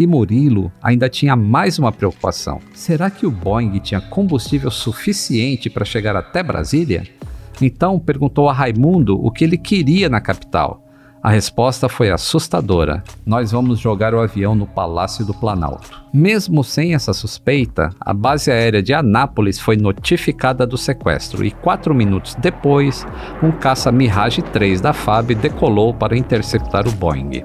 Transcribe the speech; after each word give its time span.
E 0.00 0.06
Murilo 0.06 0.72
ainda 0.82 1.10
tinha 1.10 1.36
mais 1.36 1.78
uma 1.78 1.92
preocupação: 1.92 2.58
será 2.72 3.10
que 3.10 3.26
o 3.26 3.30
Boeing 3.30 3.78
tinha 3.80 4.00
combustível 4.00 4.70
suficiente 4.70 5.68
para 5.68 5.84
chegar 5.84 6.16
até 6.16 6.42
Brasília? 6.42 7.06
Então 7.60 7.98
perguntou 7.98 8.48
a 8.48 8.52
Raimundo 8.54 9.22
o 9.22 9.30
que 9.30 9.44
ele 9.44 9.58
queria 9.58 10.08
na 10.08 10.18
capital. 10.18 10.82
A 11.22 11.28
resposta 11.28 11.86
foi 11.86 12.10
assustadora. 12.10 13.04
Nós 13.26 13.52
vamos 13.52 13.78
jogar 13.78 14.14
o 14.14 14.20
avião 14.20 14.54
no 14.54 14.66
Palácio 14.66 15.22
do 15.22 15.34
Planalto. 15.34 16.02
Mesmo 16.14 16.64
sem 16.64 16.94
essa 16.94 17.12
suspeita, 17.12 17.90
a 18.00 18.14
base 18.14 18.50
aérea 18.50 18.82
de 18.82 18.94
Anápolis 18.94 19.60
foi 19.60 19.76
notificada 19.76 20.66
do 20.66 20.78
sequestro 20.78 21.44
e 21.44 21.50
quatro 21.50 21.94
minutos 21.94 22.34
depois, 22.36 23.06
um 23.42 23.52
caça 23.52 23.92
Mirage 23.92 24.40
3 24.40 24.80
da 24.80 24.94
FAB 24.94 25.34
decolou 25.34 25.92
para 25.92 26.16
interceptar 26.16 26.88
o 26.88 26.92
Boeing. 26.92 27.44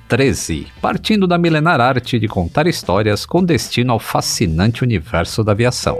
13, 0.11 0.67
partindo 0.81 1.25
da 1.25 1.37
milenar 1.37 1.79
arte 1.79 2.19
de 2.19 2.27
contar 2.27 2.67
histórias 2.67 3.25
com 3.25 3.41
destino 3.41 3.93
ao 3.93 3.97
fascinante 3.97 4.83
universo 4.83 5.41
da 5.41 5.53
aviação. 5.53 5.97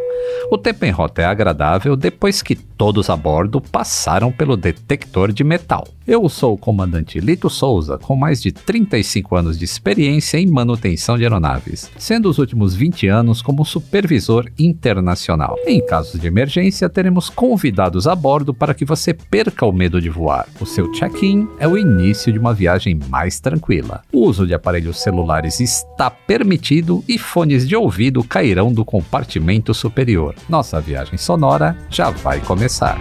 O 0.51 0.57
tempo 0.57 0.83
em 0.83 0.91
rota 0.91 1.21
é 1.21 1.25
agradável 1.25 1.95
depois 1.95 2.41
que 2.41 2.55
todos 2.55 3.09
a 3.09 3.15
bordo 3.15 3.61
passaram 3.61 4.31
pelo 4.31 4.57
detector 4.57 5.31
de 5.31 5.45
metal. 5.45 5.87
Eu 6.05 6.27
sou 6.27 6.55
o 6.55 6.57
comandante 6.57 7.19
Lito 7.19 7.49
Souza, 7.49 7.97
com 7.97 8.15
mais 8.15 8.41
de 8.41 8.51
35 8.51 9.35
anos 9.35 9.57
de 9.57 9.63
experiência 9.63 10.37
em 10.37 10.47
manutenção 10.47 11.17
de 11.17 11.23
aeronaves, 11.23 11.89
sendo 11.97 12.27
os 12.27 12.37
últimos 12.37 12.73
20 12.73 13.07
anos 13.07 13.41
como 13.41 13.63
supervisor 13.63 14.45
internacional. 14.59 15.55
Em 15.65 15.79
casos 15.85 16.19
de 16.19 16.27
emergência, 16.27 16.89
teremos 16.89 17.29
convidados 17.29 18.07
a 18.07 18.15
bordo 18.15 18.53
para 18.53 18.73
que 18.73 18.83
você 18.83 19.13
perca 19.13 19.65
o 19.65 19.71
medo 19.71 20.01
de 20.01 20.09
voar. 20.09 20.47
O 20.59 20.65
seu 20.65 20.91
check-in 20.91 21.47
é 21.59 21.67
o 21.67 21.77
início 21.77 22.33
de 22.33 22.39
uma 22.39 22.53
viagem 22.53 22.99
mais 23.09 23.39
tranquila. 23.39 24.00
O 24.11 24.19
uso 24.19 24.45
de 24.45 24.53
aparelhos 24.53 25.01
celulares 25.01 25.59
está 25.59 26.09
permitido 26.09 27.03
e 27.07 27.17
fones 27.17 27.67
de 27.67 27.75
ouvido 27.75 28.23
cairão 28.23 28.71
do 28.71 28.85
compartimento 28.85 29.73
superior. 29.73 30.35
Nossa 30.47 30.79
viagem 30.79 31.17
sonora 31.17 31.77
já 31.89 32.09
vai 32.09 32.39
começar. 32.39 32.97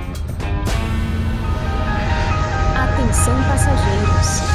Atenção 2.75 3.35
passageiros. 3.45 4.51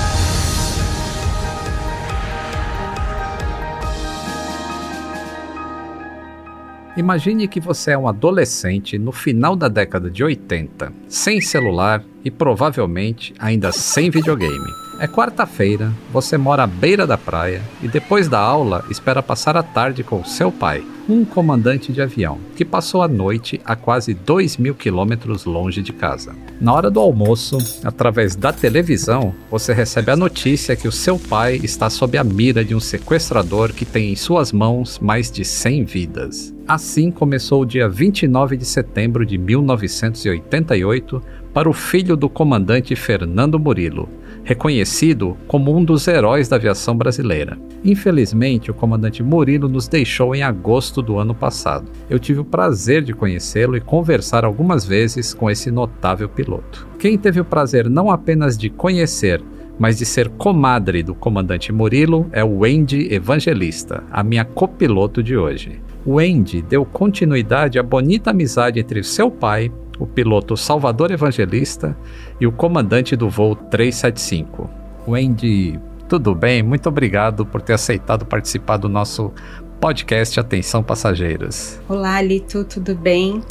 Imagine 6.98 7.46
que 7.50 7.60
você 7.60 7.92
é 7.92 7.98
um 7.98 8.08
adolescente 8.08 8.98
no 8.98 9.12
final 9.12 9.54
da 9.54 9.68
década 9.68 10.10
de 10.10 10.24
80, 10.24 10.94
sem 11.10 11.42
celular 11.42 12.02
e 12.24 12.32
provavelmente 12.32 13.34
ainda 13.38 13.74
sem 13.74 14.10
videogame. 14.10 14.85
É 14.98 15.08
quarta-feira, 15.08 15.92
você 16.10 16.38
mora 16.38 16.64
à 16.64 16.68
beira 16.68 17.06
da 17.06 17.18
praia 17.18 17.62
e 17.84 17.88
depois 17.88 18.30
da 18.30 18.40
aula 18.40 18.86
espera 18.90 19.22
passar 19.22 19.58
a 19.58 19.62
tarde 19.62 20.06
com 20.06 20.24
seu 20.24 20.54
pai, 20.54 20.86
um 21.10 21.26
comandante 21.26 21.92
de 21.92 22.02
avião, 22.02 22.40
que 22.56 22.64
passou 22.64 23.02
a 23.02 23.08
noite 23.08 23.60
a 23.66 23.76
quase 23.76 24.14
2 24.14 24.56
mil 24.56 24.74
quilômetros 24.74 25.44
longe 25.44 25.82
de 25.82 25.92
casa. 25.92 26.34
Na 26.62 26.74
hora 26.74 26.90
do 26.90 27.02
almoço, 27.02 27.58
através 27.84 28.38
da 28.38 28.54
televisão, 28.54 29.36
você 29.52 29.74
recebe 29.74 30.12
a 30.12 30.16
notícia 30.16 30.78
que 30.78 30.88
o 30.88 30.94
seu 30.94 31.20
pai 31.20 31.60
está 31.62 31.90
sob 31.90 32.18
a 32.18 32.24
mira 32.24 32.64
de 32.64 32.74
um 32.74 32.80
sequestrador 32.80 33.74
que 33.74 33.84
tem 33.84 34.14
em 34.14 34.16
suas 34.16 34.54
mãos 34.54 34.98
mais 35.00 35.30
de 35.30 35.44
100 35.44 35.84
vidas. 35.84 36.56
Assim 36.66 37.12
começou 37.12 37.64
o 37.64 37.66
dia 37.66 37.90
29 37.90 38.56
de 38.56 38.66
setembro 38.66 39.26
de 39.26 39.38
1988 39.38 41.22
para 41.54 41.70
o 41.70 41.74
filho 41.74 42.16
do 42.16 42.28
comandante 42.28 42.96
Fernando 42.96 43.60
Murilo, 43.60 44.10
reconhecido 44.46 45.36
como 45.48 45.76
um 45.76 45.84
dos 45.84 46.08
heróis 46.08 46.48
da 46.48 46.56
aviação 46.56 46.96
brasileira. 46.96 47.58
Infelizmente, 47.84 48.70
o 48.72 48.74
comandante 48.74 49.22
Murilo 49.22 49.68
nos 49.68 49.88
deixou 49.88 50.36
em 50.36 50.44
agosto 50.44 51.02
do 51.02 51.18
ano 51.18 51.34
passado. 51.34 51.92
Eu 52.10 52.20
tive 52.20 52.40
o 52.40 52.46
prazer 52.46 53.04
de 53.04 53.14
conhecê-lo 53.14 53.76
e 53.76 53.82
conversar 53.82 54.46
algumas 54.46 54.86
vezes 54.86 55.34
com 55.34 55.50
esse 55.50 55.72
notável 55.72 56.30
piloto. 56.30 56.88
Quem 57.00 57.18
teve 57.18 57.42
o 57.42 57.46
prazer 57.46 57.90
não 57.90 58.12
apenas 58.12 58.56
de 58.56 58.70
conhecer, 58.70 59.44
mas 59.80 59.98
de 59.98 60.06
ser 60.06 60.30
comadre 60.30 61.04
do 61.04 61.14
comandante 61.14 61.72
Murilo 61.72 62.28
é 62.32 62.44
o 62.44 62.60
Wendy 62.60 63.14
Evangelista, 63.14 64.04
a 64.12 64.24
minha 64.24 64.46
copiloto 64.46 65.22
de 65.22 65.36
hoje. 65.36 65.82
O 66.06 66.14
Wendy 66.14 66.62
deu 66.62 66.86
continuidade 66.86 67.80
à 67.80 67.84
bonita 67.84 68.30
amizade 68.30 68.80
entre 68.80 69.04
seu 69.04 69.32
pai, 69.32 69.72
o 70.00 70.06
piloto 70.06 70.58
Salvador 70.58 71.12
Evangelista 71.12 71.98
e 72.40 72.48
o 72.48 72.52
comandante 72.52 73.16
do 73.16 73.30
voo 73.30 73.56
375. 73.56 74.70
Wendy, 75.08 75.80
tudo 76.08 76.34
bem? 76.34 76.64
Muito 76.64 76.90
obrigado 76.90 77.46
por 77.46 77.62
ter 77.62 77.74
aceitado 77.74 78.26
participar 78.26 78.78
do 78.78 78.90
nosso 78.90 79.32
podcast 79.80 80.40
Atenção 80.40 80.84
Passageiros. 80.84 81.80
Olá, 81.88 82.22
Lito, 82.22 82.64
tudo 82.64 82.96
bem? 82.96 83.42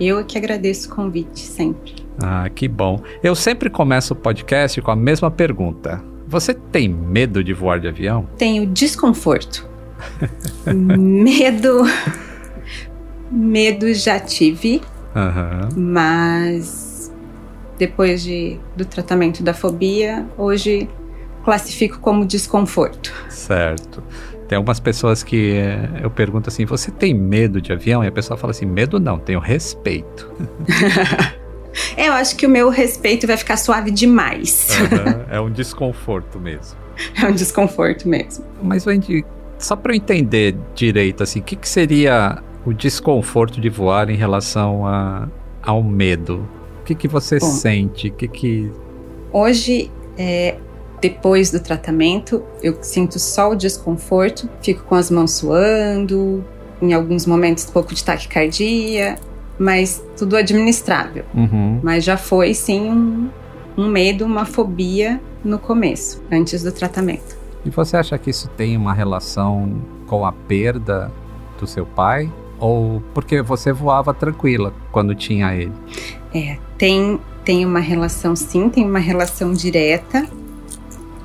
Eu 0.00 0.24
que 0.24 0.38
agradeço 0.38 0.90
o 0.90 0.94
convite 0.94 1.40
sempre. 1.40 1.94
Ah, 2.22 2.48
que 2.48 2.66
bom. 2.68 3.02
Eu 3.22 3.34
sempre 3.34 3.68
começo 3.68 4.14
o 4.14 4.16
podcast 4.16 4.80
com 4.80 4.90
a 4.90 4.96
mesma 4.96 5.30
pergunta. 5.30 6.02
Você 6.26 6.54
tem 6.54 6.88
medo 6.88 7.42
de 7.42 7.52
voar 7.52 7.80
de 7.80 7.88
avião? 7.88 8.28
Tenho 8.38 8.66
desconforto. 8.66 9.68
medo. 10.64 11.82
Medo 13.30 13.92
já 13.92 14.18
tive. 14.18 14.80
Uhum. 15.14 15.92
Mas 15.92 17.12
depois 17.78 18.22
de, 18.22 18.58
do 18.76 18.84
tratamento 18.84 19.42
da 19.42 19.54
fobia, 19.54 20.26
hoje 20.36 20.88
classifico 21.44 21.98
como 21.98 22.26
desconforto. 22.26 23.12
Certo. 23.28 24.02
Tem 24.46 24.56
algumas 24.56 24.80
pessoas 24.80 25.22
que 25.22 25.52
eh, 25.52 25.88
eu 26.02 26.10
pergunto 26.10 26.48
assim: 26.48 26.64
você 26.64 26.90
tem 26.90 27.14
medo 27.14 27.60
de 27.60 27.72
avião? 27.72 28.04
E 28.04 28.08
a 28.08 28.12
pessoa 28.12 28.36
fala 28.36 28.50
assim: 28.50 28.66
medo 28.66 28.98
não, 29.00 29.18
tenho 29.18 29.38
respeito. 29.38 30.30
é, 31.96 32.08
eu 32.08 32.12
acho 32.12 32.36
que 32.36 32.46
o 32.46 32.50
meu 32.50 32.68
respeito 32.68 33.26
vai 33.26 33.36
ficar 33.36 33.56
suave 33.56 33.90
demais. 33.90 34.68
Uhum. 34.80 35.20
É 35.30 35.40
um 35.40 35.50
desconforto 35.50 36.40
mesmo. 36.40 36.76
É 37.22 37.26
um 37.26 37.32
desconforto 37.32 38.08
mesmo. 38.08 38.44
Mas, 38.60 38.84
Wendy, 38.84 39.24
só 39.58 39.76
para 39.76 39.92
eu 39.92 39.96
entender 39.96 40.56
direito, 40.74 41.22
assim, 41.22 41.38
o 41.38 41.42
que, 41.42 41.54
que 41.54 41.68
seria 41.68 42.42
o 42.64 42.72
desconforto 42.72 43.60
de 43.60 43.68
voar 43.68 44.10
em 44.10 44.16
relação 44.16 44.86
a, 44.86 45.28
ao 45.62 45.82
medo? 45.82 46.48
O 46.80 46.84
que, 46.84 46.94
que 46.94 47.08
você 47.08 47.38
Bom, 47.38 47.46
sente? 47.46 48.10
que 48.10 48.28
que... 48.28 48.72
Hoje, 49.32 49.90
é, 50.18 50.56
depois 51.00 51.50
do 51.50 51.60
tratamento, 51.60 52.42
eu 52.62 52.76
sinto 52.82 53.18
só 53.18 53.50
o 53.50 53.54
desconforto, 53.54 54.48
fico 54.62 54.84
com 54.84 54.94
as 54.94 55.10
mãos 55.10 55.32
suando, 55.32 56.44
em 56.82 56.92
alguns 56.92 57.26
momentos 57.26 57.66
um 57.68 57.72
pouco 57.72 57.94
de 57.94 58.04
taquicardia, 58.04 59.16
mas 59.58 60.02
tudo 60.16 60.36
administrável. 60.36 61.24
Uhum. 61.34 61.80
Mas 61.82 62.04
já 62.04 62.16
foi, 62.16 62.54
sim, 62.54 62.80
um, 62.80 63.28
um 63.76 63.88
medo, 63.88 64.24
uma 64.24 64.44
fobia 64.44 65.20
no 65.44 65.58
começo, 65.58 66.22
antes 66.30 66.62
do 66.62 66.72
tratamento. 66.72 67.38
E 67.64 67.70
você 67.70 67.96
acha 67.96 68.16
que 68.18 68.30
isso 68.30 68.48
tem 68.56 68.76
uma 68.76 68.92
relação 68.92 69.80
com 70.06 70.24
a 70.24 70.32
perda 70.32 71.12
do 71.58 71.66
seu 71.66 71.84
pai? 71.84 72.30
Ou 72.60 73.02
porque 73.14 73.42
você 73.42 73.72
voava 73.72 74.12
tranquila 74.12 74.72
quando 74.92 75.14
tinha 75.14 75.54
ele? 75.54 75.72
É, 76.34 76.58
tem, 76.76 77.18
tem 77.44 77.64
uma 77.64 77.80
relação 77.80 78.36
sim, 78.36 78.68
tem 78.68 78.84
uma 78.84 78.98
relação 78.98 79.52
direta. 79.52 80.26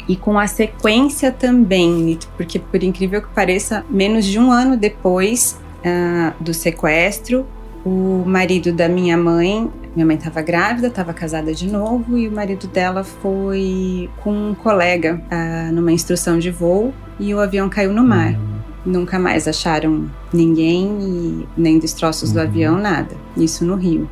E 0.07 0.15
com 0.15 0.37
a 0.37 0.47
sequência 0.47 1.31
também, 1.31 2.17
porque 2.37 2.59
por 2.59 2.83
incrível 2.83 3.21
que 3.21 3.27
pareça, 3.29 3.83
menos 3.89 4.23
de 4.25 4.37
um 4.39 4.51
ano 4.51 4.77
depois 4.77 5.59
uh, 5.79 6.43
do 6.43 6.53
sequestro, 6.53 7.45
o 7.83 8.23
marido 8.25 8.71
da 8.71 8.87
minha 8.87 9.17
mãe, 9.17 9.69
minha 9.95 10.05
mãe 10.05 10.15
estava 10.15 10.41
grávida, 10.41 10.87
estava 10.87 11.13
casada 11.13 11.53
de 11.53 11.67
novo, 11.67 12.17
e 12.17 12.27
o 12.27 12.31
marido 12.31 12.67
dela 12.67 13.03
foi 13.03 14.09
com 14.23 14.51
um 14.51 14.55
colega 14.55 15.21
uh, 15.31 15.73
numa 15.73 15.91
instrução 15.91 16.37
de 16.37 16.51
voo 16.51 16.93
e 17.19 17.33
o 17.33 17.39
avião 17.39 17.69
caiu 17.69 17.93
no 17.93 18.03
mar. 18.03 18.35
Nunca 18.85 19.17
mais 19.17 19.47
acharam 19.47 20.09
ninguém 20.31 20.97
e 21.01 21.47
nem 21.57 21.79
destroços 21.79 22.29
uhum. 22.29 22.35
do 22.35 22.41
avião, 22.41 22.77
nada. 22.77 23.15
Isso 23.35 23.65
no 23.65 23.75
Rio. 23.75 24.09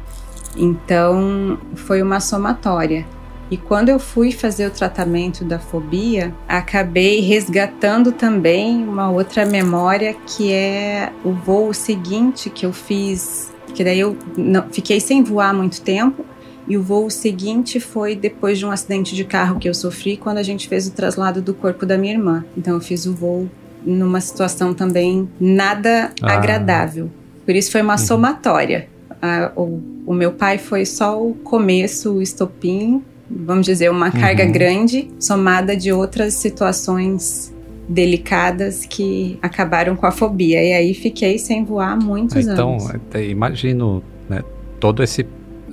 Então 0.58 1.60
foi 1.76 2.02
uma 2.02 2.20
somatória. 2.20 3.06
E 3.52 3.58
quando 3.58 3.90
eu 3.90 4.00
fui 4.00 4.32
fazer 4.32 4.66
o 4.66 4.72
tratamento 4.72 5.44
da 5.44 5.60
fobia, 5.60 6.34
acabei 6.48 7.20
resgatando 7.20 8.12
também 8.12 8.84
uma 8.88 9.12
outra 9.12 9.46
memória 9.46 10.16
que 10.26 10.52
é 10.52 11.12
o 11.24 11.34
voo 11.34 11.74
seguinte 11.74 12.50
que 12.50 12.66
eu 12.66 12.74
fiz, 12.74 13.54
que 13.76 13.84
daí 13.84 14.00
eu 14.00 14.18
não, 14.36 14.64
fiquei 14.72 15.00
sem 15.00 15.22
voar 15.24 15.54
muito 15.54 15.82
tempo. 15.82 16.26
E 16.68 16.78
o 16.78 16.82
voo 16.82 17.10
seguinte 17.10 17.80
foi 17.80 18.16
depois 18.16 18.58
de 18.58 18.66
um 18.66 18.72
acidente 18.72 19.14
de 19.14 19.26
carro 19.26 19.60
que 19.60 19.68
eu 19.68 19.74
sofri 19.74 20.16
quando 20.16 20.38
a 20.38 20.44
gente 20.44 20.70
fez 20.70 20.88
o 20.88 20.92
traslado 20.92 21.42
do 21.42 21.54
corpo 21.54 21.86
da 21.86 21.98
minha 21.98 22.14
irmã. 22.14 22.46
Então 22.58 22.74
eu 22.76 22.82
fiz 22.82 23.06
o 23.06 23.14
voo 23.14 23.50
numa 23.86 24.22
situação 24.22 24.74
também 24.74 25.30
nada 25.40 26.12
ah. 26.22 26.34
agradável. 26.34 27.10
Por 27.46 27.56
isso 27.56 27.72
foi 27.72 27.82
uma 27.82 27.94
uhum. 27.94 27.98
somatória. 27.98 28.88
Ah, 29.22 29.52
o, 29.56 29.82
o, 30.06 30.14
meu 30.14 30.32
pai 30.32 30.58
foi 30.58 30.86
só 30.86 31.22
o 31.22 31.34
começo, 31.34 32.14
o 32.14 32.22
estopim, 32.22 33.02
vamos 33.30 33.66
dizer, 33.66 33.90
uma 33.90 34.08
uhum. 34.08 34.12
carga 34.12 34.46
grande, 34.46 35.10
somada 35.20 35.76
de 35.76 35.92
outras 35.92 36.34
situações 36.36 37.54
delicadas 37.88 38.86
que 38.86 39.38
acabaram 39.42 39.96
com 39.96 40.06
a 40.06 40.12
fobia. 40.12 40.64
E 40.64 40.74
aí 40.74 40.94
fiquei 40.94 41.38
sem 41.38 41.64
voar 41.66 41.98
muitos 41.98 42.48
então, 42.48 42.74
anos. 42.74 42.90
Então, 42.96 43.22
imagino 43.22 44.04
né, 44.30 44.42
todo 44.80 45.04
esse 45.04 45.26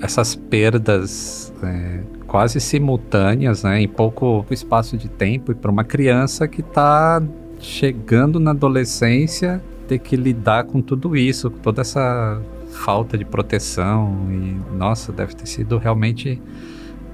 essas 0.03 0.35
perdas 0.35 1.53
é, 1.63 2.01
quase 2.27 2.61
simultâneas, 2.61 3.63
né, 3.65 3.81
em 3.81 3.89
pouco 3.89 4.45
espaço 4.51 4.97
de 4.97 5.09
tempo, 5.09 5.53
e 5.53 5.55
para 5.55 5.71
uma 5.71 5.85
criança 5.85 6.49
que 6.49 6.61
está 6.61 7.23
chegando 7.61 8.41
na 8.41 8.51
adolescência 8.51 9.63
ter 9.87 9.99
que 9.99 10.17
lidar 10.17 10.65
com 10.65 10.81
tudo 10.81 11.17
isso, 11.17 11.51
com 11.51 11.59
toda 11.59 11.81
essa 11.81 12.41
falta 12.71 13.19
de 13.19 13.25
proteção 13.25 14.29
e 14.31 14.77
nossa, 14.77 15.13
deve 15.13 15.35
ter 15.35 15.47
sido 15.47 15.79
realmente 15.79 16.41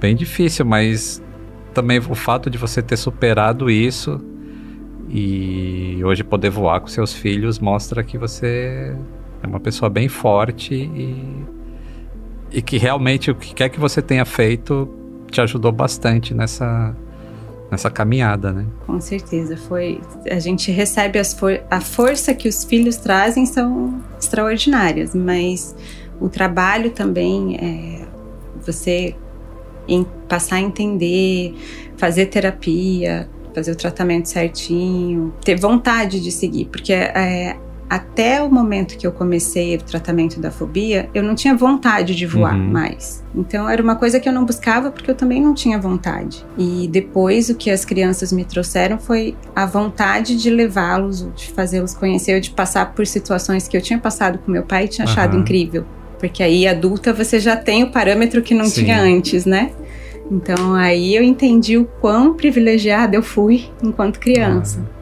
bem 0.01 0.15
difícil, 0.15 0.65
mas 0.65 1.23
também 1.73 1.99
o 1.99 2.15
fato 2.15 2.49
de 2.49 2.59
você 2.59 2.83
ter 2.83 2.97
superado 2.97 3.71
isso 3.71 4.21
e 5.09 6.01
hoje 6.05 6.23
poder 6.25 6.51
voar 6.51 6.81
com 6.81 6.87
seus 6.87 7.13
filhos 7.13 7.59
mostra 7.59 8.03
que 8.03 8.19
você 8.19 8.95
é 9.43 9.47
uma 9.47 9.61
pessoa 9.61 9.89
bem 9.89 10.09
forte 10.09 10.75
e, 10.75 11.45
e 12.51 12.63
que 12.63 12.77
realmente 12.77 13.31
o 13.31 13.35
que 13.35 13.55
quer 13.55 13.69
que 13.69 13.79
você 13.79 14.03
tenha 14.03 14.25
feito 14.25 14.89
te 15.31 15.41
ajudou 15.41 15.73
bastante 15.73 16.35
nessa 16.35 16.95
nessa 17.71 17.91
caminhada, 17.91 18.53
né? 18.53 18.67
Com 18.87 19.01
certeza, 19.01 19.57
foi. 19.57 20.01
A 20.31 20.39
gente 20.39 20.71
recebe 20.71 21.23
for 21.25 21.61
a 21.71 21.81
força 21.81 22.35
que 22.35 22.49
os 22.49 22.65
filhos 22.65 22.97
trazem 22.97 23.47
são 23.47 24.03
extraordinárias, 24.21 25.15
mas 25.15 25.75
o 26.21 26.29
trabalho 26.29 26.91
também 26.91 27.57
é 27.57 28.07
você 28.65 29.15
passar 30.29 30.57
a 30.57 30.61
entender, 30.61 31.55
fazer 31.97 32.27
terapia, 32.27 33.29
fazer 33.55 33.73
o 33.73 33.77
tratamento 33.77 34.29
certinho, 34.29 35.33
ter 35.45 35.59
vontade 35.59 36.21
de 36.21 36.31
seguir, 36.31 36.67
porque 36.67 36.93
é, 36.93 37.57
até 37.88 38.43
o 38.43 38.50
momento 38.50 38.97
que 38.97 39.06
eu 39.06 39.12
comecei 39.12 39.77
o 39.77 39.83
tratamento 39.83 40.41
da 40.41 40.50
fobia, 40.50 41.09
eu 41.15 41.23
não 41.23 41.35
tinha 41.35 41.55
vontade 41.55 42.15
de 42.15 42.27
voar 42.27 42.55
uhum. 42.55 42.71
mais. 42.71 43.25
Então 43.35 43.69
era 43.69 43.83
uma 43.83 43.94
coisa 43.94 44.19
que 44.19 44.29
eu 44.29 44.33
não 44.33 44.44
buscava 44.44 44.91
porque 44.91 45.11
eu 45.11 45.15
também 45.15 45.41
não 45.41 45.55
tinha 45.55 45.79
vontade. 45.79 46.44
E 46.59 46.88
depois 46.88 47.49
o 47.49 47.55
que 47.55 47.71
as 47.71 47.85
crianças 47.85 48.33
me 48.33 48.44
trouxeram 48.44 48.99
foi 48.99 49.37
a 49.55 49.65
vontade 49.67 50.37
de 50.37 50.50
levá-los, 50.50 51.29
de 51.35 51.50
fazê-los 51.53 51.94
conhecer, 51.94 52.41
de 52.41 52.50
passar 52.50 52.93
por 52.93 53.06
situações 53.06 53.69
que 53.69 53.77
eu 53.77 53.83
tinha 53.83 53.99
passado 53.99 54.38
com 54.38 54.50
meu 54.50 54.62
pai 54.65 54.87
e 54.87 54.88
tinha 54.88 55.06
achado 55.06 55.35
uhum. 55.35 55.41
incrível. 55.41 55.85
Porque 56.19 56.43
aí 56.43 56.67
adulta 56.67 57.12
você 57.12 57.38
já 57.38 57.56
tem 57.56 57.85
o 57.85 57.91
parâmetro 57.91 58.43
que 58.43 58.55
não 58.55 58.65
Sim. 58.65 58.85
tinha 58.85 59.00
antes, 59.00 59.44
né? 59.44 59.71
Então 60.31 60.75
aí 60.75 61.15
eu 61.15 61.23
entendi 61.23 61.79
o 61.79 61.85
quão 62.00 62.35
privilegiada 62.35 63.15
eu 63.15 63.23
fui 63.23 63.69
enquanto 63.83 64.19
criança. 64.19 64.79
Uhum. 64.81 64.96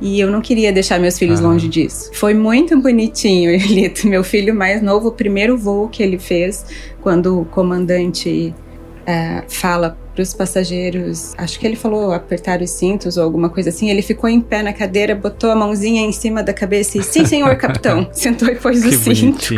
E 0.00 0.20
eu 0.20 0.30
não 0.30 0.40
queria 0.40 0.72
deixar 0.72 1.00
meus 1.00 1.18
filhos 1.18 1.40
ah. 1.40 1.44
longe 1.44 1.68
disso. 1.68 2.10
Foi 2.12 2.34
muito 2.34 2.78
bonitinho, 2.80 3.50
Elito. 3.54 4.06
Meu 4.06 4.22
filho 4.22 4.54
mais 4.54 4.82
novo, 4.82 5.08
o 5.08 5.12
primeiro 5.12 5.56
voo 5.56 5.88
que 5.88 6.02
ele 6.02 6.18
fez, 6.18 6.66
quando 7.00 7.40
o 7.40 7.44
comandante 7.46 8.54
uh, 9.02 9.44
fala 9.48 9.96
para 10.14 10.22
os 10.22 10.32
passageiros, 10.32 11.34
acho 11.36 11.60
que 11.60 11.66
ele 11.66 11.76
falou 11.76 12.12
apertar 12.12 12.62
os 12.62 12.70
cintos 12.70 13.16
ou 13.16 13.24
alguma 13.24 13.48
coisa 13.48 13.68
assim. 13.68 13.90
Ele 13.90 14.02
ficou 14.02 14.28
em 14.28 14.40
pé 14.40 14.62
na 14.62 14.72
cadeira, 14.72 15.14
botou 15.14 15.50
a 15.50 15.54
mãozinha 15.54 16.02
em 16.02 16.12
cima 16.12 16.42
da 16.42 16.52
cabeça 16.52 16.98
e 16.98 17.02
sim, 17.02 17.24
senhor 17.24 17.56
capitão. 17.56 18.08
Sentou 18.12 18.48
e 18.48 18.56
pôs 18.56 18.84
o 18.84 18.92
cinto. 18.92 19.54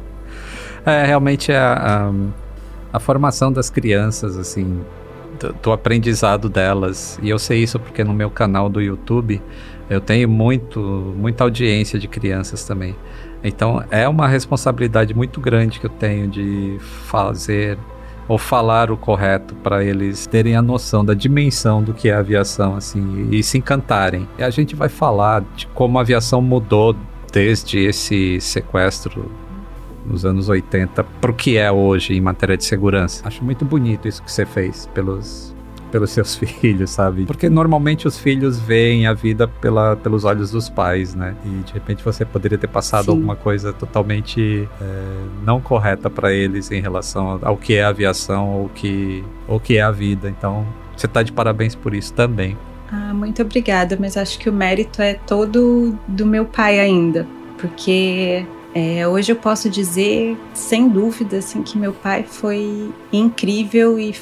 é, 0.84 1.04
realmente 1.06 1.50
é 1.52 1.56
a, 1.56 2.10
a, 2.92 2.96
a 2.96 3.00
formação 3.00 3.52
das 3.52 3.70
crianças, 3.70 4.36
assim, 4.36 4.80
do, 5.42 5.52
do, 5.54 5.72
aprendizado 5.72 6.48
delas. 6.48 7.18
E 7.22 7.28
eu 7.28 7.38
sei 7.38 7.62
isso 7.62 7.78
porque 7.78 8.04
no 8.04 8.12
meu 8.12 8.30
canal 8.30 8.68
do 8.68 8.80
YouTube 8.80 9.40
eu 9.90 10.00
tenho 10.00 10.28
muito, 10.28 10.80
muita 11.16 11.44
audiência 11.44 11.98
de 11.98 12.08
crianças 12.08 12.64
também. 12.64 12.94
Então 13.42 13.84
é 13.90 14.08
uma 14.08 14.28
responsabilidade 14.28 15.14
muito 15.14 15.40
grande 15.40 15.80
que 15.80 15.86
eu 15.86 15.90
tenho 15.90 16.28
de 16.28 16.76
fazer 16.80 17.76
ou 18.28 18.38
falar 18.38 18.90
o 18.90 18.96
correto 18.96 19.54
para 19.56 19.84
eles 19.84 20.26
terem 20.26 20.54
a 20.54 20.62
noção 20.62 21.04
da 21.04 21.12
dimensão 21.12 21.82
do 21.82 21.92
que 21.92 22.08
é 22.08 22.14
a 22.14 22.20
aviação 22.20 22.76
assim 22.76 23.28
e 23.30 23.42
se 23.42 23.58
encantarem. 23.58 24.28
E 24.38 24.42
a 24.42 24.50
gente 24.50 24.76
vai 24.76 24.88
falar 24.88 25.42
de 25.56 25.66
como 25.68 25.98
a 25.98 26.02
aviação 26.02 26.40
mudou 26.40 26.96
desde 27.32 27.78
esse 27.80 28.40
sequestro 28.40 29.30
nos 30.06 30.24
anos 30.24 30.48
80 30.48 31.04
para 31.04 31.30
o 31.30 31.34
que 31.34 31.56
é 31.56 31.70
hoje 31.70 32.14
em 32.14 32.20
matéria 32.20 32.56
de 32.56 32.64
segurança. 32.64 33.26
Acho 33.26 33.44
muito 33.44 33.64
bonito 33.64 34.08
isso 34.08 34.22
que 34.22 34.30
você 34.30 34.44
fez 34.44 34.86
pelos 34.94 35.52
pelos 35.92 36.10
seus 36.10 36.34
filhos, 36.60 36.90
sabe? 36.90 37.26
Porque 37.26 37.50
normalmente 37.50 38.08
os 38.08 38.18
filhos 38.18 38.58
veem 38.58 39.06
a 39.06 39.12
vida 39.12 39.46
pela, 39.46 39.94
pelos 39.94 40.24
olhos 40.24 40.50
dos 40.50 40.68
pais, 40.70 41.14
né? 41.14 41.36
E 41.44 41.48
de 41.64 41.72
repente 41.74 42.02
você 42.02 42.24
poderia 42.24 42.56
ter 42.56 42.66
passado 42.66 43.04
Sim. 43.04 43.10
alguma 43.10 43.36
coisa 43.36 43.72
totalmente 43.72 44.66
é, 44.80 44.84
não 45.44 45.60
correta 45.60 46.08
para 46.08 46.32
eles 46.32 46.70
em 46.70 46.80
relação 46.80 47.38
ao 47.42 47.56
que 47.56 47.74
é 47.74 47.84
a 47.84 47.88
aviação 47.88 48.48
ou 48.54 48.68
que 48.70 49.22
ou 49.46 49.60
que 49.60 49.76
é 49.76 49.82
a 49.82 49.90
vida. 49.90 50.30
Então, 50.30 50.66
você 50.96 51.06
tá 51.06 51.22
de 51.22 51.30
parabéns 51.30 51.74
por 51.74 51.94
isso 51.94 52.12
também. 52.14 52.56
Ah, 52.90 53.14
muito 53.14 53.42
obrigada, 53.42 53.96
mas 54.00 54.16
acho 54.16 54.38
que 54.38 54.48
o 54.48 54.52
mérito 54.52 55.00
é 55.00 55.14
todo 55.14 55.96
do 56.08 56.26
meu 56.26 56.44
pai 56.44 56.78
ainda, 56.78 57.26
porque 57.58 58.44
é, 58.74 59.06
hoje 59.06 59.32
eu 59.32 59.36
posso 59.36 59.68
dizer, 59.68 60.36
sem 60.54 60.88
dúvida, 60.88 61.38
assim, 61.38 61.62
que 61.62 61.76
meu 61.76 61.92
pai 61.92 62.24
foi 62.26 62.90
incrível 63.12 63.98
e 63.98 64.14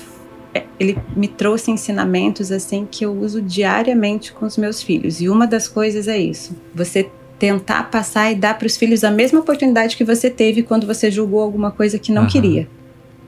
é, 0.53 0.65
ele 0.79 0.99
me 1.15 1.29
trouxe 1.29 1.71
ensinamentos 1.71 2.51
assim 2.51 2.87
que 2.91 3.05
eu 3.05 3.13
uso 3.13 3.41
diariamente 3.41 4.33
com 4.33 4.45
os 4.45 4.57
meus 4.57 4.83
filhos. 4.83 5.21
E 5.21 5.29
uma 5.29 5.47
das 5.47 5.69
coisas 5.69 6.09
é 6.09 6.19
isso: 6.19 6.57
você 6.75 7.09
tentar 7.39 7.85
passar 7.85 8.33
e 8.33 8.35
dar 8.35 8.59
para 8.59 8.67
os 8.67 8.77
filhos 8.77 9.05
a 9.05 9.11
mesma 9.11 9.41
oportunidade 9.41 9.97
que 9.97 10.05
você 10.05 10.29
teve 10.29 10.63
quando 10.63 10.87
você 10.87 11.11
julgou 11.11 11.41
alguma 11.41 11.71
coisa 11.71 11.99
que 11.99 12.13
não 12.13 12.23
uhum. 12.23 12.29
queria. 12.29 12.69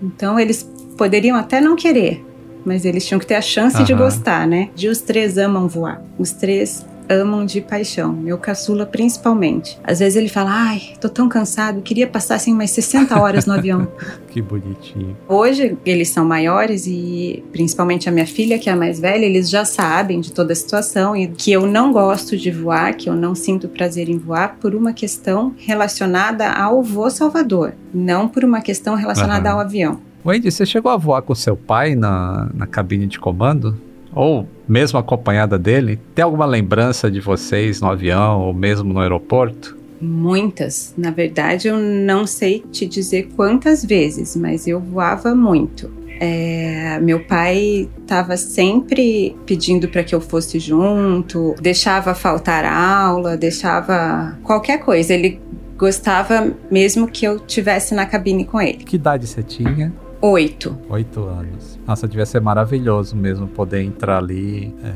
Então 0.03 0.39
eles 0.39 0.69
poderiam 0.99 1.37
até 1.37 1.61
não 1.61 1.77
querer, 1.77 2.25
mas 2.65 2.85
eles 2.85 3.07
tinham 3.07 3.21
que 3.21 3.27
ter 3.27 3.37
a 3.37 3.41
chance 3.41 3.79
uhum. 3.79 3.85
de 3.85 3.95
gostar, 3.95 4.47
né? 4.47 4.71
De 4.75 4.89
os 4.89 5.01
três 5.01 5.39
amam 5.39 5.69
voar. 5.69 6.03
Os 6.19 6.33
três 6.33 6.85
amam 7.09 7.45
de 7.45 7.61
paixão, 7.61 8.13
meu 8.13 8.39
caçula 8.39 8.87
principalmente. 8.87 9.79
Às 9.85 9.99
vezes 10.01 10.17
ele 10.17 10.29
fala: 10.29 10.51
"Ai, 10.53 10.81
tô 11.01 11.09
tão 11.09 11.29
cansado, 11.29 11.83
queria 11.83 12.07
passar 12.07 12.37
assim 12.37 12.53
umas 12.53 12.71
60 12.71 13.21
horas 13.21 13.47
no 13.47 13.55
avião". 13.55 13.89
que 14.29 14.41
bonitinho. 14.41 15.17
Hoje 15.29 15.77
eles 15.85 16.09
são 16.09 16.25
maiores 16.25 16.87
e 16.87 17.45
principalmente 17.53 18.09
a 18.09 18.13
minha 18.13 18.27
filha, 18.27 18.59
que 18.59 18.69
é 18.69 18.73
a 18.73 18.77
mais 18.77 18.99
velha, 18.99 19.25
eles 19.25 19.49
já 19.51 19.65
sabem 19.65 20.21
de 20.21 20.33
toda 20.33 20.53
a 20.53 20.57
situação 20.57 21.17
e 21.17 21.29
que 21.29 21.53
eu 21.53 21.67
não 21.67 21.93
gosto 21.93 22.37
de 22.37 22.51
voar, 22.51 22.95
que 22.95 23.09
eu 23.09 23.15
não 23.15 23.35
sinto 23.35 23.69
prazer 23.69 24.09
em 24.09 24.19
voar 24.19 24.57
por 24.61 24.75
uma 24.75 24.93
questão 24.93 25.55
relacionada 25.59 26.51
ao 26.51 26.83
voo 26.83 27.11
Salvador, 27.11 27.75
não 27.93 28.29
por 28.29 28.45
uma 28.45 28.61
questão 28.61 28.95
relacionada 28.95 29.51
uhum. 29.51 29.55
ao 29.57 29.61
avião. 29.61 30.01
Wendy, 30.25 30.51
você 30.51 30.65
chegou 30.65 30.91
a 30.93 30.97
voar 30.97 31.23
com 31.23 31.35
seu 31.35 31.57
pai 31.57 31.97
na, 31.97 32.49
na 32.55 32.67
cabine 32.67 33.07
de 33.07 33.19
comando? 33.19 33.77
Ou 34.15 34.47
mesmo 34.69 34.99
acompanhada 34.99 35.59
dele, 35.59 35.99
tem 36.15 36.23
alguma 36.23 36.47
lembrança 36.47 37.11
de 37.11 37.21
vocês 37.21 37.81
no 37.81 37.89
avião 37.89 38.41
ou 38.43 38.55
mesmo 38.55 38.93
no 38.93 39.01
aeroporto? 39.01 39.77
Muitas. 40.01 40.95
Na 40.97 41.11
verdade, 41.11 41.69
eu 41.69 41.79
não 41.79 42.27
sei 42.27 42.65
te 42.73 42.87
dizer 42.87 43.29
quantas 43.37 43.85
vezes, 43.85 44.35
mas 44.35 44.67
eu 44.67 44.81
voava 44.81 45.35
muito. 45.35 45.91
É, 46.19 47.01
meu 47.01 47.25
pai 47.25 47.89
estava 48.01 48.37
sempre 48.37 49.37
pedindo 49.47 49.89
para 49.89 50.05
que 50.05 50.15
eu 50.15 50.21
fosse 50.21 50.59
junto, 50.59 51.55
deixava 51.61 52.15
faltar 52.15 52.65
aula, 52.65 53.37
deixava 53.37 54.39
qualquer 54.43 54.79
coisa. 54.79 55.15
Ele 55.15 55.41
gostava 55.77 56.53
mesmo 56.71 57.09
que 57.09 57.25
eu 57.25 57.41
tivesse 57.41 57.95
na 57.95 58.07
cabine 58.07 58.45
com 58.45 58.61
ele. 58.61 58.85
Que 58.85 58.97
idade 58.97 59.27
você 59.27 59.43
tinha? 59.43 59.93
Oito. 60.23 60.79
Oito 60.89 61.25
anos. 61.25 61.81
Nossa, 61.85 62.07
devia 62.07 62.25
ser 62.25 62.41
maravilhoso 62.41 63.17
mesmo 63.17 63.49
poder 63.49 63.83
entrar 63.83 64.19
ali 64.19 64.73
é, 64.85 64.91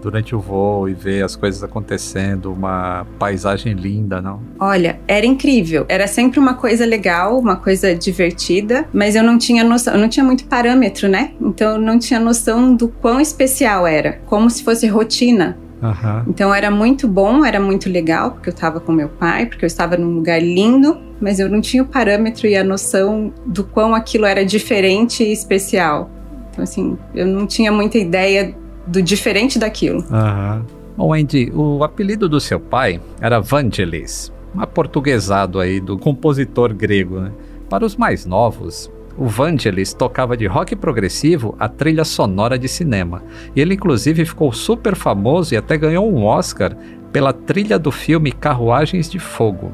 durante 0.00 0.34
o 0.34 0.40
voo 0.40 0.88
e 0.88 0.94
ver 0.94 1.22
as 1.22 1.36
coisas 1.36 1.62
acontecendo, 1.62 2.50
uma 2.50 3.06
paisagem 3.18 3.74
linda, 3.74 4.22
não? 4.22 4.40
Olha, 4.58 4.98
era 5.06 5.26
incrível. 5.26 5.84
Era 5.86 6.06
sempre 6.06 6.40
uma 6.40 6.54
coisa 6.54 6.86
legal, 6.86 7.38
uma 7.38 7.56
coisa 7.56 7.94
divertida, 7.94 8.88
mas 8.90 9.14
eu 9.14 9.22
não 9.22 9.36
tinha 9.36 9.62
noção, 9.62 9.92
eu 9.92 10.00
não 10.00 10.08
tinha 10.08 10.24
muito 10.24 10.46
parâmetro, 10.46 11.08
né? 11.08 11.32
Então 11.38 11.74
eu 11.74 11.78
não 11.78 11.98
tinha 11.98 12.18
noção 12.18 12.74
do 12.74 12.88
quão 12.88 13.20
especial 13.20 13.86
era, 13.86 14.20
como 14.24 14.48
se 14.48 14.64
fosse 14.64 14.86
rotina. 14.86 15.58
Uhum. 15.82 16.24
Então 16.28 16.54
era 16.54 16.70
muito 16.70 17.08
bom, 17.08 17.44
era 17.44 17.58
muito 17.58 17.88
legal, 17.88 18.32
porque 18.32 18.50
eu 18.50 18.54
estava 18.54 18.80
com 18.80 18.92
meu 18.92 19.08
pai, 19.08 19.46
porque 19.46 19.64
eu 19.64 19.66
estava 19.66 19.96
num 19.96 20.14
lugar 20.14 20.40
lindo, 20.40 20.98
mas 21.20 21.38
eu 21.40 21.48
não 21.48 21.60
tinha 21.60 21.82
o 21.82 21.86
parâmetro 21.86 22.46
e 22.46 22.56
a 22.56 22.62
noção 22.62 23.32
do 23.46 23.64
quão 23.64 23.94
aquilo 23.94 24.26
era 24.26 24.44
diferente 24.44 25.24
e 25.24 25.32
especial. 25.32 26.10
Então, 26.50 26.64
assim, 26.64 26.98
eu 27.14 27.26
não 27.26 27.46
tinha 27.46 27.72
muita 27.72 27.98
ideia 27.98 28.54
do 28.86 29.00
diferente 29.02 29.58
daquilo. 29.58 30.04
Aham. 30.10 30.64
Bom, 30.96 31.14
Andy, 31.14 31.50
o 31.54 31.82
apelido 31.82 32.28
do 32.28 32.40
seu 32.40 32.60
pai 32.60 33.00
era 33.20 33.40
Vangelis, 33.40 34.30
um 34.54 34.60
aportuguesado 34.60 35.58
aí 35.58 35.80
do 35.80 35.96
compositor 35.96 36.74
grego, 36.74 37.20
né? 37.20 37.32
Para 37.70 37.86
os 37.86 37.96
mais 37.96 38.26
novos, 38.26 38.90
o 39.16 39.26
Vangelis 39.26 39.92
tocava 39.92 40.36
de 40.36 40.46
rock 40.46 40.74
progressivo 40.76 41.54
a 41.58 41.68
trilha 41.68 42.04
sonora 42.04 42.58
de 42.58 42.68
cinema. 42.68 43.22
Ele 43.54 43.74
inclusive 43.74 44.24
ficou 44.24 44.52
super 44.52 44.94
famoso 44.94 45.54
e 45.54 45.56
até 45.56 45.76
ganhou 45.76 46.10
um 46.12 46.24
Oscar 46.24 46.76
pela 47.12 47.32
trilha 47.32 47.78
do 47.78 47.90
filme 47.90 48.32
Carruagens 48.32 49.10
de 49.10 49.18
Fogo. 49.18 49.72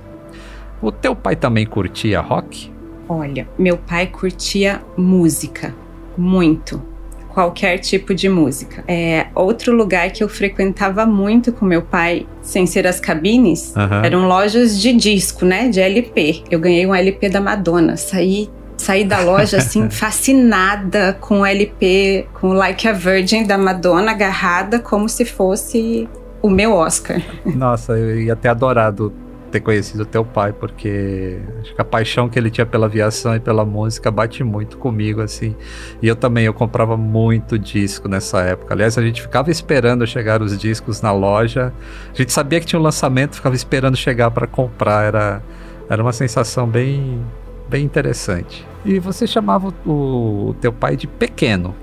O 0.81 0.91
teu 0.91 1.15
pai 1.15 1.37
também 1.37 1.67
curtia 1.67 2.21
rock? 2.21 2.71
Olha, 3.09 3.49
meu 3.59 3.77
pai 3.77 4.07
curtia 4.07 4.83
música, 4.97 5.75
muito. 6.17 6.83
Qualquer 7.29 7.79
tipo 7.79 8.15
de 8.15 8.31
música. 8.31 8.83
É, 8.89 9.27
outro 9.35 9.75
lugar 9.77 10.11
que 10.11 10.25
eu 10.25 10.29
frequentava 10.29 11.05
muito 11.05 11.53
com 11.53 11.67
meu 11.67 11.83
pai, 11.83 12.27
sem 12.41 12.67
ser 12.67 12.87
as 12.87 12.99
cabines, 12.99 13.77
Aham. 13.77 14.03
eram 14.05 14.27
lojas 14.27 14.81
de 14.81 14.95
disco, 14.95 15.45
né? 15.45 15.69
De 15.69 15.79
LP. 15.79 16.45
Eu 16.51 16.59
ganhei 16.59 16.87
um 16.87 16.95
LP 16.95 17.29
da 17.29 17.41
Madonna. 17.41 17.97
Saí, 17.99 18.49
saí 18.87 19.05
da 19.05 19.21
loja 19.21 19.59
assim, 19.59 19.89
fascinada 19.91 21.17
com 21.21 21.41
o 21.41 21.47
LP, 21.47 22.27
com 22.35 22.53
Like 22.53 22.87
a 22.87 22.93
Virgin 22.93 23.45
da 23.45 23.59
Madonna 23.59 24.13
agarrada, 24.13 24.79
como 24.79 25.09
se 25.09 25.25
fosse 25.25 26.09
o 26.41 26.49
meu 26.49 26.73
Oscar. 26.73 27.21
Nossa, 27.45 27.93
eu 27.93 28.21
ia 28.21 28.37
ter 28.37 28.49
adorado 28.49 29.13
ter 29.51 29.61
conhecido 29.61 30.05
teu 30.05 30.25
pai, 30.25 30.53
porque 30.53 31.39
acho 31.61 31.75
que 31.75 31.81
a 31.81 31.85
paixão 31.85 32.29
que 32.29 32.39
ele 32.39 32.51
tinha 32.51 32.67
pela 32.67 32.87
aviação 32.87 33.35
e 33.35 33.41
pela 33.41 33.65
música 33.65 34.11
bate 34.11 34.45
muito 34.45 34.77
comigo, 34.77 35.21
assim. 35.21 35.55
E 36.03 36.07
eu 36.07 36.15
também, 36.15 36.45
eu 36.45 36.53
comprava 36.53 36.97
muito 36.97 37.59
disco 37.59 38.09
nessa 38.09 38.43
época. 38.43 38.75
Aliás, 38.75 38.99
a 38.99 39.03
gente 39.03 39.23
ficava 39.23 39.51
esperando 39.51 40.07
chegar 40.07 40.43
os 40.43 40.57
discos 40.59 41.01
na 41.01 41.13
loja. 41.13 41.73
A 42.13 42.17
gente 42.17 42.33
sabia 42.33 42.61
que 42.61 42.67
tinha 42.67 42.79
um 42.79 42.83
lançamento, 42.83 43.37
ficava 43.37 43.55
esperando 43.55 43.97
chegar 43.97 44.31
para 44.31 44.47
comprar. 44.47 45.05
Era, 45.05 45.43
era 45.89 46.03
uma 46.03 46.13
sensação 46.13 46.67
bem, 46.67 47.21
bem 47.69 47.85
interessante. 47.85 48.67
E 48.85 48.99
você 48.99 49.27
chamava 49.27 49.73
o, 49.85 50.51
o 50.51 50.55
teu 50.61 50.73
pai 50.73 50.97
de 50.97 51.07
pequeno. 51.07 51.75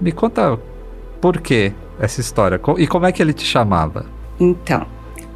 Me 0.00 0.12
conta 0.12 0.58
por 1.20 1.40
que 1.40 1.72
essa 1.98 2.20
história 2.20 2.60
e 2.78 2.86
como 2.86 3.06
é 3.06 3.12
que 3.12 3.22
ele 3.22 3.32
te 3.32 3.44
chamava? 3.44 4.06
Então, 4.38 4.86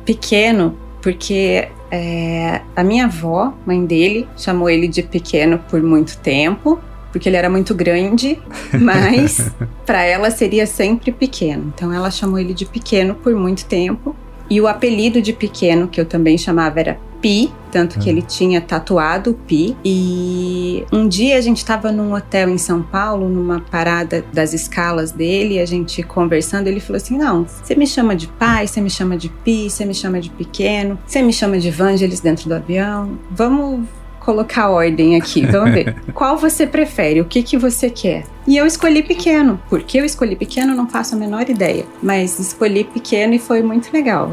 pequeno, 0.05 0.77
porque 1.01 1.69
é, 1.91 2.61
a 2.77 2.85
minha 2.85 3.07
avó, 3.07 3.55
mãe 3.67 3.85
dele, 3.85 4.29
chamou 4.37 4.69
ele 4.69 4.89
de 4.89 5.03
pequeno 5.03 5.59
por 5.71 5.83
muito 5.83 6.19
tempo, 6.19 6.79
porque 7.11 7.29
ele 7.29 7.37
era 7.37 7.49
muito 7.49 7.75
grande, 7.75 8.39
mas 8.81 9.51
para 9.87 10.03
ela 10.03 10.31
seria 10.31 10.67
sempre 10.67 11.11
pequeno. 11.13 11.73
Então 11.75 11.93
ela 11.93 12.11
chamou 12.11 12.39
ele 12.39 12.53
de 12.53 12.67
pequeno 12.67 13.15
por 13.15 13.35
muito 13.35 13.65
tempo. 13.67 14.15
E 14.51 14.61
o 14.61 14.67
apelido 14.67 15.21
de 15.21 15.33
pequeno 15.33 15.89
que 15.89 16.01
eu 16.01 16.07
também 16.07 16.39
chamava 16.39 16.81
era 16.81 16.99
Pi, 17.21 17.53
tanto 17.71 17.99
que 17.99 18.09
Hum. 18.09 18.13
ele 18.13 18.23
tinha 18.23 18.61
tatuado 18.61 19.31
o 19.31 19.35
Pi. 19.35 19.77
E 19.85 20.85
um 20.93 21.07
dia 21.09 21.37
a 21.37 21.41
gente 21.41 21.59
estava 21.59 21.91
num 21.93 22.15
hotel 22.15 22.49
em 22.49 22.59
São 22.59 22.83
Paulo, 22.83 23.29
numa 23.29 23.61
parada 23.61 24.25
das 24.33 24.53
escalas 24.55 25.11
dele, 25.11 25.59
a 25.59 25.67
gente 25.67 26.03
conversando, 26.03 26.67
ele 26.69 26.81
falou 26.81 26.97
assim: 26.97 27.17
Não, 27.19 27.45
você 27.45 27.75
me 27.75 27.87
chama 27.87 28.15
de 28.17 28.27
pai, 28.29 28.67
você 28.67 28.81
me 28.81 28.91
chama 28.91 29.17
de 29.17 29.29
Pi, 29.29 29.69
você 29.71 29.85
me 29.85 29.95
chama 29.95 30.21
de 30.21 30.31
pequeno, 30.31 30.99
você 31.07 31.21
me 31.23 31.33
chama 31.33 31.59
de 31.59 31.71
Vangelis 31.71 32.21
dentro 32.21 32.49
do 32.49 32.55
avião. 32.55 33.19
Vamos 33.31 33.87
colocar 34.21 34.69
ordem 34.69 35.17
aqui, 35.17 35.47
vamos 35.47 35.73
ver. 35.73 35.95
Qual 36.13 36.37
você 36.37 36.67
prefere? 36.67 37.21
O 37.21 37.25
que, 37.25 37.43
que 37.43 37.57
você 37.57 37.89
quer? 37.89 38.25
E 38.47 38.57
eu 38.57 38.67
escolhi 38.67 39.03
pequeno. 39.03 39.59
Por 39.71 39.83
que 39.83 39.99
eu 39.99 40.05
escolhi 40.05 40.37
pequeno, 40.37 40.75
não 40.75 40.87
faço 40.89 41.15
a 41.15 41.19
menor 41.19 41.49
ideia. 41.49 41.85
Mas 42.03 42.39
escolhi 42.39 42.85
pequeno 42.85 43.35
e 43.35 43.39
foi 43.39 43.63
muito 43.63 43.91
legal. 43.93 44.31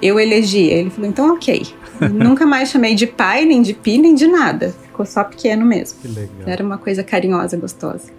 Eu 0.00 0.18
elegi. 0.18 0.68
Ele 0.68 0.88
falou, 0.90 1.10
então 1.10 1.34
ok. 1.34 1.66
Nunca 2.08 2.46
mais 2.46 2.70
chamei 2.70 2.94
de 2.94 3.06
pai, 3.06 3.44
nem 3.44 3.62
de 3.62 3.74
pi, 3.74 3.98
nem 3.98 4.14
de 4.14 4.26
nada. 4.26 4.74
Ficou 4.82 5.04
só 5.04 5.24
pequeno 5.24 5.64
mesmo. 5.66 6.00
Que 6.00 6.08
legal. 6.08 6.30
Era 6.46 6.64
uma 6.64 6.78
coisa 6.78 7.02
carinhosa, 7.02 7.56
gostosa. 7.56 8.10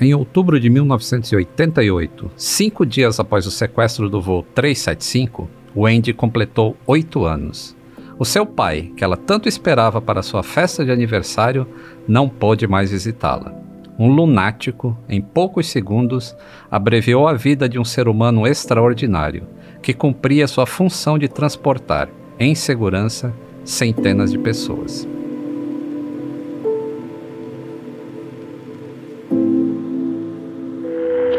Em 0.00 0.14
outubro 0.14 0.60
de 0.60 0.68
1988, 0.68 2.30
cinco 2.36 2.84
dias 2.84 3.18
após 3.18 3.46
o 3.46 3.50
sequestro 3.50 4.10
do 4.10 4.20
voo 4.20 4.44
375, 4.54 5.48
Wendy 5.74 6.12
completou 6.12 6.76
oito 6.86 7.24
anos. 7.24 7.74
O 8.18 8.24
seu 8.24 8.46
pai, 8.46 8.92
que 8.96 9.04
ela 9.04 9.16
tanto 9.16 9.48
esperava 9.48 10.00
para 10.00 10.22
sua 10.22 10.42
festa 10.42 10.84
de 10.84 10.90
aniversário, 10.90 11.66
não 12.06 12.28
pôde 12.28 12.66
mais 12.66 12.90
visitá-la. 12.90 13.54
Um 13.98 14.08
lunático, 14.08 14.96
em 15.08 15.20
poucos 15.22 15.68
segundos, 15.68 16.36
abreviou 16.70 17.26
a 17.26 17.32
vida 17.32 17.66
de 17.66 17.78
um 17.78 17.84
ser 17.84 18.08
humano 18.08 18.46
extraordinário, 18.46 19.44
que 19.82 19.94
cumpria 19.94 20.46
sua 20.46 20.66
função 20.66 21.18
de 21.18 21.28
transportar, 21.28 22.08
em 22.38 22.54
segurança, 22.54 23.34
centenas 23.64 24.30
de 24.30 24.38
pessoas. 24.38 25.08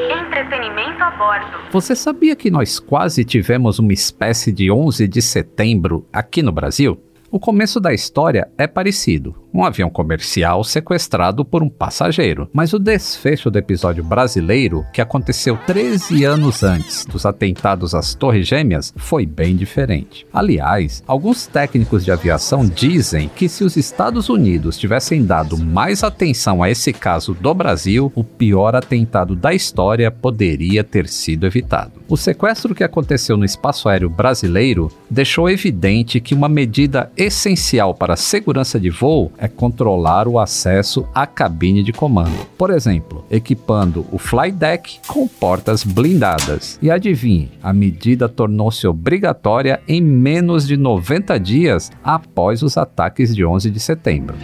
Entretenimento 0.10 1.04
a 1.04 1.12
bordo. 1.12 1.72
Você 1.72 1.96
sabia 1.96 2.36
que 2.36 2.50
nós 2.50 2.80
quase 2.80 3.24
tivemos 3.24 3.80
uma 3.80 3.94
espécie 3.94 4.52
de 4.52 4.72
11 4.72 5.08
de 5.08 5.22
setembro 5.22 6.06
aqui 6.12 6.42
no 6.42 6.52
Brasil? 6.52 7.00
O 7.30 7.40
começo 7.40 7.80
da 7.80 7.94
história 7.94 8.50
é 8.58 8.66
parecido. 8.66 9.36
Um 9.58 9.64
avião 9.64 9.90
comercial 9.90 10.64
sequestrado 10.64 11.44
por 11.44 11.64
um 11.64 11.70
passageiro. 11.70 12.48
Mas 12.54 12.74
o 12.74 12.78
desfecho 12.78 13.50
do 13.50 13.58
episódio 13.58 14.04
brasileiro, 14.04 14.86
que 14.94 15.02
aconteceu 15.02 15.58
13 15.66 16.26
anos 16.26 16.62
antes 16.62 17.04
dos 17.06 17.26
atentados 17.26 17.96
às 17.96 18.14
Torres 18.14 18.48
Gêmeas, 18.48 18.94
foi 18.96 19.26
bem 19.26 19.56
diferente. 19.56 20.28
Aliás, 20.32 21.04
alguns 21.08 21.48
técnicos 21.48 22.06
de 22.06 22.12
aviação 22.12 22.68
dizem 22.68 23.32
que 23.36 23.50
se 23.50 23.64
os 23.64 23.76
Estados 23.76 24.30
Unidos 24.30 24.78
tivessem 24.78 25.26
dado 25.26 25.58
mais 25.58 26.04
atenção 26.04 26.62
a 26.62 26.70
esse 26.70 26.94
caso 26.94 27.34
do 27.34 27.52
Brasil, 27.52 28.12
o 28.14 28.24
pior 28.24 28.76
atentado 28.76 29.36
da 29.36 29.56
história 29.56 30.12
poderia 30.12 30.84
ter 30.84 31.08
sido 31.08 31.48
evitado. 31.48 31.94
O 32.08 32.16
sequestro 32.16 32.76
que 32.76 32.84
aconteceu 32.84 33.36
no 33.36 33.44
espaço 33.44 33.90
aéreo 33.90 34.10
brasileiro 34.10 34.92
deixou 35.10 35.50
evidente 35.50 36.22
que 36.22 36.36
uma 36.36 36.48
medida 36.48 37.12
essencial 37.18 37.96
para 37.96 38.14
a 38.14 38.18
segurança 38.18 38.80
de 38.80 38.92
voo 38.92 39.32
é 39.38 39.47
controlar 39.48 40.28
o 40.28 40.40
acesso 40.40 41.08
à 41.14 41.26
cabine 41.26 41.84
de 41.84 41.94
comando. 41.94 42.46
Por 42.58 42.70
exemplo, 42.70 43.26
equipando 43.30 44.06
o 44.12 44.18
fly 44.18 44.52
deck 44.52 45.00
com 45.08 45.28
portas 45.28 45.84
blindadas. 45.84 46.80
E 46.82 46.90
adivinhe, 46.90 47.52
a 47.62 47.72
medida 47.72 48.28
tornou-se 48.28 48.88
obrigatória 48.88 49.82
em 49.88 50.02
menos 50.02 50.68
de 50.68 50.78
90 50.78 51.40
dias 51.40 51.92
após 52.04 52.64
os 52.64 52.78
ataques 52.78 53.36
de 53.36 53.46
11 53.46 53.70
de 53.70 53.80
setembro. 53.80 54.36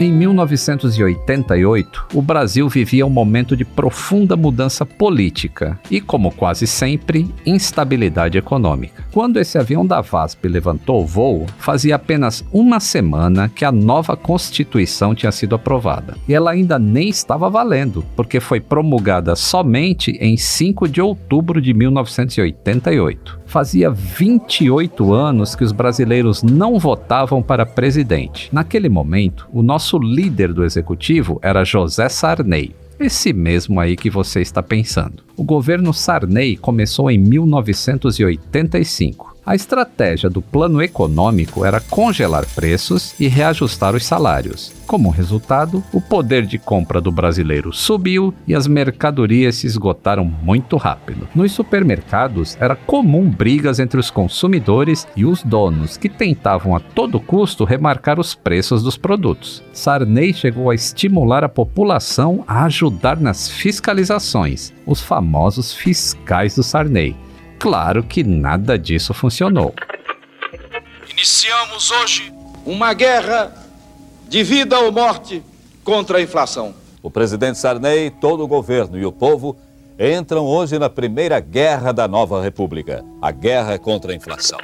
Em 0.00 0.12
1988, 0.12 2.06
o 2.14 2.22
Brasil 2.22 2.68
vivia 2.68 3.04
um 3.04 3.10
momento 3.10 3.56
de 3.56 3.64
profunda 3.64 4.36
mudança 4.36 4.86
política 4.86 5.76
e, 5.90 6.00
como 6.00 6.30
quase 6.30 6.68
sempre, 6.68 7.28
instabilidade 7.44 8.38
econômica. 8.38 9.04
Quando 9.10 9.38
esse 9.38 9.58
avião 9.58 9.84
da 9.84 10.00
VASP 10.00 10.46
levantou 10.46 11.02
o 11.02 11.06
voo, 11.06 11.46
fazia 11.58 11.96
apenas 11.96 12.44
uma 12.52 12.78
semana 12.78 13.48
que 13.48 13.64
a 13.64 13.72
nova 13.72 14.16
Constituição 14.16 15.16
tinha 15.16 15.32
sido 15.32 15.56
aprovada. 15.56 16.16
E 16.28 16.34
ela 16.34 16.52
ainda 16.52 16.78
nem 16.78 17.08
estava 17.08 17.50
valendo, 17.50 18.04
porque 18.14 18.38
foi 18.38 18.60
promulgada 18.60 19.34
somente 19.34 20.12
em 20.20 20.36
5 20.36 20.86
de 20.88 21.00
outubro 21.00 21.60
de 21.60 21.74
1988. 21.74 23.40
Fazia 23.46 23.90
28 23.90 25.12
anos 25.12 25.56
que 25.56 25.64
os 25.64 25.72
brasileiros 25.72 26.42
não 26.42 26.78
votavam 26.78 27.42
para 27.42 27.66
presidente. 27.66 28.48
Naquele 28.52 28.90
momento, 28.90 29.48
o 29.52 29.62
nosso 29.62 29.87
líder 29.96 30.52
do 30.52 30.64
executivo 30.64 31.38
era 31.40 31.64
José 31.64 32.10
Sarney. 32.10 32.74
Esse 33.00 33.32
mesmo 33.32 33.78
aí 33.78 33.94
que 33.96 34.10
você 34.10 34.40
está 34.42 34.60
pensando. 34.60 35.22
O 35.36 35.44
governo 35.44 35.94
Sarney 35.94 36.56
começou 36.56 37.08
em 37.10 37.16
1985. 37.16 39.37
A 39.48 39.54
estratégia 39.54 40.28
do 40.28 40.42
plano 40.42 40.82
econômico 40.82 41.64
era 41.64 41.80
congelar 41.80 42.44
preços 42.54 43.14
e 43.18 43.28
reajustar 43.28 43.94
os 43.96 44.04
salários. 44.04 44.74
Como 44.86 45.08
resultado, 45.08 45.82
o 45.90 46.02
poder 46.02 46.44
de 46.44 46.58
compra 46.58 47.00
do 47.00 47.10
brasileiro 47.10 47.72
subiu 47.72 48.34
e 48.46 48.54
as 48.54 48.66
mercadorias 48.66 49.54
se 49.54 49.66
esgotaram 49.66 50.22
muito 50.26 50.76
rápido. 50.76 51.26
Nos 51.34 51.52
supermercados 51.52 52.58
era 52.60 52.76
comum 52.76 53.26
brigas 53.26 53.80
entre 53.80 53.98
os 53.98 54.10
consumidores 54.10 55.08
e 55.16 55.24
os 55.24 55.42
donos, 55.42 55.96
que 55.96 56.10
tentavam 56.10 56.76
a 56.76 56.80
todo 56.80 57.18
custo 57.18 57.64
remarcar 57.64 58.20
os 58.20 58.34
preços 58.34 58.82
dos 58.82 58.98
produtos. 58.98 59.62
Sarney 59.72 60.34
chegou 60.34 60.68
a 60.68 60.74
estimular 60.74 61.42
a 61.42 61.48
população 61.48 62.44
a 62.46 62.64
ajudar 62.64 63.18
nas 63.18 63.48
fiscalizações, 63.48 64.74
os 64.84 65.00
famosos 65.00 65.72
fiscais 65.72 66.54
do 66.54 66.62
Sarney 66.62 67.16
Claro 67.58 68.02
que 68.02 68.22
nada 68.22 68.78
disso 68.78 69.12
funcionou. 69.12 69.74
Iniciamos 71.10 71.90
hoje 71.90 72.32
uma 72.64 72.94
guerra 72.94 73.52
de 74.28 74.42
vida 74.44 74.78
ou 74.78 74.92
morte 74.92 75.42
contra 75.82 76.18
a 76.18 76.22
inflação. 76.22 76.74
O 77.02 77.10
presidente 77.10 77.58
Sarney, 77.58 78.10
todo 78.10 78.44
o 78.44 78.46
governo 78.46 78.98
e 78.98 79.04
o 79.04 79.10
povo 79.10 79.56
entram 79.98 80.44
hoje 80.44 80.78
na 80.78 80.88
primeira 80.88 81.40
guerra 81.40 81.92
da 81.92 82.06
nova 82.06 82.40
república 82.40 83.04
a 83.20 83.30
guerra 83.32 83.78
contra 83.78 84.12
a 84.12 84.14
inflação. 84.14 84.58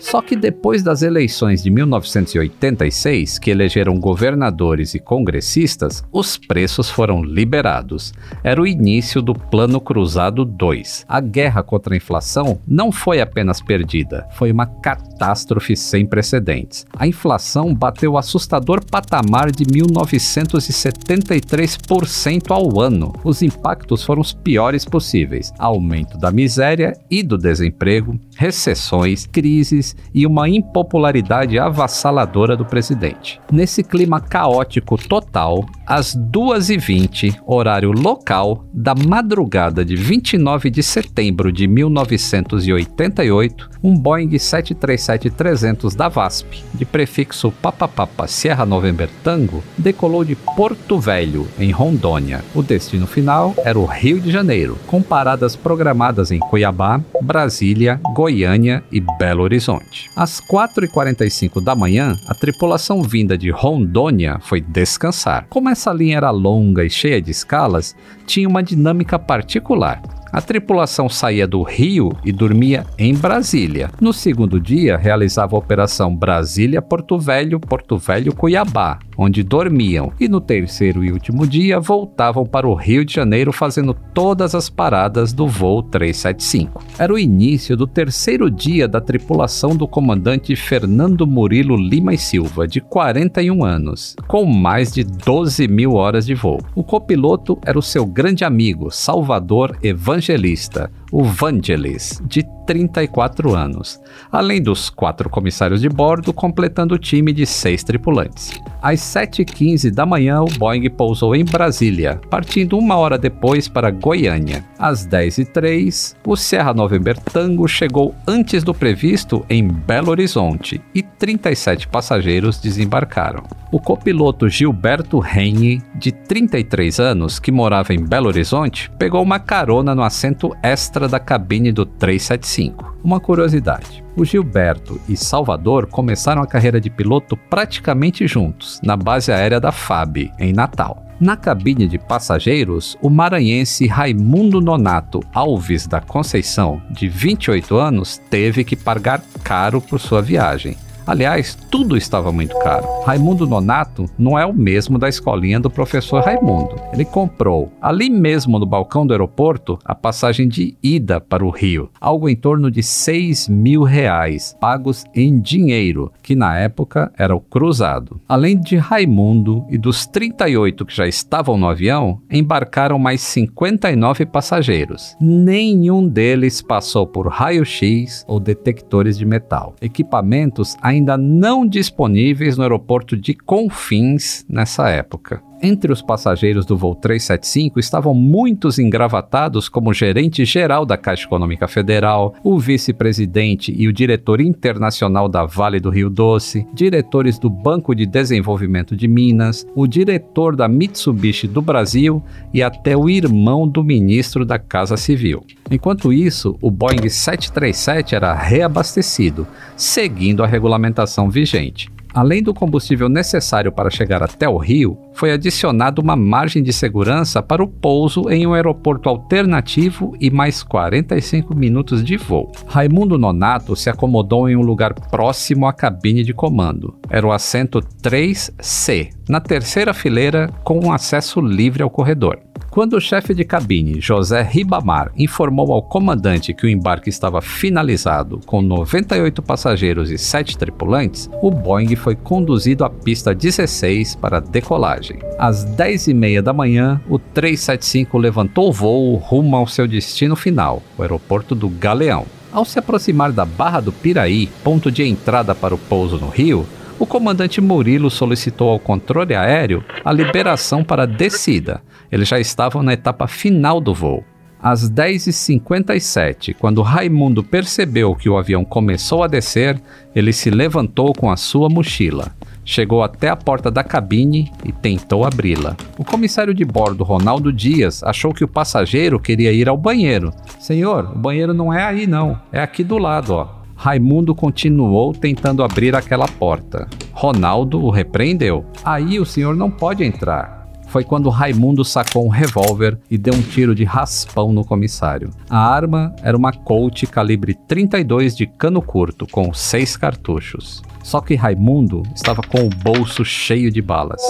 Só 0.00 0.20
que 0.22 0.34
depois 0.34 0.82
das 0.82 1.02
eleições 1.02 1.62
de 1.62 1.70
1986, 1.70 3.38
que 3.38 3.50
elegeram 3.50 4.00
governadores 4.00 4.94
e 4.94 4.98
congressistas, 4.98 6.02
os 6.10 6.38
preços 6.38 6.90
foram 6.90 7.22
liberados. 7.22 8.12
Era 8.42 8.60
o 8.60 8.66
início 8.66 9.22
do 9.22 9.32
Plano 9.34 9.80
Cruzado 9.80 10.44
2. 10.44 11.04
A 11.06 11.20
guerra 11.20 11.62
contra 11.62 11.94
a 11.94 11.96
inflação 11.96 12.58
não 12.66 12.90
foi 12.90 13.20
apenas 13.20 13.60
perdida, 13.60 14.26
foi 14.32 14.50
uma 14.50 14.66
catástrofe 14.66 15.76
sem 15.76 16.04
precedentes. 16.06 16.84
A 16.96 17.06
inflação 17.06 17.72
bateu 17.74 18.12
o 18.12 18.18
assustador 18.18 18.82
patamar 18.84 19.52
de 19.52 19.66
1973% 19.66 22.50
ao 22.50 22.80
ano. 22.80 23.12
Os 23.22 23.42
impactos 23.42 24.02
foram 24.02 24.22
os 24.22 24.32
piores 24.32 24.86
possíveis: 24.86 25.52
aumento 25.58 26.16
da 26.16 26.32
miséria 26.32 26.98
e 27.10 27.22
do 27.22 27.36
desemprego, 27.36 28.18
recessões, 28.36 29.26
crises 29.26 29.89
e 30.14 30.26
uma 30.26 30.48
impopularidade 30.48 31.58
avassaladora 31.58 32.56
do 32.56 32.64
presidente. 32.64 33.40
Nesse 33.50 33.82
clima 33.82 34.20
caótico 34.20 34.96
total, 34.96 35.66
às 35.86 36.16
2h20, 36.16 37.40
horário 37.46 37.92
local, 37.92 38.64
da 38.72 38.94
madrugada 38.94 39.84
de 39.84 39.96
29 39.96 40.70
de 40.70 40.82
setembro 40.82 41.50
de 41.50 41.66
1988, 41.66 43.70
um 43.82 43.96
Boeing 43.96 44.30
737-300 44.30 45.96
da 45.96 46.08
VASP, 46.08 46.62
de 46.74 46.84
prefixo 46.84 47.50
Papapapa 47.50 48.26
Sierra 48.26 48.66
November 48.66 49.08
Tango, 49.24 49.62
decolou 49.76 50.24
de 50.24 50.36
Porto 50.36 50.98
Velho, 50.98 51.48
em 51.58 51.70
Rondônia. 51.70 52.44
O 52.54 52.62
destino 52.62 53.06
final 53.06 53.54
era 53.64 53.78
o 53.78 53.84
Rio 53.84 54.20
de 54.20 54.30
Janeiro, 54.30 54.78
com 54.86 55.02
paradas 55.02 55.56
programadas 55.56 56.30
em 56.30 56.38
Cuiabá, 56.38 57.00
Brasília, 57.22 58.00
Goiânia 58.14 58.84
e 58.92 59.00
Belo 59.18 59.42
Horizonte. 59.42 59.79
Às 60.14 60.40
4h45 60.40 61.62
da 61.62 61.74
manhã, 61.74 62.16
a 62.26 62.34
tripulação 62.34 63.02
vinda 63.02 63.36
de 63.36 63.50
Rondônia 63.50 64.38
foi 64.40 64.60
descansar. 64.60 65.46
Como 65.48 65.68
essa 65.68 65.92
linha 65.92 66.16
era 66.16 66.30
longa 66.30 66.84
e 66.84 66.90
cheia 66.90 67.20
de 67.20 67.30
escalas, 67.30 67.96
tinha 68.26 68.48
uma 68.48 68.62
dinâmica 68.62 69.18
particular. 69.18 70.00
A 70.32 70.40
tripulação 70.40 71.08
saía 71.08 71.44
do 71.44 71.62
Rio 71.62 72.12
e 72.24 72.30
dormia 72.30 72.86
em 72.96 73.12
Brasília. 73.12 73.90
No 74.00 74.12
segundo 74.12 74.60
dia, 74.60 74.96
realizava 74.96 75.56
a 75.56 75.58
operação 75.58 76.14
Brasília-Porto 76.14 77.18
Velho-Porto 77.18 77.98
Velho-Cuiabá, 77.98 79.00
onde 79.18 79.42
dormiam, 79.42 80.12
e 80.20 80.28
no 80.28 80.40
terceiro 80.40 81.04
e 81.04 81.10
último 81.10 81.46
dia 81.46 81.80
voltavam 81.80 82.46
para 82.46 82.68
o 82.68 82.74
Rio 82.74 83.04
de 83.04 83.12
Janeiro 83.12 83.52
fazendo 83.52 83.92
todas 84.14 84.54
as 84.54 84.70
paradas 84.70 85.32
do 85.32 85.48
voo 85.48 85.82
375. 85.82 86.80
Era 86.96 87.12
o 87.12 87.18
início 87.18 87.76
do 87.76 87.86
terceiro 87.86 88.48
dia 88.48 88.86
da 88.86 89.00
tripulação 89.00 89.74
do 89.74 89.88
comandante 89.88 90.54
Fernando 90.54 91.26
Murilo 91.26 91.76
Lima 91.76 92.14
e 92.14 92.18
Silva, 92.18 92.68
de 92.68 92.80
41 92.80 93.64
anos, 93.64 94.14
com 94.28 94.46
mais 94.46 94.92
de 94.92 95.02
12 95.02 95.66
mil 95.66 95.94
horas 95.94 96.24
de 96.24 96.34
voo. 96.34 96.60
O 96.76 96.84
copiloto 96.84 97.58
era 97.66 97.78
o 97.78 97.82
seu 97.82 98.06
grande 98.06 98.44
amigo, 98.44 98.92
Salvador 98.92 99.76
Evangelista 99.82 100.19
evangelista, 100.20 100.90
o 101.10 101.24
Vangelis, 101.24 102.22
de 102.26 102.44
34 102.70 103.54
anos, 103.54 104.00
além 104.30 104.62
dos 104.62 104.88
quatro 104.88 105.28
comissários 105.28 105.80
de 105.80 105.88
bordo, 105.88 106.32
completando 106.32 106.94
o 106.94 106.98
time 106.98 107.32
de 107.32 107.44
seis 107.44 107.82
tripulantes. 107.82 108.52
Às 108.80 109.00
7h15 109.00 109.90
da 109.90 110.06
manhã, 110.06 110.40
o 110.40 110.46
Boeing 110.46 110.88
pousou 110.88 111.34
em 111.34 111.44
Brasília, 111.44 112.20
partindo 112.30 112.78
uma 112.78 112.96
hora 112.96 113.18
depois 113.18 113.66
para 113.66 113.90
Goiânia. 113.90 114.64
Às 114.78 115.04
10h03, 115.06 116.14
o 116.24 116.36
Serra 116.36 116.72
November 116.72 117.18
Tango 117.18 117.66
chegou 117.66 118.14
antes 118.26 118.62
do 118.62 118.72
previsto 118.72 119.44
em 119.50 119.66
Belo 119.66 120.10
Horizonte 120.10 120.80
e 120.94 121.02
37 121.02 121.88
passageiros 121.88 122.60
desembarcaram. 122.60 123.42
O 123.72 123.80
copiloto 123.80 124.48
Gilberto 124.48 125.18
Reine, 125.18 125.82
de 125.94 126.10
33 126.10 126.98
anos, 126.98 127.38
que 127.38 127.52
morava 127.52 127.92
em 127.92 128.04
Belo 128.04 128.28
Horizonte, 128.28 128.90
pegou 128.98 129.22
uma 129.22 129.38
carona 129.38 129.94
no 129.94 130.02
assento 130.02 130.56
extra 130.62 130.99
da 131.08 131.20
cabine 131.20 131.72
do 131.72 131.84
375. 131.84 132.96
Uma 133.02 133.20
curiosidade: 133.20 134.04
o 134.16 134.24
Gilberto 134.24 135.00
e 135.08 135.16
Salvador 135.16 135.86
começaram 135.86 136.42
a 136.42 136.46
carreira 136.46 136.80
de 136.80 136.90
piloto 136.90 137.36
praticamente 137.36 138.26
juntos, 138.26 138.80
na 138.82 138.96
base 138.96 139.32
aérea 139.32 139.60
da 139.60 139.72
FAB, 139.72 140.30
em 140.38 140.52
Natal. 140.52 141.04
Na 141.20 141.36
cabine 141.36 141.86
de 141.86 141.98
passageiros, 141.98 142.96
o 143.02 143.10
maranhense 143.10 143.86
Raimundo 143.86 144.58
Nonato 144.58 145.20
Alves 145.34 145.86
da 145.86 146.00
Conceição, 146.00 146.80
de 146.90 147.08
28 147.08 147.76
anos, 147.76 148.16
teve 148.30 148.64
que 148.64 148.74
pagar 148.74 149.22
caro 149.44 149.82
por 149.82 150.00
sua 150.00 150.22
viagem. 150.22 150.76
Aliás, 151.10 151.58
tudo 151.68 151.96
estava 151.96 152.30
muito 152.30 152.56
caro. 152.60 152.86
Raimundo 153.04 153.44
Nonato 153.44 154.08
não 154.16 154.38
é 154.38 154.46
o 154.46 154.52
mesmo 154.52 154.96
da 154.96 155.08
escolinha 155.08 155.58
do 155.58 155.68
professor 155.68 156.22
Raimundo. 156.22 156.76
Ele 156.92 157.04
comprou, 157.04 157.72
ali 157.82 158.08
mesmo 158.08 158.60
no 158.60 158.64
balcão 158.64 159.04
do 159.04 159.12
aeroporto, 159.12 159.76
a 159.84 159.92
passagem 159.92 160.46
de 160.46 160.76
ida 160.80 161.20
para 161.20 161.44
o 161.44 161.50
Rio, 161.50 161.90
algo 162.00 162.28
em 162.28 162.36
torno 162.36 162.70
de 162.70 162.80
6 162.80 163.48
mil 163.48 163.82
reais, 163.82 164.56
pagos 164.60 165.04
em 165.12 165.40
dinheiro, 165.40 166.12
que 166.22 166.36
na 166.36 166.56
época 166.56 167.10
era 167.18 167.34
o 167.34 167.40
cruzado. 167.40 168.20
Além 168.28 168.56
de 168.60 168.76
Raimundo 168.76 169.66
e 169.68 169.76
dos 169.76 170.06
38 170.06 170.86
que 170.86 170.94
já 170.94 171.08
estavam 171.08 171.58
no 171.58 171.66
avião, 171.66 172.20
embarcaram 172.30 173.00
mais 173.00 173.20
59 173.20 174.26
passageiros. 174.26 175.16
Nenhum 175.20 176.06
deles 176.06 176.62
passou 176.62 177.04
por 177.04 177.26
raio-x 177.26 178.24
ou 178.28 178.38
detectores 178.38 179.18
de 179.18 179.26
metal. 179.26 179.74
Equipamentos 179.82 180.76
ainda 180.80 180.99
ainda 181.00 181.16
não 181.16 181.66
disponíveis 181.66 182.56
no 182.56 182.62
aeroporto 182.62 183.16
de 183.16 183.34
Confins 183.34 184.44
nessa 184.48 184.88
época. 184.88 185.42
Entre 185.62 185.92
os 185.92 186.00
passageiros 186.00 186.64
do 186.64 186.74
voo 186.74 186.94
375 186.94 187.78
estavam 187.78 188.14
muitos 188.14 188.78
engravatados 188.78 189.68
como 189.68 189.92
gerente 189.92 190.42
geral 190.44 190.86
da 190.86 190.96
Caixa 190.96 191.26
Econômica 191.26 191.68
Federal, 191.68 192.34
o 192.42 192.58
vice-presidente 192.58 193.74
e 193.76 193.86
o 193.86 193.92
diretor 193.92 194.40
internacional 194.40 195.28
da 195.28 195.44
Vale 195.44 195.78
do 195.78 195.90
Rio 195.90 196.08
Doce, 196.08 196.66
diretores 196.72 197.38
do 197.38 197.50
Banco 197.50 197.94
de 197.94 198.06
Desenvolvimento 198.06 198.96
de 198.96 199.06
Minas, 199.06 199.66
o 199.74 199.86
diretor 199.86 200.56
da 200.56 200.66
Mitsubishi 200.66 201.46
do 201.46 201.60
Brasil 201.60 202.22
e 202.54 202.62
até 202.62 202.96
o 202.96 203.10
irmão 203.10 203.68
do 203.68 203.84
ministro 203.84 204.46
da 204.46 204.58
Casa 204.58 204.96
Civil. 204.96 205.44
Enquanto 205.70 206.10
isso, 206.10 206.56
o 206.62 206.70
Boeing 206.70 207.06
737 207.06 208.14
era 208.14 208.32
reabastecido, 208.32 209.46
seguindo 209.76 210.42
a 210.42 210.46
regulamentação 210.46 211.28
vigente. 211.28 211.90
Além 212.12 212.42
do 212.42 212.52
combustível 212.52 213.08
necessário 213.08 213.70
para 213.70 213.90
chegar 213.90 214.22
até 214.22 214.48
o 214.48 214.56
Rio, 214.56 214.98
foi 215.12 215.32
adicionada 215.32 216.00
uma 216.00 216.16
margem 216.16 216.62
de 216.62 216.72
segurança 216.72 217.42
para 217.42 217.62
o 217.62 217.68
pouso 217.68 218.28
em 218.28 218.46
um 218.46 218.54
aeroporto 218.54 219.08
alternativo 219.08 220.14
e 220.20 220.30
mais 220.30 220.62
45 220.62 221.54
minutos 221.54 222.02
de 222.02 222.16
voo. 222.16 222.50
Raimundo 222.66 223.18
Nonato 223.18 223.76
se 223.76 223.88
acomodou 223.88 224.48
em 224.48 224.56
um 224.56 224.62
lugar 224.62 224.94
próximo 224.94 225.66
à 225.66 225.72
cabine 225.72 226.24
de 226.24 226.34
comando. 226.34 226.96
Era 227.08 227.26
o 227.26 227.32
assento 227.32 227.80
3C, 228.02 229.10
na 229.28 229.40
terceira 229.40 229.94
fileira 229.94 230.50
com 230.64 230.80
um 230.84 230.92
acesso 230.92 231.40
livre 231.40 231.82
ao 231.82 231.90
corredor. 231.90 232.49
Quando 232.70 232.94
o 232.94 233.00
chefe 233.00 233.34
de 233.34 233.44
cabine, 233.44 234.00
José 234.00 234.42
Ribamar, 234.42 235.10
informou 235.16 235.72
ao 235.72 235.82
comandante 235.82 236.54
que 236.54 236.64
o 236.64 236.68
embarque 236.68 237.10
estava 237.10 237.42
finalizado 237.42 238.38
com 238.46 238.62
98 238.62 239.42
passageiros 239.42 240.08
e 240.08 240.16
7 240.16 240.56
tripulantes, 240.56 241.28
o 241.42 241.50
Boeing 241.50 241.96
foi 241.96 242.14
conduzido 242.14 242.84
à 242.84 242.88
pista 242.88 243.34
16 243.34 244.14
para 244.14 244.38
decolagem. 244.38 245.18
Às 245.36 245.64
10h30 245.66 246.42
da 246.42 246.52
manhã, 246.52 247.00
o 247.08 247.18
375 247.18 248.16
levantou 248.16 248.68
o 248.68 248.72
voo 248.72 249.16
rumo 249.16 249.56
ao 249.56 249.66
seu 249.66 249.88
destino 249.88 250.36
final, 250.36 250.80
o 250.96 251.02
aeroporto 251.02 251.56
do 251.56 251.68
Galeão. 251.68 252.24
Ao 252.52 252.64
se 252.64 252.78
aproximar 252.78 253.32
da 253.32 253.44
Barra 253.44 253.80
do 253.80 253.90
Piraí, 253.90 254.48
ponto 254.62 254.92
de 254.92 255.02
entrada 255.02 255.56
para 255.56 255.74
o 255.74 255.78
pouso 255.78 256.18
no 256.18 256.28
Rio, 256.28 256.64
o 257.00 257.06
comandante 257.06 257.60
Murilo 257.60 258.10
solicitou 258.10 258.68
ao 258.68 258.78
controle 258.78 259.34
aéreo 259.34 259.82
a 260.04 260.12
liberação 260.12 260.84
para 260.84 261.06
descida. 261.06 261.80
Eles 262.10 262.28
já 262.28 262.38
estavam 262.38 262.82
na 262.82 262.92
etapa 262.92 263.26
final 263.26 263.80
do 263.80 263.94
voo. 263.94 264.24
Às 264.62 264.90
10h57, 264.90 266.54
quando 266.58 266.82
Raimundo 266.82 267.42
percebeu 267.42 268.14
que 268.14 268.28
o 268.28 268.36
avião 268.36 268.62
começou 268.62 269.22
a 269.22 269.26
descer, 269.26 269.80
ele 270.14 270.34
se 270.34 270.50
levantou 270.50 271.14
com 271.14 271.30
a 271.30 271.36
sua 271.36 271.70
mochila. 271.70 272.30
Chegou 272.62 273.02
até 273.02 273.30
a 273.30 273.36
porta 273.36 273.70
da 273.70 273.82
cabine 273.82 274.52
e 274.62 274.70
tentou 274.70 275.24
abri-la. 275.24 275.76
O 275.96 276.04
comissário 276.04 276.52
de 276.52 276.62
bordo, 276.62 277.04
Ronaldo 277.04 277.50
Dias, 277.50 278.02
achou 278.02 278.34
que 278.34 278.44
o 278.44 278.48
passageiro 278.48 279.18
queria 279.18 279.50
ir 279.50 279.66
ao 279.66 279.78
banheiro. 279.78 280.30
Senhor, 280.58 281.10
o 281.14 281.18
banheiro 281.18 281.54
não 281.54 281.72
é 281.72 281.82
aí 281.82 282.06
não, 282.06 282.38
é 282.52 282.60
aqui 282.60 282.84
do 282.84 282.98
lado, 282.98 283.32
ó. 283.32 283.48
Raimundo 283.74 284.34
continuou 284.34 285.14
tentando 285.14 285.64
abrir 285.64 285.96
aquela 285.96 286.28
porta. 286.28 286.86
Ronaldo 287.12 287.82
o 287.82 287.88
repreendeu. 287.88 288.66
Aí 288.84 289.18
o 289.18 289.24
senhor 289.24 289.56
não 289.56 289.70
pode 289.70 290.04
entrar 290.04 290.59
foi 290.90 291.04
quando 291.04 291.30
Raimundo 291.30 291.84
sacou 291.84 292.26
um 292.26 292.28
revólver 292.28 292.98
e 293.08 293.16
deu 293.16 293.32
um 293.32 293.40
tiro 293.40 293.76
de 293.76 293.84
raspão 293.84 294.52
no 294.52 294.64
comissário. 294.64 295.30
A 295.48 295.56
arma 295.56 296.12
era 296.20 296.36
uma 296.36 296.52
Colt 296.52 297.04
calibre 297.06 297.54
32 297.54 298.36
de 298.36 298.44
cano 298.46 298.82
curto, 298.82 299.24
com 299.24 299.54
seis 299.54 299.96
cartuchos. 299.96 300.82
Só 301.02 301.20
que 301.20 301.34
Raimundo 301.34 302.02
estava 302.14 302.42
com 302.42 302.66
o 302.66 302.70
bolso 302.70 303.24
cheio 303.24 303.70
de 303.70 303.80
balas. 303.80 304.22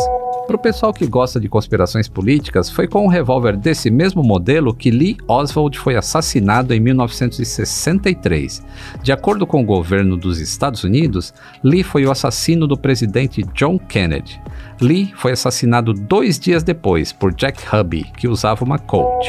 Para 0.51 0.57
o 0.57 0.59
pessoal 0.59 0.93
que 0.93 1.07
gosta 1.07 1.39
de 1.39 1.49
conspirações 1.49 2.09
políticas, 2.09 2.69
foi 2.69 2.89
com 2.89 3.05
um 3.05 3.09
revólver 3.09 3.57
desse 3.57 3.89
mesmo 3.89 4.21
modelo 4.21 4.75
que 4.75 4.91
Lee 4.91 5.17
Oswald 5.29 5.79
foi 5.79 5.95
assassinado 5.95 6.75
em 6.75 6.81
1963. 6.81 8.61
De 9.01 9.13
acordo 9.13 9.47
com 9.47 9.63
o 9.63 9.65
governo 9.65 10.17
dos 10.17 10.41
Estados 10.41 10.83
Unidos, 10.83 11.33
Lee 11.63 11.85
foi 11.85 12.05
o 12.05 12.11
assassino 12.11 12.67
do 12.67 12.77
presidente 12.77 13.45
John 13.55 13.79
Kennedy. 13.79 14.41
Lee 14.81 15.13
foi 15.15 15.31
assassinado 15.31 15.93
dois 15.95 16.37
dias 16.37 16.65
depois 16.65 17.13
por 17.13 17.33
Jack 17.33 17.63
Hubby, 17.73 18.11
que 18.17 18.27
usava 18.27 18.65
uma 18.65 18.77
Colt. 18.79 19.29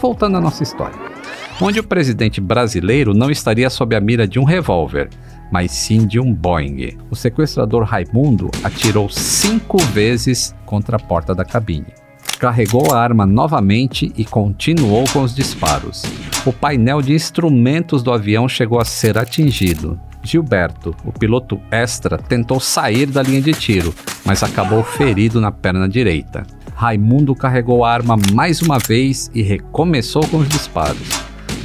Voltando 0.00 0.38
à 0.38 0.40
nossa 0.40 0.62
história, 0.62 0.98
onde 1.60 1.78
o 1.78 1.84
presidente 1.84 2.40
brasileiro 2.40 3.12
não 3.12 3.30
estaria 3.30 3.68
sob 3.68 3.94
a 3.94 4.00
mira 4.00 4.26
de 4.26 4.38
um 4.38 4.44
revólver, 4.44 5.10
mas 5.50 5.70
sim 5.72 6.06
de 6.06 6.18
um 6.18 6.32
Boeing. 6.32 6.98
O 7.10 7.16
sequestrador 7.16 7.84
Raimundo 7.84 8.50
atirou 8.62 9.08
cinco 9.08 9.78
vezes 9.78 10.54
contra 10.64 10.96
a 10.96 11.00
porta 11.00 11.34
da 11.34 11.44
cabine. 11.44 11.86
Carregou 12.38 12.92
a 12.92 13.00
arma 13.00 13.24
novamente 13.24 14.12
e 14.16 14.24
continuou 14.24 15.04
com 15.12 15.22
os 15.22 15.34
disparos. 15.34 16.02
O 16.44 16.52
painel 16.52 17.00
de 17.00 17.14
instrumentos 17.14 18.02
do 18.02 18.12
avião 18.12 18.48
chegou 18.48 18.80
a 18.80 18.84
ser 18.84 19.16
atingido. 19.16 19.98
Gilberto, 20.22 20.94
o 21.04 21.12
piloto 21.12 21.60
extra, 21.70 22.18
tentou 22.18 22.58
sair 22.58 23.06
da 23.06 23.22
linha 23.22 23.40
de 23.40 23.52
tiro, 23.52 23.94
mas 24.24 24.42
acabou 24.42 24.82
ferido 24.82 25.40
na 25.40 25.52
perna 25.52 25.88
direita. 25.88 26.46
Raimundo 26.74 27.34
carregou 27.34 27.84
a 27.84 27.92
arma 27.92 28.16
mais 28.32 28.60
uma 28.60 28.78
vez 28.78 29.30
e 29.34 29.42
recomeçou 29.42 30.26
com 30.26 30.38
os 30.38 30.48
disparos. 30.48 31.08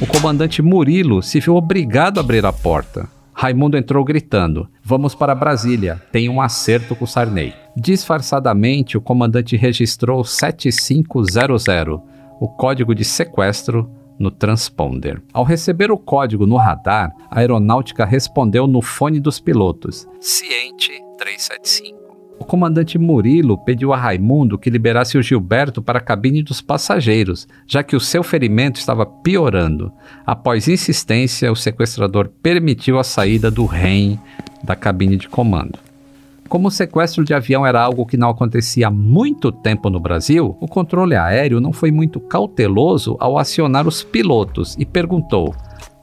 O 0.00 0.06
comandante 0.06 0.62
Murilo 0.62 1.22
se 1.22 1.40
viu 1.40 1.56
obrigado 1.56 2.18
a 2.18 2.20
abrir 2.20 2.46
a 2.46 2.52
porta. 2.52 3.08
Raimundo 3.40 3.78
entrou 3.78 4.04
gritando: 4.04 4.68
Vamos 4.84 5.14
para 5.14 5.34
Brasília, 5.34 5.98
tem 6.12 6.28
um 6.28 6.42
acerto 6.42 6.94
com 6.94 7.06
Sarney. 7.06 7.54
Disfarçadamente, 7.74 8.98
o 8.98 9.00
comandante 9.00 9.56
registrou 9.56 10.22
7500, 10.22 11.66
o 12.38 12.48
código 12.48 12.94
de 12.94 13.02
sequestro, 13.02 13.90
no 14.18 14.30
transponder. 14.30 15.22
Ao 15.32 15.42
receber 15.42 15.90
o 15.90 15.96
código 15.96 16.44
no 16.44 16.58
radar, 16.58 17.14
a 17.30 17.38
aeronáutica 17.38 18.04
respondeu 18.04 18.66
no 18.66 18.82
fone 18.82 19.18
dos 19.18 19.40
pilotos: 19.40 20.06
Ciente 20.20 20.92
375. 21.16 21.99
O 22.40 22.44
comandante 22.44 22.98
Murilo 22.98 23.58
pediu 23.58 23.92
a 23.92 23.98
Raimundo 23.98 24.58
que 24.58 24.70
liberasse 24.70 25.18
o 25.18 25.22
Gilberto 25.22 25.82
para 25.82 25.98
a 25.98 26.02
cabine 26.02 26.42
dos 26.42 26.62
passageiros, 26.62 27.46
já 27.66 27.82
que 27.82 27.94
o 27.94 28.00
seu 28.00 28.22
ferimento 28.22 28.80
estava 28.80 29.04
piorando. 29.04 29.92
Após 30.26 30.66
insistência, 30.66 31.52
o 31.52 31.54
sequestrador 31.54 32.30
permitiu 32.42 32.98
a 32.98 33.04
saída 33.04 33.50
do 33.50 33.66
REM 33.66 34.18
da 34.64 34.74
cabine 34.74 35.18
de 35.18 35.28
comando. 35.28 35.78
Como 36.48 36.68
o 36.68 36.70
sequestro 36.70 37.24
de 37.24 37.34
avião 37.34 37.64
era 37.64 37.80
algo 37.80 38.06
que 38.06 38.16
não 38.16 38.30
acontecia 38.30 38.88
há 38.88 38.90
muito 38.90 39.52
tempo 39.52 39.90
no 39.90 40.00
Brasil, 40.00 40.56
o 40.60 40.66
controle 40.66 41.14
aéreo 41.14 41.60
não 41.60 41.74
foi 41.74 41.92
muito 41.92 42.18
cauteloso 42.18 43.16
ao 43.20 43.38
acionar 43.38 43.86
os 43.86 44.02
pilotos 44.02 44.74
e 44.78 44.86
perguntou: 44.86 45.54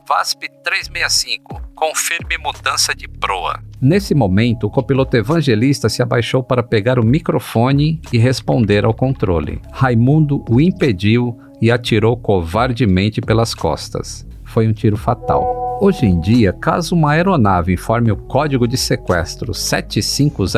VASP 0.07 0.47
365, 0.63 1.61
confirme 1.75 2.37
mudança 2.37 2.95
de 2.95 3.09
proa. 3.09 3.59
Nesse 3.81 4.15
momento, 4.15 4.67
o 4.67 4.69
copiloto 4.69 5.17
evangelista 5.17 5.89
se 5.89 6.01
abaixou 6.01 6.41
para 6.41 6.63
pegar 6.63 6.97
o 6.97 7.05
microfone 7.05 8.01
e 8.13 8.17
responder 8.17 8.85
ao 8.85 8.93
controle. 8.93 9.61
Raimundo 9.69 10.45
o 10.49 10.61
impediu 10.61 11.37
e 11.61 11.69
atirou 11.69 12.15
covardemente 12.15 13.19
pelas 13.19 13.53
costas. 13.53 14.25
Foi 14.45 14.65
um 14.65 14.71
tiro 14.71 14.95
fatal. 14.95 15.66
Hoje 15.79 16.07
em 16.07 16.19
dia, 16.19 16.51
caso 16.51 16.95
uma 16.95 17.11
aeronave 17.11 17.71
informe 17.71 18.11
o 18.11 18.17
código 18.17 18.67
de 18.67 18.75
sequestro 18.75 19.53
7500 19.53 20.53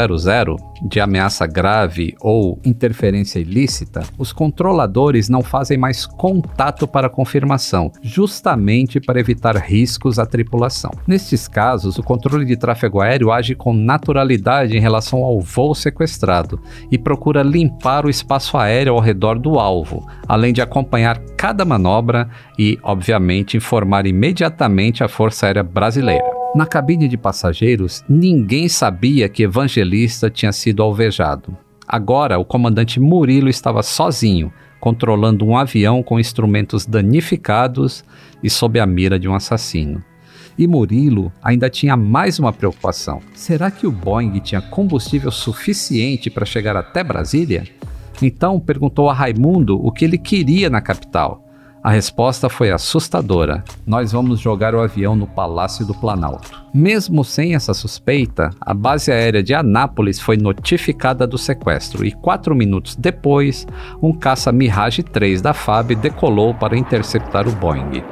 de 0.82 1.02
ameaça 1.02 1.46
grave 1.46 2.16
ou 2.22 2.58
interferência 2.64 3.38
ilícita, 3.38 4.02
os 4.18 4.32
controladores 4.32 5.28
não 5.28 5.42
fazem 5.42 5.78
mais 5.78 6.06
contato 6.06 6.88
para 6.88 7.10
confirmação, 7.10 7.92
justamente 8.02 9.02
para 9.02 9.20
evitar 9.20 9.58
riscos 9.58 10.18
à 10.20 10.26
tripulação. 10.26 10.92
Nestes 11.06 11.50
casos, 11.50 11.98
o 11.98 12.04
controle 12.04 12.46
de 12.46 12.56
tráfego 12.56 13.02
aéreo 13.02 13.30
age 13.30 13.56
com 13.56 13.74
naturalidade 13.74 14.78
em 14.78 14.80
relação 14.80 15.20
ao 15.26 15.42
voo 15.42 15.76
sequestrado 15.76 16.62
e 16.90 16.98
procura 16.98 17.44
limpar 17.44 18.06
o 18.06 18.10
espaço 18.10 18.58
aéreo 18.58 18.94
ao 18.94 19.02
redor 19.02 19.38
do 19.38 19.60
alvo, 19.60 20.08
além 20.30 20.54
de 20.54 20.62
acompanhar 20.62 21.20
cada 21.36 21.66
manobra 21.66 22.30
e, 22.58 22.80
obviamente, 22.84 23.58
informar 23.58 24.06
imediatamente 24.06 25.04
a 25.04 25.09
Força 25.10 25.48
Aérea 25.48 25.64
Brasileira. 25.64 26.24
Na 26.56 26.66
cabine 26.66 27.08
de 27.08 27.18
passageiros, 27.18 28.04
ninguém 28.08 28.70
sabia 28.70 29.28
que 29.28 29.44
Evangelista 29.44 30.30
tinha 30.30 30.52
sido 30.54 30.82
alvejado. 30.82 31.56
Agora, 31.88 32.40
o 32.40 32.46
comandante 32.46 33.00
Murilo 33.00 33.50
estava 33.50 33.84
sozinho, 33.84 34.54
controlando 34.80 35.46
um 35.46 35.58
avião 35.58 36.02
com 36.02 36.20
instrumentos 36.20 36.86
danificados 36.86 38.06
e 38.42 38.50
sob 38.50 38.80
a 38.80 38.86
mira 38.86 39.20
de 39.20 39.28
um 39.28 39.36
assassino. 39.36 40.04
E 40.58 40.68
Murilo 40.68 41.32
ainda 41.42 41.70
tinha 41.70 41.98
mais 41.98 42.40
uma 42.40 42.54
preocupação: 42.54 43.22
será 43.34 43.70
que 43.72 43.88
o 43.88 43.92
Boeing 43.92 44.40
tinha 44.40 44.62
combustível 44.62 45.32
suficiente 45.32 46.30
para 46.30 46.46
chegar 46.46 46.78
até 46.78 47.04
Brasília? 47.04 47.64
Então 48.22 48.60
perguntou 48.60 49.10
a 49.10 49.14
Raimundo 49.14 49.84
o 49.84 49.92
que 49.92 50.06
ele 50.06 50.18
queria 50.18 50.70
na 50.70 50.82
capital. 50.82 51.49
A 51.90 51.92
resposta 51.92 52.50
foi 52.50 52.70
assustadora. 52.70 53.64
Nós 53.84 54.12
vamos 54.12 54.40
jogar 54.40 54.76
o 54.76 54.80
avião 54.80 55.16
no 55.16 55.26
Palácio 55.26 55.84
do 55.84 55.96
Planalto. 55.96 56.64
Mesmo 56.72 57.24
sem 57.24 57.56
essa 57.56 57.74
suspeita, 57.74 58.52
a 58.62 58.76
base 58.76 59.12
aérea 59.12 59.42
de 59.42 59.56
Anápolis 59.56 60.20
foi 60.20 60.38
notificada 60.38 61.26
do 61.26 61.36
sequestro 61.36 62.06
e 62.06 62.12
quatro 62.12 62.54
minutos 62.54 62.96
depois, 62.96 63.66
um 64.04 64.14
caça 64.14 64.52
Mirage 64.52 65.02
3 65.02 65.42
da 65.42 65.52
FAB 65.52 65.96
decolou 65.96 66.54
para 66.54 66.78
interceptar 66.78 67.48
o 67.48 67.52
Boeing. 67.54 68.04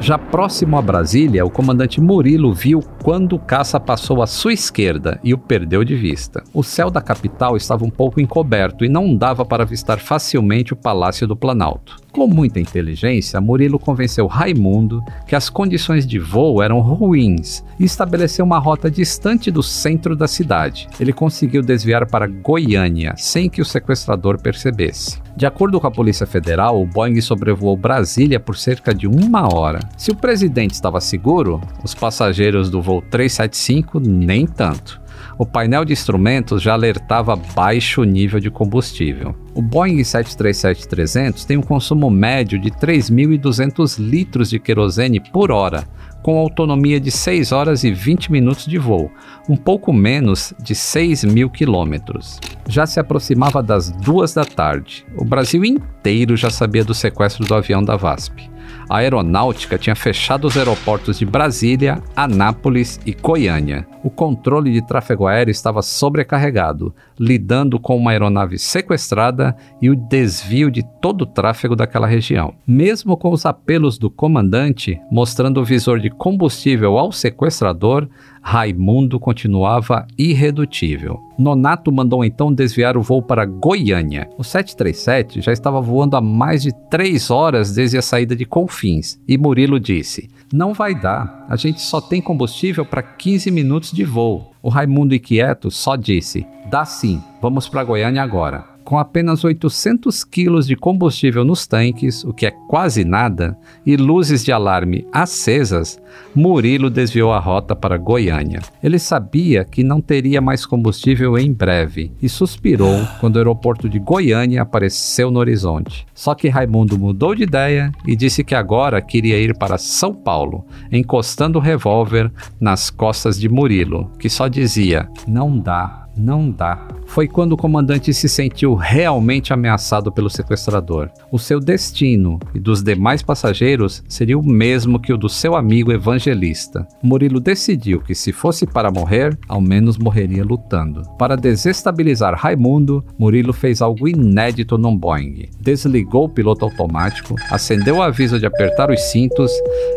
Já 0.00 0.16
próximo 0.16 0.78
a 0.78 0.82
Brasília, 0.82 1.44
o 1.44 1.50
comandante 1.50 2.00
Murilo 2.00 2.54
viu 2.54 2.80
quando 3.02 3.34
o 3.34 3.38
caça 3.38 3.80
passou 3.80 4.22
à 4.22 4.26
sua 4.28 4.52
esquerda 4.52 5.18
e 5.24 5.34
o 5.34 5.38
perdeu 5.38 5.82
de 5.82 5.96
vista. 5.96 6.42
O 6.54 6.62
céu 6.62 6.88
da 6.88 7.02
capital 7.02 7.56
estava 7.56 7.84
um 7.84 7.90
pouco 7.90 8.20
encoberto 8.20 8.84
e 8.84 8.88
não 8.88 9.14
dava 9.14 9.44
para 9.44 9.64
avistar 9.64 9.98
facilmente 9.98 10.72
o 10.72 10.76
Palácio 10.76 11.26
do 11.26 11.36
Planalto. 11.36 11.96
Com 12.18 12.26
muita 12.26 12.58
inteligência, 12.58 13.40
Murilo 13.40 13.78
convenceu 13.78 14.26
Raimundo 14.26 15.04
que 15.24 15.36
as 15.36 15.48
condições 15.48 16.04
de 16.04 16.18
voo 16.18 16.60
eram 16.60 16.80
ruins 16.80 17.64
e 17.78 17.84
estabeleceu 17.84 18.44
uma 18.44 18.58
rota 18.58 18.90
distante 18.90 19.52
do 19.52 19.62
centro 19.62 20.16
da 20.16 20.26
cidade. 20.26 20.88
Ele 20.98 21.12
conseguiu 21.12 21.62
desviar 21.62 22.08
para 22.08 22.26
Goiânia 22.26 23.14
sem 23.16 23.48
que 23.48 23.62
o 23.62 23.64
sequestrador 23.64 24.36
percebesse. 24.36 25.22
De 25.36 25.46
acordo 25.46 25.80
com 25.80 25.86
a 25.86 25.92
Polícia 25.92 26.26
Federal, 26.26 26.82
o 26.82 26.86
Boeing 26.86 27.20
sobrevoou 27.20 27.76
Brasília 27.76 28.40
por 28.40 28.56
cerca 28.56 28.92
de 28.92 29.06
uma 29.06 29.54
hora. 29.54 29.78
Se 29.96 30.10
o 30.10 30.16
presidente 30.16 30.74
estava 30.74 31.00
seguro, 31.00 31.60
os 31.84 31.94
passageiros 31.94 32.68
do 32.68 32.82
voo 32.82 33.00
375 33.00 34.00
nem 34.00 34.44
tanto 34.44 35.00
o 35.38 35.46
painel 35.46 35.84
de 35.84 35.92
instrumentos 35.92 36.60
já 36.60 36.72
alertava 36.72 37.36
baixo 37.36 38.02
nível 38.02 38.40
de 38.40 38.50
combustível. 38.50 39.36
O 39.54 39.62
Boeing 39.62 39.98
737-300 39.98 41.44
tem 41.44 41.56
um 41.56 41.62
consumo 41.62 42.10
médio 42.10 42.58
de 42.58 42.70
3.200 42.70 43.98
litros 43.98 44.50
de 44.50 44.58
querosene 44.58 45.20
por 45.20 45.52
hora, 45.52 45.84
com 46.22 46.36
autonomia 46.36 46.98
de 46.98 47.12
6 47.12 47.52
horas 47.52 47.84
e 47.84 47.92
20 47.92 48.32
minutos 48.32 48.66
de 48.66 48.76
voo, 48.76 49.10
um 49.48 49.56
pouco 49.56 49.92
menos 49.92 50.52
de 50.60 50.74
6 50.74 51.24
mil 51.24 51.48
quilômetros. 51.48 52.40
Já 52.68 52.84
se 52.84 52.98
aproximava 52.98 53.62
das 53.62 53.90
duas 53.90 54.34
da 54.34 54.44
tarde. 54.44 55.06
O 55.16 55.24
Brasil 55.24 55.64
inteiro 55.64 56.36
já 56.36 56.50
sabia 56.50 56.84
do 56.84 56.94
sequestro 56.94 57.46
do 57.46 57.54
avião 57.54 57.82
da 57.82 57.96
VASP. 57.96 58.50
A 58.88 58.98
aeronáutica 58.98 59.76
tinha 59.76 59.94
fechado 59.94 60.46
os 60.46 60.56
aeroportos 60.56 61.18
de 61.18 61.26
Brasília, 61.26 62.02
Anápolis 62.16 62.98
e 63.04 63.12
Goiânia. 63.12 63.86
O 64.02 64.10
controle 64.10 64.72
de 64.72 64.86
tráfego 64.86 65.26
aéreo 65.26 65.52
estava 65.52 65.82
sobrecarregado, 65.82 66.94
lidando 67.18 67.78
com 67.80 67.96
uma 67.96 68.10
aeronave 68.10 68.58
sequestrada 68.58 69.56
e 69.80 69.90
o 69.90 69.96
desvio 69.96 70.70
de 70.70 70.82
todo 71.00 71.22
o 71.22 71.26
tráfego 71.26 71.74
daquela 71.74 72.06
região. 72.06 72.54
Mesmo 72.66 73.16
com 73.16 73.30
os 73.30 73.44
apelos 73.44 73.98
do 73.98 74.10
comandante 74.10 75.00
mostrando 75.10 75.60
o 75.60 75.64
visor 75.64 76.00
de 76.00 76.10
combustível 76.10 76.98
ao 76.98 77.12
sequestrador, 77.12 78.08
Raimundo 78.40 79.18
continuava 79.18 80.06
irredutível. 80.16 81.20
Nonato 81.38 81.92
mandou 81.92 82.24
então 82.24 82.52
desviar 82.52 82.96
o 82.96 83.02
voo 83.02 83.22
para 83.22 83.44
Goiânia. 83.44 84.28
O 84.38 84.44
737 84.44 85.40
já 85.40 85.52
estava 85.52 85.80
voando 85.80 86.16
há 86.16 86.20
mais 86.20 86.62
de 86.62 86.72
três 86.88 87.30
horas 87.30 87.72
desde 87.72 87.98
a 87.98 88.02
saída 88.02 88.34
de 88.34 88.44
Confins 88.44 89.20
e 89.26 89.36
Murilo 89.36 89.78
disse: 89.78 90.28
Não 90.52 90.72
vai 90.72 90.94
dar, 90.94 91.46
a 91.48 91.56
gente 91.56 91.80
só 91.80 92.00
tem 92.00 92.22
combustível 92.22 92.84
para 92.84 93.02
15 93.02 93.50
minutos 93.50 93.92
de 93.92 94.04
voo. 94.04 94.52
O 94.62 94.68
Raimundo 94.68 95.14
inquieto 95.14 95.70
só 95.70 95.94
disse: 95.94 96.46
Dá 96.70 96.84
sim, 96.84 97.22
vamos 97.40 97.68
para 97.68 97.84
Goiânia 97.84 98.22
agora 98.22 98.77
com 98.88 98.98
apenas 98.98 99.44
800 99.44 100.24
quilos 100.24 100.66
de 100.66 100.74
combustível 100.74 101.44
nos 101.44 101.66
tanques, 101.66 102.24
o 102.24 102.32
que 102.32 102.46
é 102.46 102.50
quase 102.50 103.04
nada, 103.04 103.54
e 103.84 103.98
luzes 103.98 104.42
de 104.42 104.50
alarme 104.50 105.06
acesas, 105.12 106.00
Murilo 106.34 106.88
desviou 106.88 107.30
a 107.30 107.38
rota 107.38 107.76
para 107.76 107.98
Goiânia. 107.98 108.62
Ele 108.82 108.98
sabia 108.98 109.62
que 109.62 109.84
não 109.84 110.00
teria 110.00 110.40
mais 110.40 110.64
combustível 110.64 111.36
em 111.36 111.52
breve 111.52 112.12
e 112.22 112.30
suspirou 112.30 113.06
quando 113.20 113.36
o 113.36 113.38
aeroporto 113.40 113.90
de 113.90 113.98
Goiânia 113.98 114.62
apareceu 114.62 115.30
no 115.30 115.38
horizonte. 115.38 116.06
Só 116.14 116.34
que 116.34 116.48
Raimundo 116.48 116.98
mudou 116.98 117.34
de 117.34 117.42
ideia 117.42 117.92
e 118.06 118.16
disse 118.16 118.42
que 118.42 118.54
agora 118.54 119.02
queria 119.02 119.38
ir 119.38 119.54
para 119.58 119.76
São 119.76 120.14
Paulo, 120.14 120.64
encostando 120.90 121.58
o 121.58 121.62
revólver 121.62 122.32
nas 122.58 122.88
costas 122.88 123.38
de 123.38 123.50
Murilo, 123.50 124.10
que 124.18 124.30
só 124.30 124.48
dizia: 124.48 125.06
Não 125.26 125.58
dá, 125.58 126.07
não 126.18 126.50
dá. 126.50 126.86
Foi 127.06 127.26
quando 127.26 127.52
o 127.52 127.56
comandante 127.56 128.12
se 128.12 128.28
sentiu 128.28 128.74
realmente 128.74 129.52
ameaçado 129.52 130.12
pelo 130.12 130.28
sequestrador. 130.28 131.08
O 131.32 131.38
seu 131.38 131.58
destino 131.58 132.38
e 132.54 132.58
dos 132.58 132.82
demais 132.82 133.22
passageiros 133.22 134.02
seria 134.08 134.38
o 134.38 134.46
mesmo 134.46 135.00
que 135.00 135.12
o 135.12 135.16
do 135.16 135.28
seu 135.28 135.56
amigo 135.56 135.92
evangelista. 135.92 136.86
Murilo 137.02 137.40
decidiu 137.40 138.00
que, 138.00 138.14
se 138.14 138.32
fosse 138.32 138.66
para 138.66 138.90
morrer, 138.90 139.38
ao 139.48 139.60
menos 139.60 139.96
morreria 139.96 140.44
lutando. 140.44 141.02
Para 141.18 141.36
desestabilizar 141.36 142.34
Raimundo, 142.34 143.04
Murilo 143.18 143.52
fez 143.52 143.80
algo 143.80 144.06
inédito 144.06 144.76
num 144.76 144.96
Boeing. 144.96 145.48
Desligou 145.60 146.24
o 146.24 146.28
piloto 146.28 146.64
automático, 146.64 147.34
acendeu 147.50 147.96
o 147.96 148.02
aviso 148.02 148.38
de 148.38 148.46
apertar 148.46 148.90
os 148.90 149.00
cintos 149.10 149.50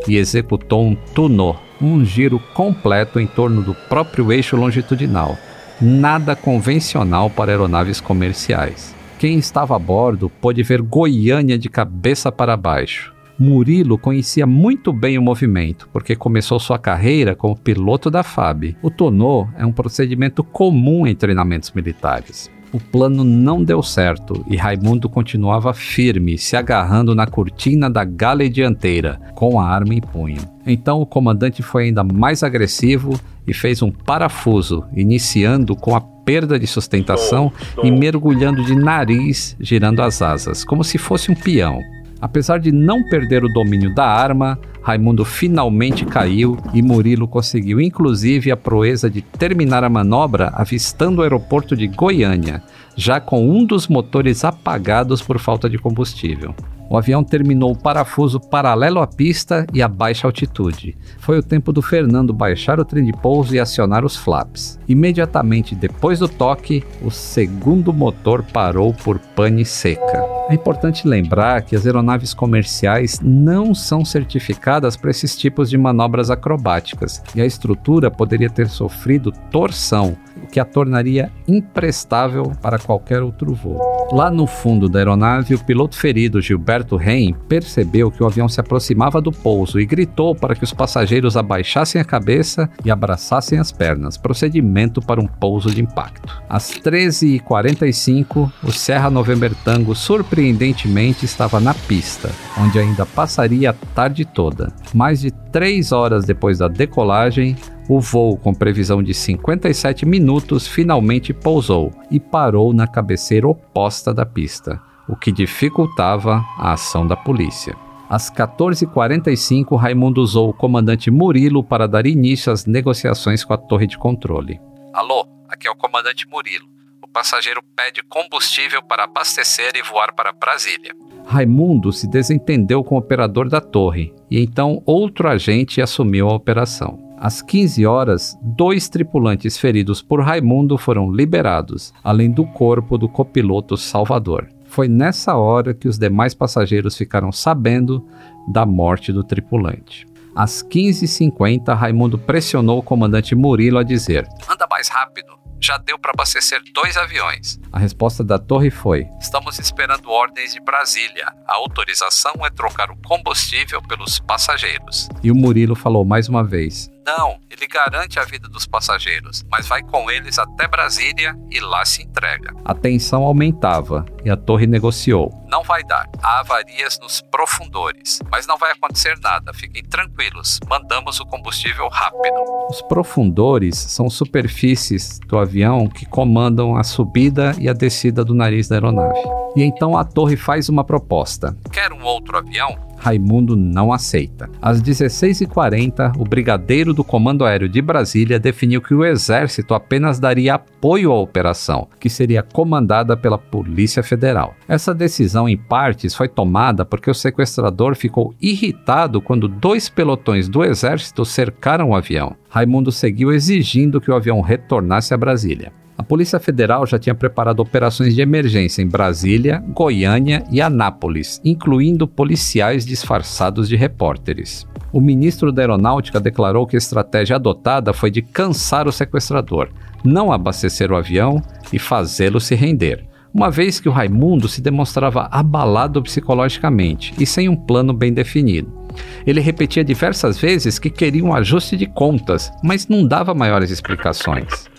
e 0.08 0.16
executou 0.16 0.84
um 0.84 0.96
tunô, 1.14 1.56
um 1.82 2.06
giro 2.06 2.40
completo 2.54 3.20
em 3.20 3.28
torno 3.28 3.62
do 3.62 3.74
próprio 3.74 4.32
eixo 4.32 4.56
longitudinal 4.56 5.38
nada 5.82 6.36
convencional 6.36 7.30
para 7.30 7.52
aeronaves 7.52 8.00
comerciais. 8.00 8.94
Quem 9.18 9.38
estava 9.38 9.76
a 9.76 9.80
bordo 9.80 10.30
pôde 10.30 10.62
ver 10.62 10.82
Goiânia 10.82 11.58
de 11.58 11.70
cabeça 11.70 12.32
para 12.32 12.56
baixo. 12.56 13.14
Murilo 13.38 13.98
conhecia 13.98 14.46
muito 14.46 14.94
bem 14.94 15.18
o 15.18 15.22
movimento, 15.22 15.90
porque 15.92 16.16
começou 16.16 16.60
sua 16.60 16.78
carreira 16.78 17.36
como 17.36 17.58
piloto 17.58 18.12
da 18.12 18.22
FAB. 18.22 18.76
O 18.84 18.92
tonô 18.92 19.48
é 19.58 19.66
um 19.66 19.72
procedimento 19.72 20.44
comum 20.44 21.08
em 21.08 21.16
treinamentos 21.16 21.72
militares. 21.72 22.52
O 22.72 22.80
plano 22.80 23.24
não 23.24 23.64
deu 23.64 23.84
certo 23.84 24.46
e 24.48 24.56
Raimundo 24.56 25.10
continuava 25.10 25.74
firme, 25.74 26.38
se 26.38 26.56
agarrando 26.56 27.14
na 27.14 27.28
cortina 27.28 27.90
da 27.90 28.06
gale 28.06 28.48
dianteira, 28.48 29.20
com 29.36 29.60
a 29.60 29.68
arma 29.68 29.94
em 29.94 30.00
punho. 30.00 30.42
Então 30.66 31.02
o 31.02 31.06
comandante 31.06 31.62
foi 31.62 31.86
ainda 31.86 32.04
mais 32.04 32.44
agressivo 32.44 33.20
e 33.48 33.54
fez 33.54 33.82
um 33.82 33.92
parafuso, 33.92 34.84
iniciando 34.96 35.76
com 35.76 35.96
a 35.96 36.02
perda 36.02 36.60
de 36.60 36.68
sustentação 36.68 37.52
e 37.84 37.92
mergulhando 37.92 38.64
de 38.64 38.76
nariz, 38.76 39.56
girando 39.60 40.02
as 40.02 40.22
asas, 40.22 40.64
como 40.64 40.84
se 40.84 40.98
fosse 40.98 41.32
um 41.32 41.36
peão. 41.36 41.80
Apesar 42.22 42.60
de 42.60 42.72
não 42.72 43.04
perder 43.04 43.44
o 43.44 43.52
domínio 43.52 43.94
da 43.96 44.06
arma, 44.06 44.60
Raimundo 44.84 45.26
finalmente 45.26 46.06
caiu 46.06 46.58
e 46.72 46.82
Murilo 46.82 47.28
conseguiu 47.28 47.82
inclusive 47.82 48.52
a 48.52 48.58
proeza 48.58 49.10
de 49.10 49.22
terminar 49.22 49.84
a 49.84 49.90
manobra 49.90 50.52
avistando 50.54 51.20
o 51.20 51.24
aeroporto 51.24 51.76
de 51.76 51.88
Goiânia, 51.88 52.62
já 52.96 53.20
com 53.20 53.50
um 53.50 53.66
dos 53.66 53.88
motores 53.88 54.44
apagados 54.44 55.22
por 55.22 55.40
falta 55.40 55.68
de 55.68 55.80
combustível. 55.80 56.54
O 56.92 56.98
avião 56.98 57.24
terminou 57.24 57.72
o 57.72 57.78
parafuso 57.78 58.38
paralelo 58.38 59.00
à 59.00 59.08
pista 59.08 59.66
e 59.74 59.82
a 59.82 59.88
baixa 59.88 60.28
altitude. 60.28 60.98
Foi 61.20 61.40
o 61.40 61.42
tempo 61.42 61.72
do 61.72 61.82
Fernando 61.82 62.34
baixar 62.34 62.82
o 62.82 62.84
trem 62.84 63.06
de 63.06 63.14
pouso 63.14 63.56
e 63.56 63.62
acionar 63.62 64.04
os 64.04 64.18
flaps. 64.18 64.78
Imediatamente 64.90 65.74
depois 65.74 66.20
do 66.20 66.28
toque, 66.28 66.84
o 67.02 67.10
segundo 67.10 67.94
motor 67.94 68.44
parou 68.44 68.94
por 68.94 69.20
pane 69.20 69.64
seca. 69.64 70.22
É 70.50 70.54
importante 70.54 71.08
lembrar 71.08 71.62
que 71.62 71.78
as 71.78 71.86
aeronaves 71.86 72.34
comerciais 72.34 73.22
não 73.24 73.74
são 73.74 74.04
certificadas 74.04 74.98
para 74.98 75.12
esses 75.12 75.34
tipos 75.34 75.70
de 75.70 75.78
manobras 75.78 76.30
acrobáticas 76.30 77.24
e 77.34 77.40
a 77.40 77.46
estrutura 77.46 78.12
poderia 78.12 78.50
ter 78.50 78.68
sofrido 78.68 79.32
torção, 79.50 80.18
que 80.52 80.60
a 80.60 80.66
tornaria 80.66 81.32
imprestável 81.48 82.52
para 82.62 82.78
qualquer 82.78 83.22
outro 83.22 83.54
voo. 83.54 83.80
Lá 84.12 84.30
no 84.30 84.46
fundo 84.46 84.90
da 84.90 85.00
aeronave, 85.00 85.56
o 85.56 85.64
piloto 85.64 85.96
ferido 85.96 86.42
Gilberto 86.42 86.98
Reim 86.98 87.34
percebeu 87.48 88.12
que 88.12 88.22
o 88.22 88.26
avião 88.28 88.50
se 88.50 88.60
aproximava 88.60 89.22
do 89.22 89.32
pouso 89.32 89.80
e 89.80 89.86
gritou 89.86 90.36
para 90.36 90.54
que 90.54 90.66
os 90.66 90.74
passageiros 90.74 91.38
abaixassem 91.38 92.02
a 92.02 92.04
cabeça 92.04 92.70
e 92.84 92.92
abraçassem 92.92 93.58
as 93.58 93.72
pernas, 93.72 94.18
procedimento 94.18 95.02
para 95.02 95.22
um 95.22 95.28
pouso 95.28 95.72
de 95.72 95.82
impacto. 95.82 96.42
Às 96.50 96.72
13h45, 96.72 98.52
o 98.64 98.72
Serra 98.72 99.10
November 99.10 99.54
Tango 99.64 99.96
surpreendentemente 99.96 101.24
estava 101.24 101.62
na 101.62 101.74
pista, 101.74 102.30
onde 102.60 102.80
ainda 102.80 103.06
passaria 103.06 103.70
a 103.70 103.74
tarde 103.96 104.26
toda. 104.26 104.74
Mais 104.94 105.22
de 105.22 105.32
três 105.32 105.94
horas 105.94 106.26
depois 106.26 106.58
da 106.58 106.68
decolagem, 106.68 107.56
o 107.90 108.00
voo, 108.00 108.38
com 108.38 108.54
previsão 108.54 109.02
de 109.02 109.14
57 109.14 110.06
minutos, 110.06 110.68
finalmente 110.68 111.34
pousou 111.34 111.92
e 112.10 112.20
parou 112.20 112.74
na 112.74 112.88
cabeceira 112.88 113.48
oposta 113.48 114.14
da 114.14 114.26
pista, 114.26 114.82
o 115.08 115.16
que 115.16 115.32
dificultava 115.32 116.44
a 116.58 116.74
ação 116.74 117.06
da 117.06 117.18
polícia. 117.18 117.76
Às 118.10 118.30
14h45, 118.30 119.78
Raimundo 119.78 120.22
usou 120.22 120.50
o 120.50 120.54
comandante 120.54 121.10
Murilo 121.10 121.64
para 121.64 121.88
dar 121.88 122.06
início 122.06 122.52
às 122.52 122.66
negociações 122.66 123.44
com 123.44 123.54
a 123.54 123.58
torre 123.58 123.88
de 123.88 123.98
controle. 123.98 124.60
Alô, 124.94 125.26
aqui 125.48 125.68
é 125.68 125.72
o 125.72 125.76
comandante 125.76 126.28
Murilo. 126.28 126.68
O 127.02 127.08
passageiro 127.08 127.62
pede 127.76 128.04
combustível 128.04 128.84
para 128.84 129.06
abastecer 129.06 129.72
e 129.76 129.82
voar 129.82 130.14
para 130.14 130.34
Brasília. 130.34 130.94
Raimundo 131.26 131.94
se 131.94 132.08
desentendeu 132.08 132.84
com 132.84 132.96
o 132.96 132.98
operador 132.98 133.48
da 133.48 133.62
torre 133.62 134.14
e 134.30 134.42
então 134.42 134.82
outro 134.86 135.30
agente 135.30 135.82
assumiu 135.82 136.30
a 136.30 136.36
operação. 136.36 137.11
Às 137.22 137.40
15 137.40 137.86
horas, 137.86 138.36
dois 138.42 138.90
tripulantes 138.90 139.56
feridos 139.56 140.02
por 140.02 140.24
Raimundo 140.24 140.76
foram 140.76 141.12
liberados, 141.12 141.94
além 142.04 142.32
do 142.32 142.48
corpo 142.48 142.98
do 142.98 143.08
copiloto 143.08 143.78
Salvador. 143.78 144.50
Foi 144.66 144.88
nessa 144.88 145.36
hora 145.36 145.72
que 145.72 145.88
os 145.88 146.00
demais 146.00 146.34
passageiros 146.34 146.98
ficaram 146.98 147.32
sabendo 147.32 148.04
da 148.48 148.66
morte 148.66 149.14
do 149.14 149.24
tripulante. 149.24 150.08
Às 150.36 150.64
15h50, 150.64 151.76
Raimundo 151.76 152.18
pressionou 152.18 152.80
o 152.80 152.84
comandante 152.84 153.36
Murilo 153.36 153.78
a 153.78 153.84
dizer: 153.84 154.28
Anda 154.50 154.66
mais 154.68 154.88
rápido, 154.88 155.38
já 155.60 155.78
deu 155.78 156.00
para 156.00 156.14
abastecer 156.16 156.60
dois 156.74 156.98
aviões. 156.98 157.60
A 157.72 157.78
resposta 157.78 158.24
da 158.24 158.40
torre 158.40 158.72
foi: 158.72 159.06
Estamos 159.20 159.60
esperando 159.60 160.10
ordens 160.10 160.56
de 160.56 160.60
Brasília. 160.60 161.28
A 161.48 161.54
autorização 161.58 162.34
é 162.44 162.50
trocar 162.50 162.90
o 162.90 162.98
combustível 163.06 163.80
pelos 163.84 164.18
passageiros. 164.18 165.08
E 165.22 165.30
o 165.30 165.36
Murilo 165.36 165.76
falou 165.76 166.04
mais 166.04 166.28
uma 166.28 166.44
vez: 166.44 166.90
não, 167.06 167.40
ele 167.50 167.68
garante 167.68 168.20
a 168.20 168.24
vida 168.24 168.48
dos 168.48 168.66
passageiros, 168.66 169.44
mas 169.50 169.68
vai 169.68 169.82
com 169.82 170.10
eles 170.10 170.38
até 170.38 170.68
Brasília 170.68 171.36
e 171.50 171.60
lá 171.60 171.84
se 171.84 172.04
entrega. 172.04 172.54
A 172.64 172.74
tensão 172.74 173.24
aumentava 173.24 174.06
e 174.24 174.30
a 174.30 174.38
torre 174.38 174.68
negociou. 174.68 175.32
Não 175.48 175.64
vai 175.64 175.84
dar. 175.84 176.08
Há 176.22 176.40
avarias 176.40 177.00
nos 177.02 177.22
profundores, 177.22 178.20
mas 178.32 178.46
não 178.46 178.58
vai 178.58 178.72
acontecer 178.72 179.18
nada. 179.20 179.52
Fiquem 179.54 179.84
tranquilos. 179.84 180.60
Mandamos 180.70 181.20
o 181.20 181.26
combustível 181.26 181.90
rápido. 181.90 182.42
Os 182.70 182.82
profundores 182.84 183.78
são 183.78 184.10
superfícies 184.10 185.20
do 185.28 185.38
avião 185.38 185.88
que 185.88 186.06
comandam 186.06 186.78
a 186.78 186.84
subida 186.84 187.56
e 187.60 187.68
a 187.68 187.74
descida 187.74 188.24
do 188.24 188.34
nariz 188.34 188.68
da 188.68 188.76
aeronave. 188.76 189.20
E 189.56 189.64
então 189.64 189.98
a 189.98 190.06
torre 190.06 190.38
faz 190.38 190.70
uma 190.70 190.84
proposta. 190.84 191.58
Quer 191.72 191.92
um 191.92 192.04
outro 192.04 192.38
avião? 192.38 192.91
Raimundo 193.02 193.56
não 193.56 193.92
aceita. 193.92 194.48
Às 194.62 194.80
16h40, 194.82 196.14
o 196.20 196.24
brigadeiro 196.24 196.94
do 196.94 197.04
Comando 197.04 197.44
Aéreo 197.44 197.68
de 197.68 197.82
Brasília 197.82 198.40
definiu 198.40 198.80
que 198.80 198.94
o 198.94 199.04
Exército 199.04 199.74
apenas 199.74 200.20
daria 200.20 200.54
apoio 200.54 201.12
à 201.12 201.20
operação, 201.20 201.88
que 202.00 202.10
seria 202.10 202.44
comandada 202.44 203.18
pela 203.18 203.40
Polícia 203.40 204.04
Federal. 204.04 204.54
Essa 204.68 204.94
decisão, 204.94 205.50
em 205.50 205.58
partes, 205.58 206.14
foi 206.14 206.28
tomada 206.28 206.86
porque 206.86 207.10
o 207.10 207.16
sequestrador 207.16 207.96
ficou 207.96 208.36
irritado 208.40 209.20
quando 209.20 209.48
dois 209.48 209.90
pelotões 209.90 210.48
do 210.48 210.64
Exército 210.64 211.26
cercaram 211.26 211.90
o 211.90 211.96
avião. 211.96 212.36
Raimundo 212.54 212.92
seguiu 212.92 213.32
exigindo 213.32 214.02
que 214.02 214.12
o 214.12 214.14
avião 214.14 214.42
retornasse 214.42 215.14
a 215.14 215.18
Brasília. 215.18 215.72
A 215.98 216.04
Polícia 216.04 216.38
Federal 216.38 216.86
já 216.86 217.00
tinha 217.00 217.16
preparado 217.16 217.62
operações 217.62 218.14
de 218.14 218.22
emergência 218.22 218.82
em 218.82 218.90
Brasília, 218.90 219.64
Goiânia 219.70 220.44
e 220.52 220.60
Anápolis, 220.62 221.40
incluindo 221.46 222.06
policiais 222.06 222.86
disfarçados 222.86 223.70
de 223.70 223.78
repórteres. 223.78 224.68
O 224.92 225.00
ministro 225.00 225.50
da 225.50 225.62
Aeronáutica 225.62 226.20
declarou 226.20 226.68
que 226.68 226.76
a 226.76 226.78
estratégia 226.78 227.38
adotada 227.38 227.94
foi 227.94 228.12
de 228.12 228.22
cansar 228.22 228.86
o 228.86 228.92
sequestrador, 228.92 229.70
não 230.04 230.30
abastecer 230.30 230.92
o 230.92 230.98
avião 230.98 231.42
e 231.72 231.80
fazê-lo 231.80 232.42
se 232.42 232.54
render, 232.54 233.08
uma 233.34 233.50
vez 233.50 233.80
que 233.80 233.88
o 233.88 233.94
Raimundo 233.94 234.50
se 234.50 234.62
demonstrava 234.62 235.30
abalado 235.32 236.04
psicologicamente 236.04 237.14
e 237.18 237.26
sem 237.26 237.48
um 237.48 237.56
plano 237.56 237.94
bem 237.94 238.12
definido. 238.12 238.81
Ele 239.26 239.40
repetia 239.40 239.84
diversas 239.84 240.38
vezes 240.38 240.80
que 240.80 240.90
queria 240.90 241.24
um 241.24 241.34
ajuste 241.34 241.78
de 241.78 241.86
contas, 241.86 242.52
mas 242.64 242.88
não 242.88 243.08
dava 243.08 243.34
maiores 243.34 243.72
explicações. 243.72 244.70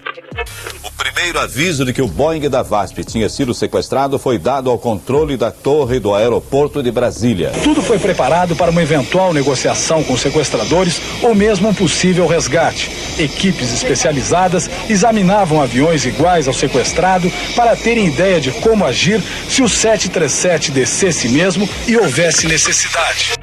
O 0.82 0.90
primeiro 0.92 1.38
aviso 1.38 1.85
de 1.85 1.92
que 1.92 2.02
o 2.02 2.08
Boeing 2.08 2.48
da 2.48 2.62
VASP 2.62 3.04
tinha 3.04 3.28
sido 3.28 3.52
sequestrado 3.52 4.18
foi 4.18 4.38
dado 4.38 4.70
ao 4.70 4.78
controle 4.78 5.37
da 5.37 5.50
torre 5.50 6.00
do 6.00 6.14
aeroporto 6.14 6.82
de 6.82 6.90
Brasília. 6.90 7.52
Tudo 7.62 7.82
foi 7.82 7.98
preparado 7.98 8.56
para 8.56 8.70
uma 8.70 8.82
eventual 8.82 9.32
negociação 9.32 10.02
com 10.02 10.16
sequestradores 10.16 11.00
ou 11.22 11.35
mesmo 11.35 11.68
um 11.68 11.74
possível 11.74 12.26
resgate. 12.26 12.90
Equipes 13.18 13.72
especializadas 13.72 14.70
examinavam 14.88 15.61
aviões 15.61 16.04
iguais 16.06 16.48
ao 16.48 16.54
sequestrado 16.54 17.30
para 17.54 17.76
terem 17.76 18.06
ideia 18.06 18.40
de 18.40 18.50
como 18.50 18.85
agir 18.85 19.22
se 19.48 19.62
o 19.62 19.68
737 19.68 20.70
descesse 20.72 21.28
mesmo 21.28 21.68
e 21.87 21.96
houvesse 21.96 22.46
necessidade. 22.46 23.35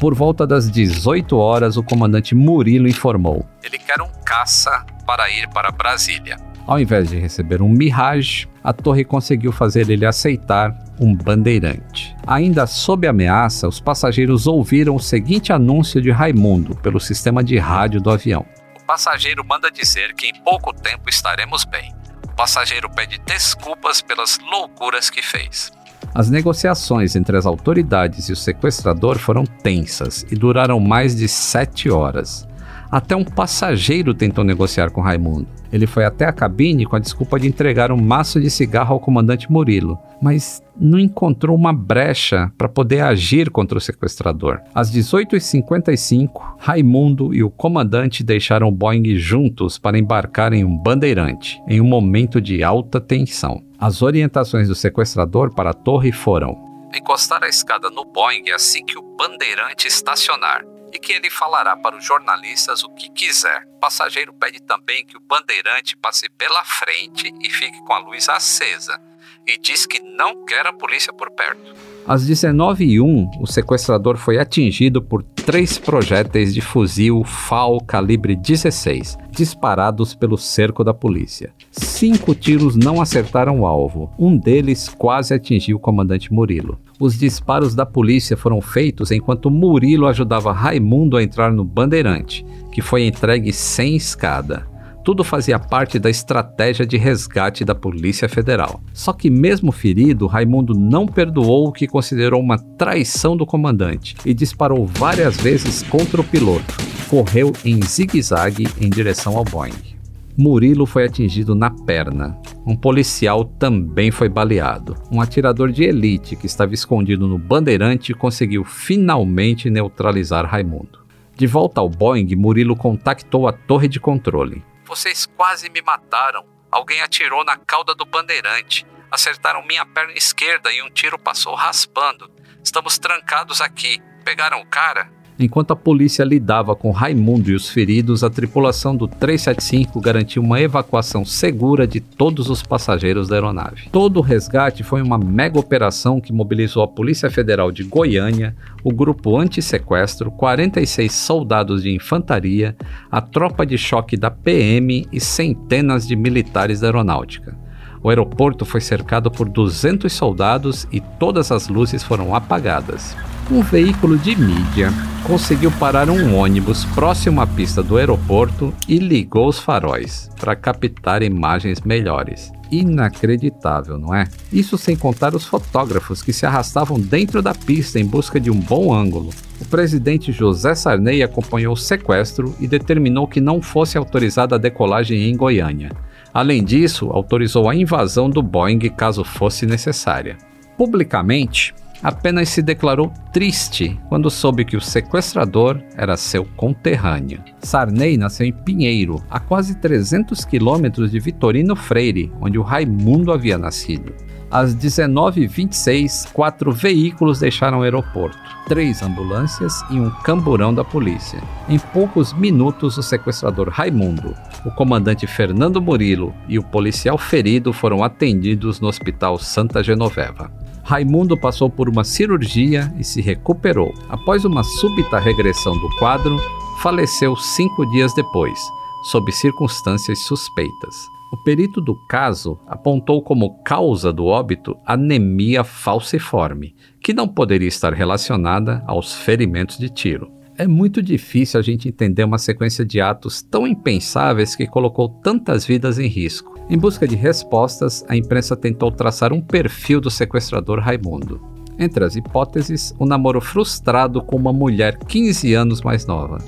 Por 0.00 0.14
volta 0.14 0.46
das 0.46 0.70
18 0.70 1.36
horas, 1.36 1.76
o 1.76 1.82
comandante 1.82 2.32
Murilo 2.32 2.86
informou: 2.86 3.44
Ele 3.62 3.78
quer 3.78 4.00
um 4.00 4.08
caça 4.24 4.86
para 5.04 5.28
ir 5.28 5.48
para 5.48 5.72
Brasília. 5.72 6.36
Ao 6.64 6.78
invés 6.78 7.08
de 7.08 7.18
receber 7.18 7.60
um 7.62 7.68
Mirage, 7.68 8.46
a 8.62 8.72
torre 8.72 9.04
conseguiu 9.04 9.50
fazer 9.50 9.90
ele 9.90 10.06
aceitar 10.06 10.76
um 11.00 11.16
bandeirante. 11.16 12.14
Ainda 12.26 12.66
sob 12.66 13.08
ameaça, 13.08 13.66
os 13.66 13.80
passageiros 13.80 14.46
ouviram 14.46 14.94
o 14.94 15.00
seguinte 15.00 15.52
anúncio 15.52 16.00
de 16.00 16.10
Raimundo 16.10 16.76
pelo 16.76 17.00
sistema 17.00 17.42
de 17.42 17.58
rádio 17.58 18.00
do 18.00 18.10
avião: 18.10 18.46
O 18.80 18.84
passageiro 18.84 19.44
manda 19.44 19.68
dizer 19.68 20.14
que 20.14 20.26
em 20.28 20.34
pouco 20.44 20.72
tempo 20.72 21.08
estaremos 21.08 21.64
bem. 21.64 21.92
O 22.24 22.36
passageiro 22.36 22.88
pede 22.88 23.18
desculpas 23.26 24.00
pelas 24.00 24.38
loucuras 24.38 25.10
que 25.10 25.22
fez. 25.22 25.72
As 26.18 26.28
negociações 26.28 27.14
entre 27.14 27.36
as 27.36 27.46
autoridades 27.46 28.28
e 28.28 28.32
o 28.32 28.36
sequestrador 28.36 29.20
foram 29.20 29.44
tensas 29.44 30.26
e 30.28 30.34
duraram 30.34 30.80
mais 30.80 31.14
de 31.14 31.28
sete 31.28 31.88
horas. 31.88 32.44
Até 32.90 33.14
um 33.14 33.24
passageiro 33.24 34.14
tentou 34.14 34.42
negociar 34.42 34.90
com 34.90 35.02
Raimundo. 35.02 35.46
Ele 35.70 35.86
foi 35.86 36.04
até 36.04 36.24
a 36.24 36.32
cabine 36.32 36.86
com 36.86 36.96
a 36.96 36.98
desculpa 36.98 37.38
de 37.38 37.46
entregar 37.46 37.92
um 37.92 38.00
maço 38.00 38.40
de 38.40 38.48
cigarro 38.48 38.94
ao 38.94 39.00
comandante 39.00 39.52
Murilo, 39.52 39.98
mas 40.22 40.62
não 40.74 40.98
encontrou 40.98 41.54
uma 41.54 41.72
brecha 41.72 42.50
para 42.56 42.68
poder 42.68 43.00
agir 43.00 43.50
contra 43.50 43.76
o 43.76 43.80
sequestrador. 43.80 44.60
Às 44.74 44.90
18h55, 44.90 46.30
Raimundo 46.58 47.34
e 47.34 47.42
o 47.42 47.50
comandante 47.50 48.24
deixaram 48.24 48.68
o 48.68 48.72
Boeing 48.72 49.16
juntos 49.16 49.78
para 49.78 49.98
embarcar 49.98 50.54
em 50.54 50.64
um 50.64 50.76
bandeirante, 50.76 51.60
em 51.68 51.82
um 51.82 51.86
momento 51.86 52.40
de 52.40 52.62
alta 52.62 52.98
tensão. 52.98 53.62
As 53.78 54.00
orientações 54.00 54.68
do 54.68 54.74
sequestrador 54.74 55.54
para 55.54 55.70
a 55.70 55.74
torre 55.74 56.10
foram: 56.10 56.56
encostar 56.96 57.44
a 57.44 57.48
escada 57.48 57.90
no 57.90 58.06
Boeing 58.06 58.50
assim 58.50 58.84
que 58.86 58.98
o 58.98 59.02
bandeirante 59.16 59.86
estacionar 59.86 60.64
e 60.92 60.98
que 60.98 61.12
ele 61.12 61.30
falará 61.30 61.76
para 61.76 61.96
os 61.96 62.04
jornalistas 62.04 62.82
o 62.82 62.88
que 62.94 63.10
quiser. 63.10 63.66
O 63.76 63.78
passageiro 63.80 64.32
pede 64.32 64.60
também 64.62 65.04
que 65.04 65.16
o 65.16 65.20
bandeirante 65.20 65.96
passe 65.96 66.28
pela 66.30 66.64
frente 66.64 67.32
e 67.40 67.50
fique 67.50 67.78
com 67.84 67.92
a 67.92 67.98
luz 67.98 68.28
acesa 68.28 69.00
e 69.46 69.56
diz 69.56 69.86
que 69.86 70.00
não 70.00 70.44
quer 70.44 70.66
a 70.66 70.72
polícia 70.72 71.12
por 71.12 71.30
perto. 71.30 71.87
Às 72.08 72.26
19h01, 72.26 73.28
o 73.38 73.46
sequestrador 73.46 74.16
foi 74.16 74.38
atingido 74.38 75.02
por 75.02 75.22
três 75.22 75.76
projéteis 75.76 76.54
de 76.54 76.62
fuzil 76.62 77.22
FAL 77.22 77.82
calibre 77.82 78.34
16, 78.34 79.18
disparados 79.30 80.14
pelo 80.14 80.38
cerco 80.38 80.82
da 80.82 80.94
polícia. 80.94 81.52
Cinco 81.70 82.34
tiros 82.34 82.76
não 82.76 83.02
acertaram 83.02 83.60
o 83.60 83.66
alvo, 83.66 84.10
um 84.18 84.38
deles 84.38 84.88
quase 84.88 85.34
atingiu 85.34 85.76
o 85.76 85.80
comandante 85.80 86.32
Murilo. 86.32 86.78
Os 86.98 87.18
disparos 87.18 87.74
da 87.74 87.84
polícia 87.84 88.38
foram 88.38 88.62
feitos 88.62 89.10
enquanto 89.10 89.50
Murilo 89.50 90.06
ajudava 90.06 90.50
Raimundo 90.50 91.18
a 91.18 91.22
entrar 91.22 91.52
no 91.52 91.62
Bandeirante, 91.62 92.42
que 92.72 92.80
foi 92.80 93.06
entregue 93.06 93.52
sem 93.52 93.94
escada. 93.94 94.66
Tudo 95.04 95.24
fazia 95.24 95.58
parte 95.58 95.98
da 95.98 96.10
estratégia 96.10 96.86
de 96.86 96.96
resgate 96.96 97.64
da 97.64 97.74
Polícia 97.74 98.28
Federal. 98.28 98.80
Só 98.92 99.12
que, 99.12 99.30
mesmo 99.30 99.72
ferido, 99.72 100.26
Raimundo 100.26 100.74
não 100.74 101.06
perdoou 101.06 101.68
o 101.68 101.72
que 101.72 101.86
considerou 101.86 102.40
uma 102.40 102.58
traição 102.58 103.36
do 103.36 103.46
comandante 103.46 104.14
e 104.24 104.34
disparou 104.34 104.86
várias 104.86 105.36
vezes 105.36 105.82
contra 105.82 106.20
o 106.20 106.24
piloto. 106.24 106.76
Correu 107.08 107.52
em 107.64 107.80
zigue-zague 107.82 108.68
em 108.80 108.90
direção 108.90 109.36
ao 109.36 109.44
Boeing. 109.44 109.98
Murilo 110.36 110.86
foi 110.86 111.04
atingido 111.04 111.52
na 111.52 111.68
perna. 111.68 112.38
Um 112.64 112.76
policial 112.76 113.44
também 113.44 114.12
foi 114.12 114.28
baleado. 114.28 114.94
Um 115.10 115.20
atirador 115.20 115.72
de 115.72 115.82
elite 115.82 116.36
que 116.36 116.46
estava 116.46 116.74
escondido 116.74 117.26
no 117.26 117.38
bandeirante 117.38 118.14
conseguiu 118.14 118.62
finalmente 118.62 119.68
neutralizar 119.68 120.46
Raimundo. 120.46 121.00
De 121.36 121.46
volta 121.46 121.80
ao 121.80 121.88
Boeing, 121.88 122.36
Murilo 122.36 122.76
contactou 122.76 123.48
a 123.48 123.52
torre 123.52 123.88
de 123.88 123.98
controle. 123.98 124.62
Vocês 124.88 125.26
quase 125.26 125.68
me 125.68 125.82
mataram. 125.82 126.48
Alguém 126.72 127.02
atirou 127.02 127.44
na 127.44 127.58
cauda 127.58 127.94
do 127.94 128.06
bandeirante. 128.06 128.86
Acertaram 129.10 129.62
minha 129.62 129.84
perna 129.84 130.14
esquerda 130.14 130.72
e 130.72 130.80
um 130.80 130.88
tiro 130.88 131.18
passou 131.18 131.54
raspando. 131.54 132.32
Estamos 132.64 132.98
trancados 132.98 133.60
aqui. 133.60 134.02
Pegaram 134.24 134.62
o 134.62 134.66
cara? 134.66 135.12
Enquanto 135.40 135.70
a 135.70 135.76
polícia 135.76 136.24
lidava 136.24 136.74
com 136.74 136.90
Raimundo 136.90 137.48
e 137.48 137.54
os 137.54 137.70
feridos, 137.70 138.24
a 138.24 138.30
tripulação 138.30 138.96
do 138.96 139.06
375 139.06 140.00
garantiu 140.00 140.42
uma 140.42 140.60
evacuação 140.60 141.24
segura 141.24 141.86
de 141.86 142.00
todos 142.00 142.50
os 142.50 142.60
passageiros 142.60 143.28
da 143.28 143.36
aeronave. 143.36 143.88
Todo 143.92 144.16
o 144.16 144.20
resgate 144.20 144.82
foi 144.82 145.00
uma 145.00 145.16
mega 145.16 145.56
operação 145.56 146.20
que 146.20 146.32
mobilizou 146.32 146.82
a 146.82 146.88
Polícia 146.88 147.30
Federal 147.30 147.70
de 147.70 147.84
Goiânia, 147.84 148.56
o 148.82 148.92
grupo 148.92 149.38
anti-sequestro, 149.38 150.32
46 150.32 151.12
soldados 151.12 151.82
de 151.84 151.94
infantaria, 151.94 152.76
a 153.08 153.20
tropa 153.20 153.64
de 153.64 153.78
choque 153.78 154.16
da 154.16 154.32
PM 154.32 155.06
e 155.12 155.20
centenas 155.20 156.04
de 156.04 156.16
militares 156.16 156.80
da 156.80 156.88
aeronáutica. 156.88 157.67
O 158.02 158.10
aeroporto 158.10 158.64
foi 158.64 158.80
cercado 158.80 159.30
por 159.30 159.48
200 159.48 160.12
soldados 160.12 160.86
e 160.92 161.00
todas 161.00 161.50
as 161.50 161.68
luzes 161.68 162.02
foram 162.02 162.34
apagadas. 162.34 163.16
Um 163.50 163.62
veículo 163.62 164.18
de 164.18 164.36
mídia 164.36 164.92
conseguiu 165.24 165.70
parar 165.72 166.10
um 166.10 166.36
ônibus 166.36 166.84
próximo 166.84 167.40
à 167.40 167.46
pista 167.46 167.82
do 167.82 167.96
aeroporto 167.96 168.74
e 168.86 168.98
ligou 168.98 169.48
os 169.48 169.58
faróis 169.58 170.30
para 170.38 170.54
captar 170.54 171.22
imagens 171.22 171.80
melhores. 171.80 172.52
Inacreditável, 172.70 173.98
não 173.98 174.14
é? 174.14 174.28
Isso 174.52 174.76
sem 174.76 174.94
contar 174.94 175.34
os 175.34 175.46
fotógrafos 175.46 176.22
que 176.22 176.32
se 176.32 176.44
arrastavam 176.44 177.00
dentro 177.00 177.40
da 177.40 177.54
pista 177.54 177.98
em 177.98 178.04
busca 178.04 178.38
de 178.38 178.50
um 178.50 178.60
bom 178.60 178.92
ângulo. 178.92 179.30
O 179.60 179.64
presidente 179.64 180.30
José 180.30 180.74
Sarney 180.74 181.22
acompanhou 181.22 181.72
o 181.72 181.76
sequestro 181.76 182.54
e 182.60 182.68
determinou 182.68 183.26
que 183.26 183.40
não 183.40 183.62
fosse 183.62 183.96
autorizada 183.96 184.56
a 184.56 184.58
decolagem 184.58 185.30
em 185.30 185.36
Goiânia. 185.36 185.90
Além 186.32 186.62
disso, 186.62 187.10
autorizou 187.10 187.68
a 187.68 187.74
invasão 187.74 188.28
do 188.28 188.42
Boeing 188.42 188.78
caso 188.90 189.24
fosse 189.24 189.66
necessária. 189.66 190.36
Publicamente, 190.76 191.74
apenas 192.02 192.48
se 192.48 192.62
declarou 192.62 193.12
triste 193.32 193.98
quando 194.08 194.30
soube 194.30 194.64
que 194.64 194.76
o 194.76 194.80
sequestrador 194.80 195.80
era 195.96 196.16
seu 196.16 196.44
conterrâneo. 196.44 197.42
Sarney 197.60 198.16
nasceu 198.16 198.46
em 198.46 198.52
Pinheiro, 198.52 199.22
a 199.28 199.40
quase 199.40 199.74
300 199.76 200.44
quilômetros 200.44 201.10
de 201.10 201.18
Vitorino 201.18 201.74
Freire, 201.74 202.32
onde 202.40 202.58
o 202.58 202.62
Raimundo 202.62 203.32
havia 203.32 203.58
nascido. 203.58 204.14
Às 204.50 204.74
19h26, 204.74 206.32
quatro 206.32 206.72
veículos 206.72 207.40
deixaram 207.40 207.80
o 207.80 207.82
aeroporto, 207.82 208.38
três 208.66 209.02
ambulâncias 209.02 209.82
e 209.90 210.00
um 210.00 210.08
camburão 210.22 210.72
da 210.72 210.82
polícia. 210.82 211.42
Em 211.68 211.78
poucos 211.78 212.32
minutos, 212.32 212.96
o 212.96 213.02
sequestrador 213.02 213.68
Raimundo, 213.68 214.34
o 214.64 214.70
comandante 214.70 215.26
Fernando 215.26 215.82
Murilo 215.82 216.34
e 216.48 216.58
o 216.58 216.62
policial 216.62 217.18
ferido 217.18 217.74
foram 217.74 218.02
atendidos 218.02 218.80
no 218.80 218.88
Hospital 218.88 219.38
Santa 219.38 219.82
Genoveva. 219.82 220.50
Raimundo 220.82 221.36
passou 221.36 221.68
por 221.68 221.86
uma 221.86 222.02
cirurgia 222.02 222.90
e 222.98 223.04
se 223.04 223.20
recuperou. 223.20 223.92
Após 224.08 224.46
uma 224.46 224.64
súbita 224.64 225.18
regressão 225.18 225.78
do 225.78 225.90
quadro, 225.98 226.40
faleceu 226.82 227.36
cinco 227.36 227.84
dias 227.90 228.14
depois, 228.14 228.58
sob 229.02 229.30
circunstâncias 229.30 230.20
suspeitas. 230.20 231.17
O 231.30 231.36
perito 231.36 231.80
do 231.80 231.94
caso 232.08 232.58
apontou 232.66 233.22
como 233.22 233.62
causa 233.62 234.12
do 234.12 234.24
óbito 234.24 234.76
anemia 234.86 235.62
falciforme, 235.62 236.74
que 237.02 237.12
não 237.12 237.28
poderia 237.28 237.68
estar 237.68 237.92
relacionada 237.92 238.82
aos 238.86 239.14
ferimentos 239.14 239.76
de 239.78 239.90
tiro. 239.90 240.32
É 240.56 240.66
muito 240.66 241.02
difícil 241.02 241.60
a 241.60 241.62
gente 241.62 241.88
entender 241.88 242.24
uma 242.24 242.38
sequência 242.38 242.84
de 242.84 243.00
atos 243.00 243.42
tão 243.42 243.66
impensáveis 243.66 244.56
que 244.56 244.66
colocou 244.66 245.08
tantas 245.08 245.64
vidas 245.64 245.98
em 245.98 246.08
risco. 246.08 246.58
Em 246.68 246.76
busca 246.76 247.06
de 247.06 247.14
respostas, 247.14 248.04
a 248.08 248.16
imprensa 248.16 248.56
tentou 248.56 248.90
traçar 248.90 249.32
um 249.32 249.40
perfil 249.40 250.00
do 250.00 250.10
sequestrador 250.10 250.80
Raimundo. 250.80 251.40
Entre 251.78 252.04
as 252.04 252.16
hipóteses, 252.16 252.92
o 252.98 253.04
um 253.04 253.06
namoro 253.06 253.40
frustrado 253.40 254.20
com 254.20 254.34
uma 254.34 254.52
mulher 254.52 254.98
15 254.98 255.54
anos 255.54 255.80
mais 255.80 256.06
nova. 256.06 256.38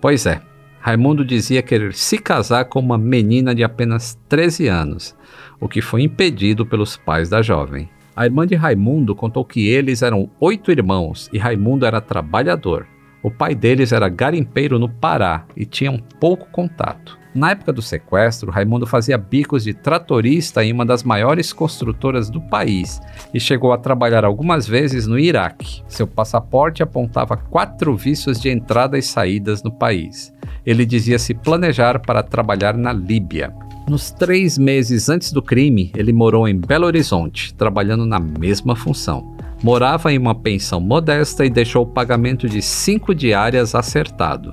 Pois 0.00 0.24
é, 0.24 0.40
Raimundo 0.80 1.24
dizia 1.24 1.62
querer 1.62 1.92
se 1.94 2.18
casar 2.18 2.64
com 2.66 2.78
uma 2.80 2.96
menina 2.96 3.54
de 3.54 3.64
apenas 3.64 4.18
13 4.28 4.68
anos, 4.68 5.16
o 5.60 5.68
que 5.68 5.82
foi 5.82 6.02
impedido 6.02 6.64
pelos 6.64 6.96
pais 6.96 7.28
da 7.28 7.42
jovem. 7.42 7.88
A 8.14 8.24
irmã 8.24 8.46
de 8.46 8.54
Raimundo 8.54 9.14
contou 9.14 9.44
que 9.44 9.68
eles 9.68 10.02
eram 10.02 10.30
oito 10.40 10.70
irmãos 10.70 11.28
e 11.32 11.38
Raimundo 11.38 11.84
era 11.84 12.00
trabalhador. 12.00 12.86
O 13.22 13.30
pai 13.30 13.54
deles 13.54 13.92
era 13.92 14.08
garimpeiro 14.08 14.78
no 14.78 14.88
Pará 14.88 15.44
e 15.56 15.66
tinham 15.66 15.98
pouco 16.20 16.48
contato. 16.50 17.17
Na 17.34 17.50
época 17.50 17.72
do 17.72 17.82
sequestro, 17.82 18.50
Raimundo 18.50 18.86
fazia 18.86 19.18
bicos 19.18 19.64
de 19.64 19.74
tratorista 19.74 20.64
em 20.64 20.72
uma 20.72 20.84
das 20.84 21.02
maiores 21.02 21.52
construtoras 21.52 22.30
do 22.30 22.40
país 22.40 23.00
e 23.32 23.38
chegou 23.38 23.72
a 23.72 23.78
trabalhar 23.78 24.24
algumas 24.24 24.66
vezes 24.66 25.06
no 25.06 25.18
Iraque. 25.18 25.82
Seu 25.86 26.06
passaporte 26.06 26.82
apontava 26.82 27.36
quatro 27.36 27.94
vistos 27.96 28.40
de 28.40 28.50
entrada 28.50 28.96
e 28.96 29.02
saídas 29.02 29.62
no 29.62 29.70
país. 29.70 30.32
Ele 30.64 30.86
dizia 30.86 31.18
se 31.18 31.34
planejar 31.34 32.00
para 32.00 32.22
trabalhar 32.22 32.76
na 32.76 32.92
Líbia. 32.92 33.52
Nos 33.88 34.10
três 34.10 34.58
meses 34.58 35.08
antes 35.08 35.32
do 35.32 35.42
crime, 35.42 35.90
ele 35.96 36.12
morou 36.12 36.46
em 36.46 36.56
Belo 36.56 36.86
Horizonte, 36.86 37.54
trabalhando 37.54 38.04
na 38.04 38.18
mesma 38.18 38.74
função. 38.76 39.36
Morava 39.62 40.12
em 40.12 40.18
uma 40.18 40.34
pensão 40.34 40.80
modesta 40.80 41.44
e 41.44 41.50
deixou 41.50 41.82
o 41.84 41.86
pagamento 41.86 42.48
de 42.48 42.62
cinco 42.62 43.14
diárias 43.14 43.74
acertado. 43.74 44.52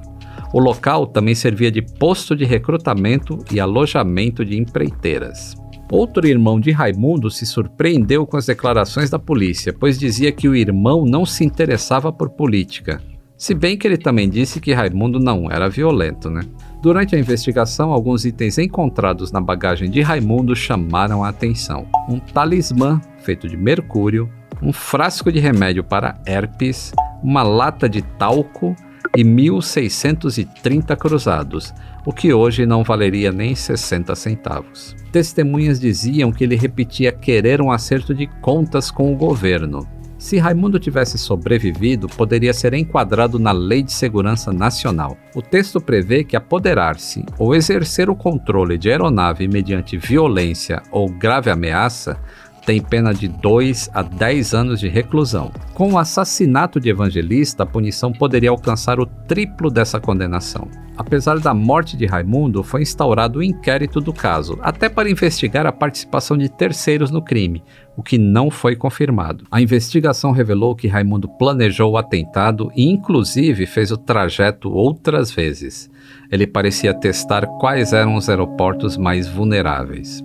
O 0.56 0.60
local 0.62 1.06
também 1.06 1.36
servia 1.36 1.70
de 1.70 1.82
posto 1.82 2.34
de 2.34 2.46
recrutamento 2.46 3.44
e 3.52 3.60
alojamento 3.60 4.46
de 4.46 4.58
empreiteiras. 4.58 5.54
Outro 5.92 6.26
irmão 6.26 6.62
de 6.62 6.72
Raimundo 6.72 7.30
se 7.30 7.46
surpreendeu 7.46 8.26
com 8.26 8.38
as 8.38 8.46
declarações 8.46 9.10
da 9.10 9.20
polícia, 9.20 9.76
pois 9.78 10.00
dizia 10.00 10.32
que 10.32 10.48
o 10.48 10.56
irmão 10.56 11.04
não 11.06 11.26
se 11.26 11.44
interessava 11.44 12.10
por 12.10 12.30
política. 12.30 13.02
Se 13.36 13.54
bem 13.54 13.78
que 13.78 13.86
ele 13.86 13.98
também 13.98 14.30
disse 14.30 14.62
que 14.62 14.72
Raimundo 14.72 15.20
não 15.20 15.52
era 15.52 15.68
violento, 15.68 16.30
né? 16.30 16.44
Durante 16.82 17.18
a 17.18 17.20
investigação, 17.20 17.92
alguns 17.92 18.24
itens 18.24 18.58
encontrados 18.58 19.34
na 19.34 19.42
bagagem 19.42 19.90
de 19.90 20.00
Raimundo 20.00 20.56
chamaram 20.56 21.22
a 21.22 21.28
atenção. 21.28 21.86
Um 22.08 22.18
talismã 22.18 23.02
feito 23.20 23.50
de 23.50 23.58
mercúrio, 23.58 24.32
um 24.62 24.72
frasco 24.72 25.34
de 25.34 25.40
remédio 25.40 25.84
para 25.84 26.18
herpes, 26.26 26.94
uma 27.22 27.44
lata 27.44 27.90
de 27.90 28.02
talco 28.02 28.74
e 29.16 29.24
1.630 29.24 30.96
cruzados, 30.96 31.74
o 32.06 32.14
que 32.14 32.34
hoje 32.34 32.66
não 32.66 32.84
valeria 32.84 33.32
nem 33.32 33.56
60 33.56 34.16
centavos. 34.16 34.96
Testemunhas 35.12 35.80
diziam 35.80 36.32
que 36.32 36.44
ele 36.44 36.56
repetia 36.56 37.12
querer 37.12 37.62
um 37.62 37.72
acerto 37.72 38.14
de 38.14 38.28
contas 38.42 38.92
com 38.92 39.14
o 39.14 39.16
governo. 39.16 39.88
Se 40.18 40.38
Raimundo 40.38 40.80
tivesse 40.80 41.18
sobrevivido, 41.18 42.08
poderia 42.08 42.54
ser 42.54 42.74
enquadrado 42.74 43.38
na 43.38 43.52
Lei 43.52 43.84
de 43.84 43.92
Segurança 43.92 44.52
Nacional. 44.52 45.18
O 45.36 45.42
texto 45.42 45.80
prevê 45.80 46.24
que 46.24 46.36
apoderar-se 46.36 47.24
ou 47.38 47.54
exercer 47.54 48.10
o 48.10 48.16
controle 48.16 48.78
de 48.78 48.90
aeronave 48.90 49.48
mediante 49.48 49.98
violência 49.98 50.82
ou 50.90 51.10
grave 51.10 51.52
ameaça 51.52 52.18
tem 52.66 52.82
pena 52.82 53.14
de 53.14 53.28
2 53.28 53.92
a 53.94 54.02
10 54.02 54.54
anos 54.54 54.80
de 54.80 54.88
reclusão. 54.88 55.52
Com 55.74 55.94
o 55.94 55.98
assassinato 55.98 56.80
de 56.80 56.90
Evangelista, 56.90 57.64
a 57.64 57.66
punição 57.66 58.12
poderia 58.12 58.50
alcançar 58.50 59.00
o 59.00 59.06
triplo 59.06 59.70
dessa 59.70 60.00
condenação. 60.00 60.68
Apesar 60.98 61.40
da 61.40 61.54
morte 61.54 61.98
de 61.98 62.06
Raimundo, 62.06 62.64
foi 62.64 62.82
instaurado 62.82 63.40
o 63.40 63.42
um 63.42 63.44
inquérito 63.44 64.00
do 64.00 64.14
caso, 64.14 64.58
até 64.62 64.88
para 64.88 65.10
investigar 65.10 65.66
a 65.66 65.72
participação 65.72 66.38
de 66.38 66.50
terceiros 66.50 67.12
no 67.12 67.22
crime, 67.22 67.62
o 67.98 68.02
que 68.02 68.18
não 68.18 68.50
foi 68.50 68.76
confirmado. 68.76 69.46
A 69.52 69.62
investigação 69.62 70.32
revelou 70.32 70.76
que 70.76 70.88
Raimundo 70.88 71.28
planejou 71.28 71.92
o 71.92 71.98
atentado 71.98 72.72
e, 72.76 72.90
inclusive, 72.90 73.66
fez 73.66 73.92
o 73.92 73.98
trajeto 73.98 74.72
outras 74.72 75.32
vezes. 75.32 75.92
Ele 76.32 76.48
parecia 76.48 76.94
testar 76.94 77.46
quais 77.60 77.92
eram 77.92 78.16
os 78.16 78.30
aeroportos 78.30 78.96
mais 78.96 79.28
vulneráveis. 79.28 80.24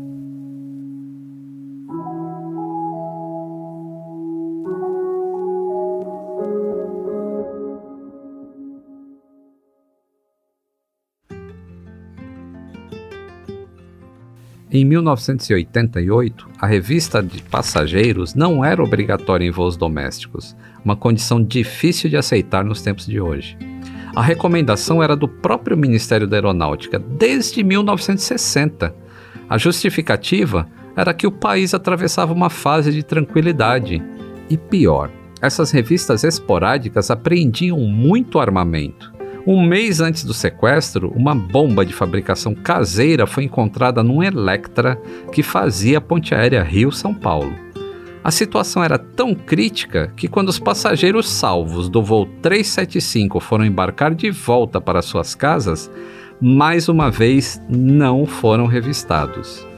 Em 14.72 14.84
1988, 14.84 16.48
a 16.60 16.64
revista 16.64 17.20
de 17.20 17.42
passageiros 17.42 18.36
não 18.36 18.64
era 18.64 18.80
obrigatória 18.80 19.44
em 19.44 19.50
voos 19.50 19.76
domésticos, 19.76 20.54
uma 20.84 20.94
condição 20.94 21.42
difícil 21.42 22.08
de 22.08 22.16
aceitar 22.16 22.64
nos 22.64 22.80
tempos 22.80 23.04
de 23.04 23.20
hoje. 23.20 23.58
A 24.14 24.22
recomendação 24.22 25.02
era 25.02 25.16
do 25.16 25.26
próprio 25.26 25.76
Ministério 25.76 26.24
da 26.24 26.36
Aeronáutica 26.36 27.00
desde 27.00 27.64
1960. 27.64 28.94
A 29.48 29.58
justificativa 29.58 30.68
era 30.94 31.12
que 31.12 31.26
o 31.26 31.32
país 31.32 31.74
atravessava 31.74 32.32
uma 32.32 32.48
fase 32.48 32.92
de 32.92 33.02
tranquilidade. 33.02 34.00
E 34.48 34.56
pior, 34.56 35.10
essas 35.42 35.72
revistas 35.72 36.22
esporádicas 36.22 37.10
apreendiam 37.10 37.80
muito 37.80 38.38
armamento 38.38 39.19
um 39.46 39.62
mês 39.62 40.00
antes 40.00 40.24
do 40.24 40.34
sequestro, 40.34 41.12
uma 41.14 41.34
bomba 41.34 41.84
de 41.84 41.92
fabricação 41.92 42.54
caseira 42.54 43.26
foi 43.26 43.44
encontrada 43.44 44.02
num 44.02 44.22
Electra 44.22 45.00
que 45.32 45.42
fazia 45.42 45.98
a 45.98 46.00
ponte 46.00 46.34
aérea 46.34 46.62
Rio-São 46.62 47.14
Paulo. 47.14 47.52
A 48.22 48.30
situação 48.30 48.84
era 48.84 48.98
tão 48.98 49.34
crítica 49.34 50.12
que, 50.14 50.28
quando 50.28 50.50
os 50.50 50.58
passageiros 50.58 51.28
salvos 51.28 51.88
do 51.88 52.02
voo 52.02 52.26
375 52.42 53.40
foram 53.40 53.64
embarcar 53.64 54.14
de 54.14 54.30
volta 54.30 54.78
para 54.80 55.00
suas 55.00 55.34
casas, 55.34 55.90
mais 56.40 56.88
uma 56.88 57.10
vez 57.10 57.60
não 57.68 58.26
foram 58.26 58.66
revistados 58.66 59.69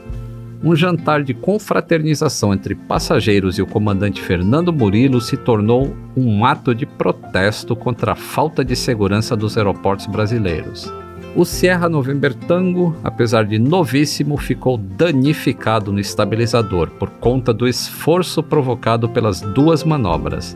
um 0.63 0.73
jantar 0.73 1.23
de 1.23 1.33
confraternização 1.33 2.53
entre 2.53 2.73
passageiros 2.73 3.57
e 3.57 3.61
o 3.61 3.67
comandante 3.67 4.21
Fernando 4.21 4.71
Murilo 4.71 5.19
se 5.19 5.35
tornou 5.35 5.93
um 6.15 6.45
ato 6.45 6.73
de 6.73 6.85
protesto 6.85 7.75
contra 7.75 8.13
a 8.13 8.15
falta 8.15 8.63
de 8.63 8.73
segurança 8.73 9.35
dos 9.35 9.57
aeroportos 9.57 10.05
brasileiros. 10.05 10.89
O 11.35 11.43
Sierra 11.43 11.89
November 11.89 12.33
Tango, 12.33 12.95
apesar 13.03 13.43
de 13.45 13.59
novíssimo, 13.59 14.37
ficou 14.37 14.77
danificado 14.77 15.91
no 15.91 15.99
estabilizador 15.99 16.91
por 16.91 17.09
conta 17.09 17.51
do 17.51 17.67
esforço 17.67 18.41
provocado 18.41 19.09
pelas 19.09 19.41
duas 19.41 19.83
manobras. 19.83 20.55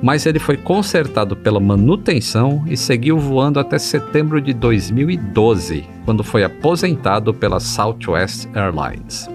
Mas 0.00 0.24
ele 0.24 0.38
foi 0.38 0.56
consertado 0.56 1.36
pela 1.36 1.58
manutenção 1.58 2.64
e 2.66 2.76
seguiu 2.76 3.18
voando 3.18 3.58
até 3.58 3.76
setembro 3.76 4.40
de 4.40 4.54
2012, 4.54 5.84
quando 6.04 6.22
foi 6.22 6.44
aposentado 6.44 7.34
pela 7.34 7.58
Southwest 7.58 8.46
Airlines. 8.54 9.33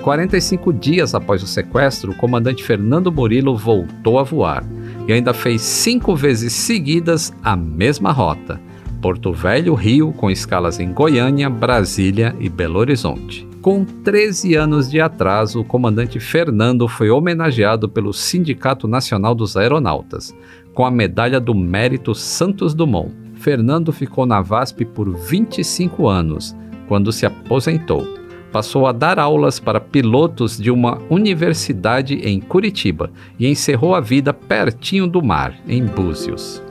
45 0.00 0.72
dias 0.72 1.14
após 1.14 1.42
o 1.42 1.46
sequestro, 1.46 2.12
o 2.12 2.16
comandante 2.16 2.64
Fernando 2.64 3.12
Murilo 3.12 3.56
voltou 3.56 4.18
a 4.18 4.22
voar 4.22 4.64
e 5.06 5.12
ainda 5.12 5.34
fez 5.34 5.60
cinco 5.60 6.16
vezes 6.16 6.52
seguidas 6.52 7.32
a 7.42 7.54
mesma 7.54 8.10
rota: 8.10 8.60
Porto 9.02 9.32
Velho, 9.32 9.74
Rio, 9.74 10.12
com 10.12 10.30
escalas 10.30 10.80
em 10.80 10.92
Goiânia, 10.92 11.50
Brasília 11.50 12.34
e 12.40 12.48
Belo 12.48 12.78
Horizonte. 12.78 13.46
Com 13.60 13.84
13 13.84 14.54
anos 14.54 14.90
de 14.90 15.00
atraso, 15.00 15.60
o 15.60 15.64
comandante 15.64 16.18
Fernando 16.18 16.88
foi 16.88 17.10
homenageado 17.10 17.88
pelo 17.90 18.12
Sindicato 18.12 18.88
Nacional 18.88 19.34
dos 19.34 19.54
Aeronautas, 19.54 20.34
com 20.72 20.86
a 20.86 20.90
medalha 20.90 21.38
do 21.38 21.54
Mérito 21.54 22.14
Santos 22.14 22.72
Dumont. 22.72 23.12
Fernando 23.34 23.92
ficou 23.92 24.24
na 24.24 24.40
VASP 24.40 24.86
por 24.86 25.14
25 25.14 26.08
anos, 26.08 26.56
quando 26.88 27.12
se 27.12 27.26
aposentou 27.26 28.19
passou 28.52 28.86
a 28.86 28.92
dar 28.92 29.18
aulas 29.18 29.58
para 29.58 29.80
pilotos 29.80 30.58
de 30.58 30.70
uma 30.70 31.00
universidade 31.08 32.14
em 32.16 32.40
Curitiba 32.40 33.10
e 33.38 33.46
encerrou 33.46 33.94
a 33.94 34.00
vida 34.00 34.32
pertinho 34.32 35.06
do 35.06 35.22
mar, 35.22 35.54
em 35.66 35.84
Búzios. 35.84 36.62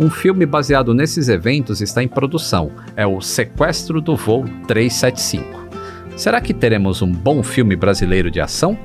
Um 0.00 0.08
filme 0.08 0.46
baseado 0.46 0.94
nesses 0.94 1.28
eventos 1.28 1.80
está 1.80 2.02
em 2.02 2.06
produção. 2.06 2.70
É 2.94 3.04
o 3.04 3.20
Sequestro 3.20 4.00
do 4.00 4.14
Voo 4.14 4.44
375. 4.68 5.68
Será 6.16 6.40
que 6.40 6.54
teremos 6.54 7.02
um 7.02 7.10
bom 7.10 7.42
filme 7.42 7.74
brasileiro 7.74 8.30
de 8.30 8.40
ação? 8.40 8.78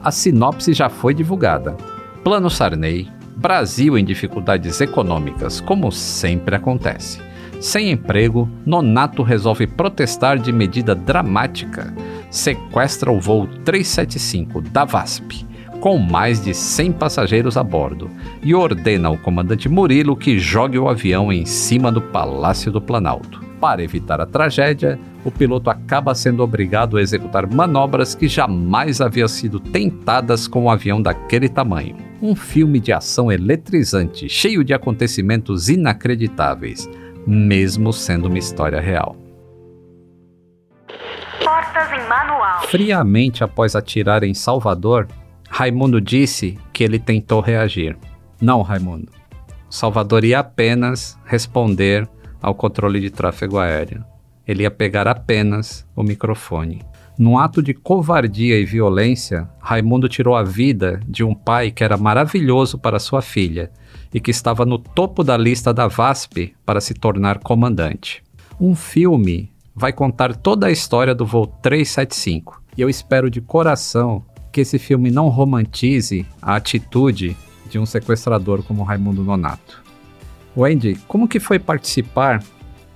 A 0.00 0.10
sinopse 0.10 0.74
já 0.74 0.90
foi 0.90 1.14
divulgada. 1.14 1.72
Plano 2.22 2.50
Sarney, 2.50 3.08
Brasil 3.36 3.98
em 3.98 4.04
dificuldades 4.04 4.80
econômicas, 4.80 5.60
como 5.60 5.92
sempre 5.92 6.56
acontece. 6.56 7.20
Sem 7.60 7.90
emprego, 7.90 8.48
Nonato 8.64 9.22
resolve 9.22 9.66
protestar 9.66 10.38
de 10.38 10.52
medida 10.52 10.94
dramática. 10.94 11.94
Sequestra 12.30 13.10
o 13.10 13.20
voo 13.20 13.46
375 13.64 14.60
da 14.60 14.84
VASP 14.84 15.46
com 15.80 15.98
mais 15.98 16.42
de 16.42 16.54
100 16.54 16.92
passageiros 16.92 17.56
a 17.56 17.62
bordo, 17.62 18.10
e 18.42 18.54
ordena 18.54 19.08
ao 19.08 19.16
comandante 19.16 19.68
Murilo 19.68 20.16
que 20.16 20.38
jogue 20.38 20.78
o 20.78 20.88
avião 20.88 21.32
em 21.32 21.44
cima 21.44 21.92
do 21.92 22.00
Palácio 22.00 22.72
do 22.72 22.80
Planalto. 22.80 23.40
Para 23.60 23.82
evitar 23.82 24.20
a 24.20 24.26
tragédia, 24.26 24.98
o 25.26 25.30
piloto 25.32 25.68
acaba 25.68 26.14
sendo 26.14 26.40
obrigado 26.44 26.96
a 26.96 27.02
executar 27.02 27.52
manobras 27.52 28.14
que 28.14 28.28
jamais 28.28 29.00
haviam 29.00 29.26
sido 29.26 29.58
tentadas 29.58 30.46
com 30.46 30.62
um 30.62 30.70
avião 30.70 31.02
daquele 31.02 31.48
tamanho. 31.48 31.96
Um 32.22 32.36
filme 32.36 32.78
de 32.78 32.92
ação 32.92 33.32
eletrizante, 33.32 34.28
cheio 34.28 34.62
de 34.62 34.72
acontecimentos 34.72 35.68
inacreditáveis, 35.68 36.88
mesmo 37.26 37.92
sendo 37.92 38.28
uma 38.28 38.38
história 38.38 38.80
real. 38.80 39.16
Portas 41.42 41.90
em 41.92 42.08
manual. 42.08 42.62
Friamente 42.68 43.42
após 43.42 43.74
atirar 43.74 44.22
em 44.22 44.32
Salvador, 44.32 45.08
Raimundo 45.50 46.00
disse 46.00 46.56
que 46.72 46.84
ele 46.84 47.00
tentou 47.00 47.40
reagir. 47.40 47.98
Não, 48.40 48.62
Raimundo. 48.62 49.10
Salvador 49.68 50.24
ia 50.24 50.38
apenas 50.38 51.18
responder 51.24 52.08
ao 52.40 52.54
controle 52.54 53.00
de 53.00 53.10
tráfego 53.10 53.58
aéreo. 53.58 54.04
Ele 54.46 54.62
ia 54.62 54.70
pegar 54.70 55.08
apenas 55.08 55.86
o 55.94 56.02
microfone. 56.02 56.82
Num 57.18 57.38
ato 57.38 57.62
de 57.62 57.72
covardia 57.72 58.58
e 58.58 58.64
violência, 58.64 59.48
Raimundo 59.58 60.08
tirou 60.08 60.36
a 60.36 60.42
vida 60.42 61.00
de 61.08 61.24
um 61.24 61.34
pai 61.34 61.70
que 61.70 61.82
era 61.82 61.96
maravilhoso 61.96 62.78
para 62.78 62.98
sua 62.98 63.22
filha 63.22 63.70
e 64.12 64.20
que 64.20 64.30
estava 64.30 64.66
no 64.66 64.78
topo 64.78 65.24
da 65.24 65.36
lista 65.36 65.72
da 65.72 65.86
VASP 65.86 66.54
para 66.64 66.80
se 66.80 66.92
tornar 66.92 67.38
comandante. 67.38 68.22
Um 68.60 68.74
filme 68.74 69.50
vai 69.74 69.92
contar 69.92 70.36
toda 70.36 70.66
a 70.66 70.70
história 70.70 71.14
do 71.14 71.24
voo 71.24 71.46
375 71.46 72.62
e 72.76 72.82
eu 72.82 72.88
espero 72.88 73.30
de 73.30 73.40
coração 73.40 74.24
que 74.52 74.60
esse 74.60 74.78
filme 74.78 75.10
não 75.10 75.28
romantize 75.28 76.26
a 76.40 76.56
atitude 76.56 77.36
de 77.68 77.78
um 77.78 77.86
sequestrador 77.86 78.62
como 78.62 78.82
Raimundo 78.82 79.22
Nonato. 79.22 79.82
Wendy, 80.56 80.96
como 81.06 81.28
que 81.28 81.40
foi 81.40 81.58
participar 81.58 82.42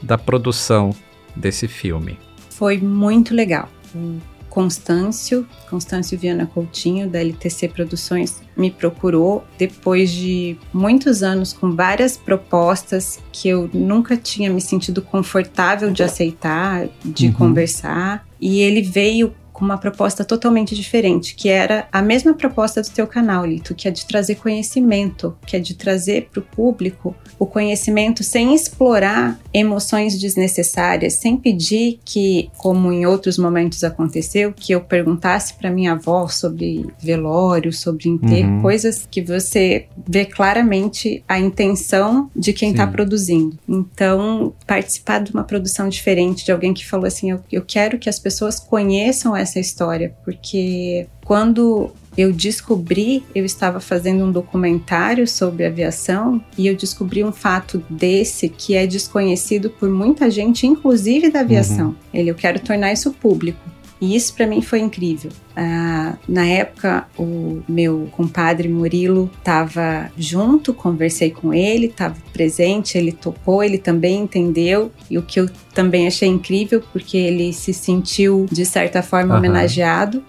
da 0.02 0.16
produção 0.16 0.94
desse 1.40 1.66
filme? 1.66 2.18
Foi 2.50 2.78
muito 2.78 3.34
legal. 3.34 3.68
O 3.94 4.18
Constâncio, 4.50 5.46
Constâncio 5.70 6.18
Viana 6.18 6.44
Coutinho, 6.44 7.08
da 7.08 7.20
LTC 7.20 7.68
Produções, 7.68 8.42
me 8.56 8.70
procurou 8.70 9.44
depois 9.56 10.10
de 10.10 10.58
muitos 10.74 11.22
anos 11.22 11.52
com 11.52 11.74
várias 11.74 12.16
propostas 12.16 13.20
que 13.32 13.48
eu 13.48 13.70
nunca 13.72 14.16
tinha 14.16 14.50
me 14.50 14.60
sentido 14.60 15.00
confortável 15.00 15.90
de 15.92 16.02
aceitar, 16.02 16.88
de 17.04 17.28
uhum. 17.28 17.32
conversar. 17.32 18.26
E 18.40 18.60
ele 18.60 18.82
veio 18.82 19.32
com 19.52 19.64
uma 19.66 19.76
proposta 19.76 20.24
totalmente 20.24 20.74
diferente, 20.74 21.34
que 21.34 21.48
era 21.48 21.86
a 21.92 22.00
mesma 22.00 22.32
proposta 22.32 22.80
do 22.80 22.88
teu 22.88 23.06
canal, 23.06 23.44
Lito, 23.44 23.74
que 23.74 23.86
é 23.86 23.90
de 23.90 24.06
trazer 24.06 24.36
conhecimento, 24.36 25.36
que 25.46 25.54
é 25.54 25.60
de 25.60 25.74
trazer 25.74 26.28
para 26.32 26.40
o 26.40 26.42
público 26.42 27.14
o 27.40 27.46
conhecimento 27.46 28.22
sem 28.22 28.54
explorar 28.54 29.40
emoções 29.52 30.18
desnecessárias, 30.18 31.14
sem 31.14 31.36
pedir 31.36 31.98
que, 32.04 32.48
como 32.56 32.92
em 32.92 33.04
outros 33.04 33.36
momentos 33.36 33.82
aconteceu, 33.82 34.52
que 34.52 34.72
eu 34.72 34.80
perguntasse 34.80 35.54
para 35.54 35.70
minha 35.70 35.92
avó 35.92 36.28
sobre 36.28 36.86
velório, 37.02 37.72
sobre 37.72 38.08
enterro, 38.08 38.56
uhum. 38.56 38.62
coisas 38.62 39.06
que 39.10 39.20
você 39.20 39.86
vê 40.08 40.24
claramente 40.24 41.22
a 41.28 41.38
intenção 41.38 42.30
de 42.34 42.52
quem 42.52 42.70
está 42.70 42.86
produzindo. 42.86 43.58
Então, 43.68 44.52
participar 44.66 45.20
de 45.20 45.32
uma 45.32 45.44
produção 45.44 45.88
diferente, 45.88 46.44
de 46.44 46.52
alguém 46.52 46.72
que 46.72 46.86
falou 46.86 47.06
assim: 47.06 47.30
eu, 47.30 47.40
eu 47.50 47.62
quero 47.66 47.98
que 47.98 48.08
as 48.08 48.18
pessoas 48.18 48.58
conheçam 48.58 49.36
essa 49.36 49.50
essa 49.50 49.60
história, 49.60 50.14
porque 50.24 51.06
quando 51.24 51.90
eu 52.16 52.32
descobri, 52.32 53.24
eu 53.34 53.44
estava 53.44 53.80
fazendo 53.80 54.24
um 54.24 54.32
documentário 54.32 55.26
sobre 55.26 55.64
aviação 55.64 56.42
e 56.58 56.66
eu 56.66 56.74
descobri 56.74 57.24
um 57.24 57.32
fato 57.32 57.82
desse 57.88 58.48
que 58.48 58.74
é 58.74 58.86
desconhecido 58.86 59.70
por 59.70 59.88
muita 59.88 60.30
gente, 60.30 60.66
inclusive 60.66 61.30
da 61.30 61.40
aviação. 61.40 61.88
Uhum. 61.88 61.94
Ele, 62.12 62.30
eu 62.30 62.34
quero 62.34 62.60
tornar 62.60 62.92
isso 62.92 63.12
público. 63.12 63.58
E 64.00 64.16
isso 64.16 64.34
para 64.34 64.46
mim 64.46 64.62
foi 64.62 64.80
incrível. 64.80 65.30
Ah, 65.54 66.14
na 66.26 66.46
época, 66.46 67.06
o 67.18 67.60
meu 67.68 68.08
compadre 68.12 68.66
Murilo 68.66 69.30
estava 69.38 70.10
junto, 70.16 70.72
conversei 70.72 71.30
com 71.30 71.52
ele, 71.52 71.86
estava 71.86 72.16
presente, 72.32 72.96
ele 72.96 73.12
topou, 73.12 73.62
ele 73.62 73.76
também 73.76 74.20
entendeu. 74.20 74.90
E 75.10 75.18
o 75.18 75.22
que 75.22 75.38
eu 75.38 75.50
também 75.74 76.06
achei 76.06 76.28
incrível, 76.28 76.82
porque 76.92 77.18
ele 77.18 77.52
se 77.52 77.74
sentiu, 77.74 78.46
de 78.50 78.64
certa 78.64 79.02
forma, 79.02 79.34
uhum. 79.34 79.38
homenageado 79.38 80.24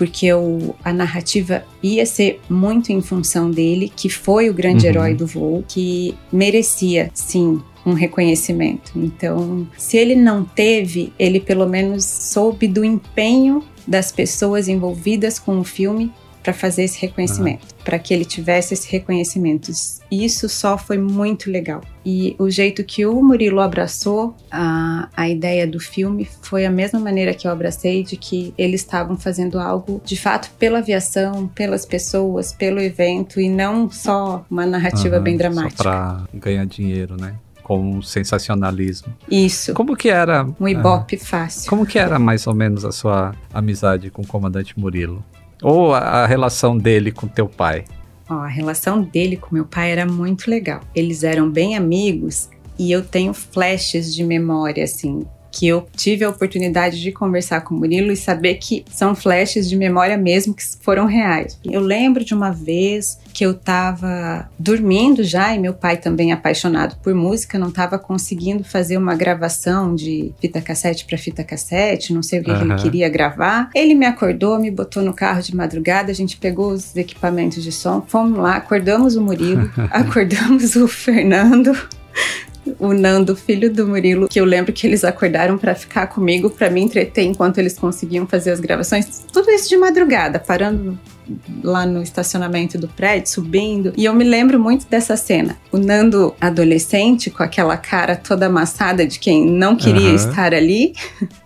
porque 0.00 0.32
o, 0.32 0.74
a 0.82 0.94
narrativa 0.94 1.62
ia 1.82 2.06
ser 2.06 2.40
muito 2.48 2.90
em 2.90 3.02
função 3.02 3.50
dele, 3.50 3.92
que 3.94 4.08
foi 4.08 4.48
o 4.48 4.54
grande 4.54 4.86
uhum. 4.86 4.90
herói 4.90 5.14
do 5.14 5.26
voo, 5.26 5.62
que 5.68 6.16
merecia, 6.32 7.10
sim, 7.12 7.60
um 7.84 7.92
reconhecimento. 7.92 8.92
Então, 8.96 9.68
se 9.76 9.98
ele 9.98 10.14
não 10.14 10.42
teve, 10.42 11.12
ele 11.18 11.38
pelo 11.38 11.68
menos 11.68 12.06
soube 12.06 12.66
do 12.66 12.82
empenho 12.82 13.62
das 13.86 14.10
pessoas 14.10 14.68
envolvidas 14.68 15.38
com 15.38 15.60
o 15.60 15.64
filme 15.64 16.10
para 16.42 16.52
fazer 16.52 16.84
esse 16.84 17.00
reconhecimento, 17.00 17.62
uhum. 17.62 17.84
para 17.84 17.98
que 17.98 18.14
ele 18.14 18.24
tivesse 18.24 18.74
esse 18.74 18.90
reconhecimento. 18.90 19.70
Isso 20.10 20.48
só 20.48 20.78
foi 20.78 20.98
muito 20.98 21.50
legal. 21.50 21.82
E 22.04 22.34
o 22.38 22.48
jeito 22.48 22.82
que 22.82 23.04
o 23.04 23.22
Murilo 23.22 23.60
abraçou 23.60 24.34
a, 24.50 25.08
a 25.14 25.28
ideia 25.28 25.66
do 25.66 25.78
filme 25.78 26.26
foi 26.42 26.64
a 26.64 26.70
mesma 26.70 26.98
maneira 26.98 27.34
que 27.34 27.46
eu 27.46 27.50
abracei, 27.50 28.02
de 28.02 28.16
que 28.16 28.54
eles 28.56 28.80
estavam 28.80 29.16
fazendo 29.16 29.58
algo 29.58 30.00
de 30.04 30.16
fato 30.16 30.50
pela 30.58 30.78
aviação, 30.78 31.46
pelas 31.48 31.84
pessoas, 31.84 32.52
pelo 32.52 32.80
evento 32.80 33.40
e 33.40 33.48
não 33.48 33.90
só 33.90 34.44
uma 34.50 34.64
narrativa 34.64 35.18
uhum, 35.18 35.22
bem 35.22 35.36
dramática. 35.36 35.76
Só 35.76 35.82
para 35.82 36.28
ganhar 36.34 36.64
dinheiro, 36.66 37.16
né? 37.20 37.34
com 37.62 37.98
um 37.98 38.02
sensacionalismo. 38.02 39.14
Isso. 39.30 39.74
Como 39.74 39.96
que 39.96 40.08
era? 40.08 40.44
Um 40.58 40.66
ibope 40.66 41.14
é, 41.14 41.18
fácil. 41.18 41.70
Como 41.70 41.86
que 41.86 42.00
era 42.00 42.18
mais 42.18 42.44
ou 42.48 42.52
menos 42.52 42.84
a 42.84 42.90
sua 42.90 43.32
amizade 43.54 44.10
com 44.10 44.22
o 44.22 44.26
comandante 44.26 44.76
Murilo? 44.76 45.24
Ou 45.62 45.94
a, 45.94 45.98
a 45.98 46.26
relação 46.26 46.76
dele 46.76 47.12
com 47.12 47.26
teu 47.26 47.48
pai? 47.48 47.84
A 48.28 48.46
relação 48.46 49.02
dele 49.02 49.36
com 49.36 49.54
meu 49.54 49.64
pai 49.64 49.90
era 49.90 50.06
muito 50.06 50.50
legal. 50.50 50.80
Eles 50.94 51.24
eram 51.24 51.50
bem 51.50 51.76
amigos 51.76 52.48
e 52.78 52.92
eu 52.92 53.04
tenho 53.04 53.34
flashes 53.34 54.14
de 54.14 54.22
memória 54.22 54.84
assim 54.84 55.26
que 55.50 55.66
eu 55.66 55.86
tive 55.96 56.24
a 56.24 56.30
oportunidade 56.30 57.00
de 57.00 57.12
conversar 57.12 57.62
com 57.62 57.74
o 57.74 57.78
Murilo 57.78 58.12
e 58.12 58.16
saber 58.16 58.54
que 58.54 58.84
são 58.90 59.14
flashes 59.14 59.68
de 59.68 59.76
memória 59.76 60.16
mesmo 60.16 60.54
que 60.54 60.62
foram 60.80 61.06
reais. 61.06 61.58
Eu 61.64 61.80
lembro 61.80 62.24
de 62.24 62.34
uma 62.34 62.50
vez 62.50 63.18
que 63.32 63.44
eu 63.44 63.52
estava 63.52 64.48
dormindo 64.58 65.22
já 65.22 65.54
e 65.54 65.58
meu 65.58 65.72
pai 65.72 65.96
também 65.96 66.32
apaixonado 66.32 66.96
por 67.02 67.14
música 67.14 67.58
não 67.58 67.68
estava 67.68 67.98
conseguindo 67.98 68.64
fazer 68.64 68.96
uma 68.96 69.14
gravação 69.14 69.94
de 69.94 70.32
fita 70.40 70.60
cassete 70.60 71.04
para 71.04 71.16
fita 71.16 71.44
cassete, 71.44 72.12
não 72.12 72.22
sei 72.22 72.40
o 72.40 72.44
que, 72.44 72.50
uhum. 72.50 72.58
que, 72.58 72.64
ele 72.64 72.74
queria 72.76 73.08
gravar. 73.08 73.70
Ele 73.74 73.94
me 73.94 74.06
acordou, 74.06 74.58
me 74.58 74.70
botou 74.70 75.02
no 75.02 75.14
carro 75.14 75.42
de 75.42 75.54
madrugada, 75.54 76.10
a 76.10 76.14
gente 76.14 76.36
pegou 76.36 76.72
os 76.72 76.96
equipamentos 76.96 77.62
de 77.62 77.72
som, 77.72 78.02
fomos 78.06 78.38
lá, 78.38 78.56
acordamos 78.56 79.16
o 79.16 79.20
Murilo, 79.20 79.70
acordamos 79.90 80.76
o 80.76 80.88
Fernando, 80.88 81.76
o 82.78 82.92
Nando, 82.92 83.34
filho 83.34 83.72
do 83.72 83.86
Murilo, 83.86 84.28
que 84.28 84.40
eu 84.40 84.44
lembro 84.44 84.72
que 84.72 84.86
eles 84.86 85.04
acordaram 85.04 85.56
para 85.56 85.74
ficar 85.74 86.06
comigo, 86.06 86.50
para 86.50 86.70
me 86.70 86.80
entreter 86.80 87.24
enquanto 87.24 87.58
eles 87.58 87.78
conseguiam 87.78 88.26
fazer 88.26 88.50
as 88.50 88.60
gravações. 88.60 89.24
Tudo 89.32 89.50
isso 89.50 89.68
de 89.68 89.76
madrugada, 89.76 90.38
parando 90.38 90.98
lá 91.62 91.86
no 91.86 92.02
estacionamento 92.02 92.76
do 92.76 92.88
prédio, 92.88 93.30
subindo. 93.30 93.92
E 93.96 94.04
eu 94.04 94.14
me 94.14 94.24
lembro 94.24 94.58
muito 94.58 94.86
dessa 94.88 95.16
cena. 95.16 95.56
O 95.70 95.78
Nando 95.78 96.34
adolescente, 96.40 97.30
com 97.30 97.42
aquela 97.42 97.76
cara 97.76 98.16
toda 98.16 98.46
amassada 98.46 99.06
de 99.06 99.18
quem 99.18 99.46
não 99.46 99.76
queria 99.76 100.10
uhum. 100.10 100.14
estar 100.16 100.52
ali. 100.54 100.92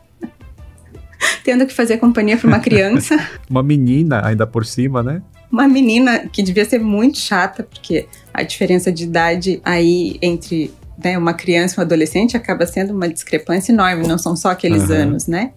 tendo 1.42 1.66
que 1.66 1.72
fazer 1.72 1.98
companhia 1.98 2.36
para 2.36 2.48
uma 2.48 2.58
criança. 2.58 3.16
uma 3.48 3.62
menina 3.62 4.26
ainda 4.26 4.46
por 4.46 4.64
cima, 4.64 5.02
né? 5.02 5.22
Uma 5.50 5.68
menina 5.68 6.26
que 6.28 6.42
devia 6.42 6.64
ser 6.64 6.80
muito 6.80 7.18
chata, 7.18 7.62
porque 7.62 8.06
a 8.32 8.42
diferença 8.42 8.90
de 8.90 9.04
idade 9.04 9.60
aí 9.64 10.18
entre 10.20 10.72
né, 11.02 11.16
uma 11.16 11.34
criança 11.34 11.80
um 11.80 11.84
adolescente 11.84 12.36
acaba 12.36 12.66
sendo 12.66 12.92
uma 12.92 13.08
discrepância 13.08 13.72
enorme, 13.72 14.06
não 14.06 14.18
são 14.18 14.36
só 14.36 14.50
aqueles 14.50 14.88
uhum. 14.88 14.96
anos, 14.96 15.26
né? 15.26 15.52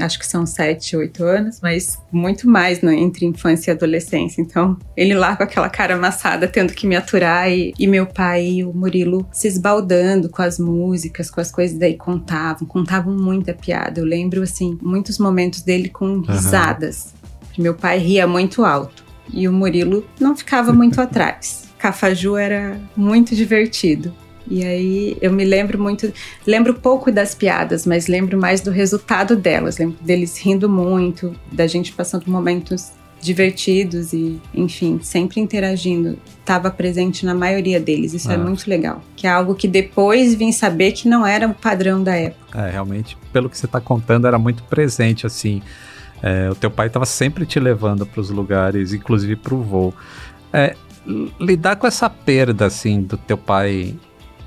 acho 0.00 0.18
que 0.18 0.26
são 0.26 0.46
sete, 0.46 0.96
oito 0.96 1.24
anos, 1.24 1.60
mas 1.62 1.98
muito 2.10 2.48
mais 2.48 2.80
né, 2.80 2.94
entre 2.94 3.26
infância 3.26 3.70
e 3.70 3.74
adolescência. 3.74 4.40
Então, 4.40 4.76
ele 4.96 5.14
lá 5.14 5.36
com 5.36 5.42
aquela 5.42 5.68
cara 5.68 5.94
amassada, 5.94 6.46
tendo 6.46 6.72
que 6.72 6.86
me 6.86 6.96
aturar, 6.96 7.50
e, 7.50 7.74
e 7.78 7.86
meu 7.86 8.06
pai 8.06 8.46
e 8.46 8.64
o 8.64 8.72
Murilo 8.72 9.26
se 9.32 9.48
esbaldando 9.48 10.28
com 10.28 10.42
as 10.42 10.58
músicas, 10.58 11.30
com 11.30 11.40
as 11.40 11.50
coisas, 11.50 11.78
daí 11.78 11.96
contavam, 11.96 12.66
contavam 12.66 13.16
muita 13.16 13.54
piada. 13.54 14.00
Eu 14.00 14.04
lembro, 14.04 14.42
assim, 14.42 14.78
muitos 14.82 15.18
momentos 15.18 15.62
dele 15.62 15.88
com 15.88 16.20
risadas. 16.20 17.14
Uhum. 17.56 17.64
Meu 17.64 17.74
pai 17.74 17.98
ria 17.98 18.26
muito 18.26 18.64
alto 18.64 19.04
e 19.32 19.48
o 19.48 19.52
Murilo 19.52 20.06
não 20.20 20.36
ficava 20.36 20.72
muito 20.72 21.00
atrás. 21.02 21.64
Cafaju 21.78 22.36
era 22.36 22.80
muito 22.96 23.34
divertido. 23.34 24.12
E 24.50 24.64
aí 24.64 25.16
eu 25.20 25.32
me 25.32 25.44
lembro 25.44 25.78
muito, 25.80 26.12
lembro 26.46 26.74
pouco 26.74 27.10
das 27.10 27.34
piadas, 27.34 27.86
mas 27.86 28.06
lembro 28.06 28.38
mais 28.38 28.60
do 28.60 28.70
resultado 28.70 29.36
delas. 29.36 29.78
Lembro 29.78 29.96
deles 30.00 30.38
rindo 30.38 30.68
muito, 30.68 31.34
da 31.52 31.66
gente 31.66 31.92
passando 31.92 32.26
momentos 32.26 32.92
divertidos 33.20 34.12
e, 34.12 34.40
enfim, 34.54 35.00
sempre 35.02 35.40
interagindo. 35.40 36.18
Estava 36.40 36.70
presente 36.70 37.26
na 37.26 37.34
maioria 37.34 37.80
deles, 37.80 38.14
isso 38.14 38.30
é. 38.30 38.34
é 38.34 38.36
muito 38.38 38.68
legal. 38.68 39.02
Que 39.16 39.26
é 39.26 39.30
algo 39.30 39.54
que 39.54 39.68
depois 39.68 40.34
vim 40.34 40.52
saber 40.52 40.92
que 40.92 41.08
não 41.08 41.26
era 41.26 41.46
o 41.46 41.54
padrão 41.54 42.02
da 42.02 42.14
época. 42.14 42.60
É, 42.60 42.70
realmente, 42.70 43.16
pelo 43.32 43.50
que 43.50 43.58
você 43.58 43.66
está 43.66 43.80
contando, 43.80 44.26
era 44.26 44.38
muito 44.38 44.62
presente, 44.64 45.26
assim. 45.26 45.60
É, 46.22 46.48
o 46.50 46.54
teu 46.54 46.70
pai 46.70 46.88
estava 46.88 47.06
sempre 47.06 47.44
te 47.46 47.60
levando 47.60 48.06
para 48.06 48.20
os 48.20 48.30
lugares, 48.30 48.92
inclusive 48.92 49.36
para 49.36 49.54
o 49.54 49.62
voo. 49.62 49.94
É, 50.52 50.74
lidar 51.40 51.76
com 51.76 51.86
essa 51.86 52.08
perda, 52.08 52.66
assim, 52.66 53.02
do 53.02 53.16
teu 53.16 53.36
pai 53.36 53.94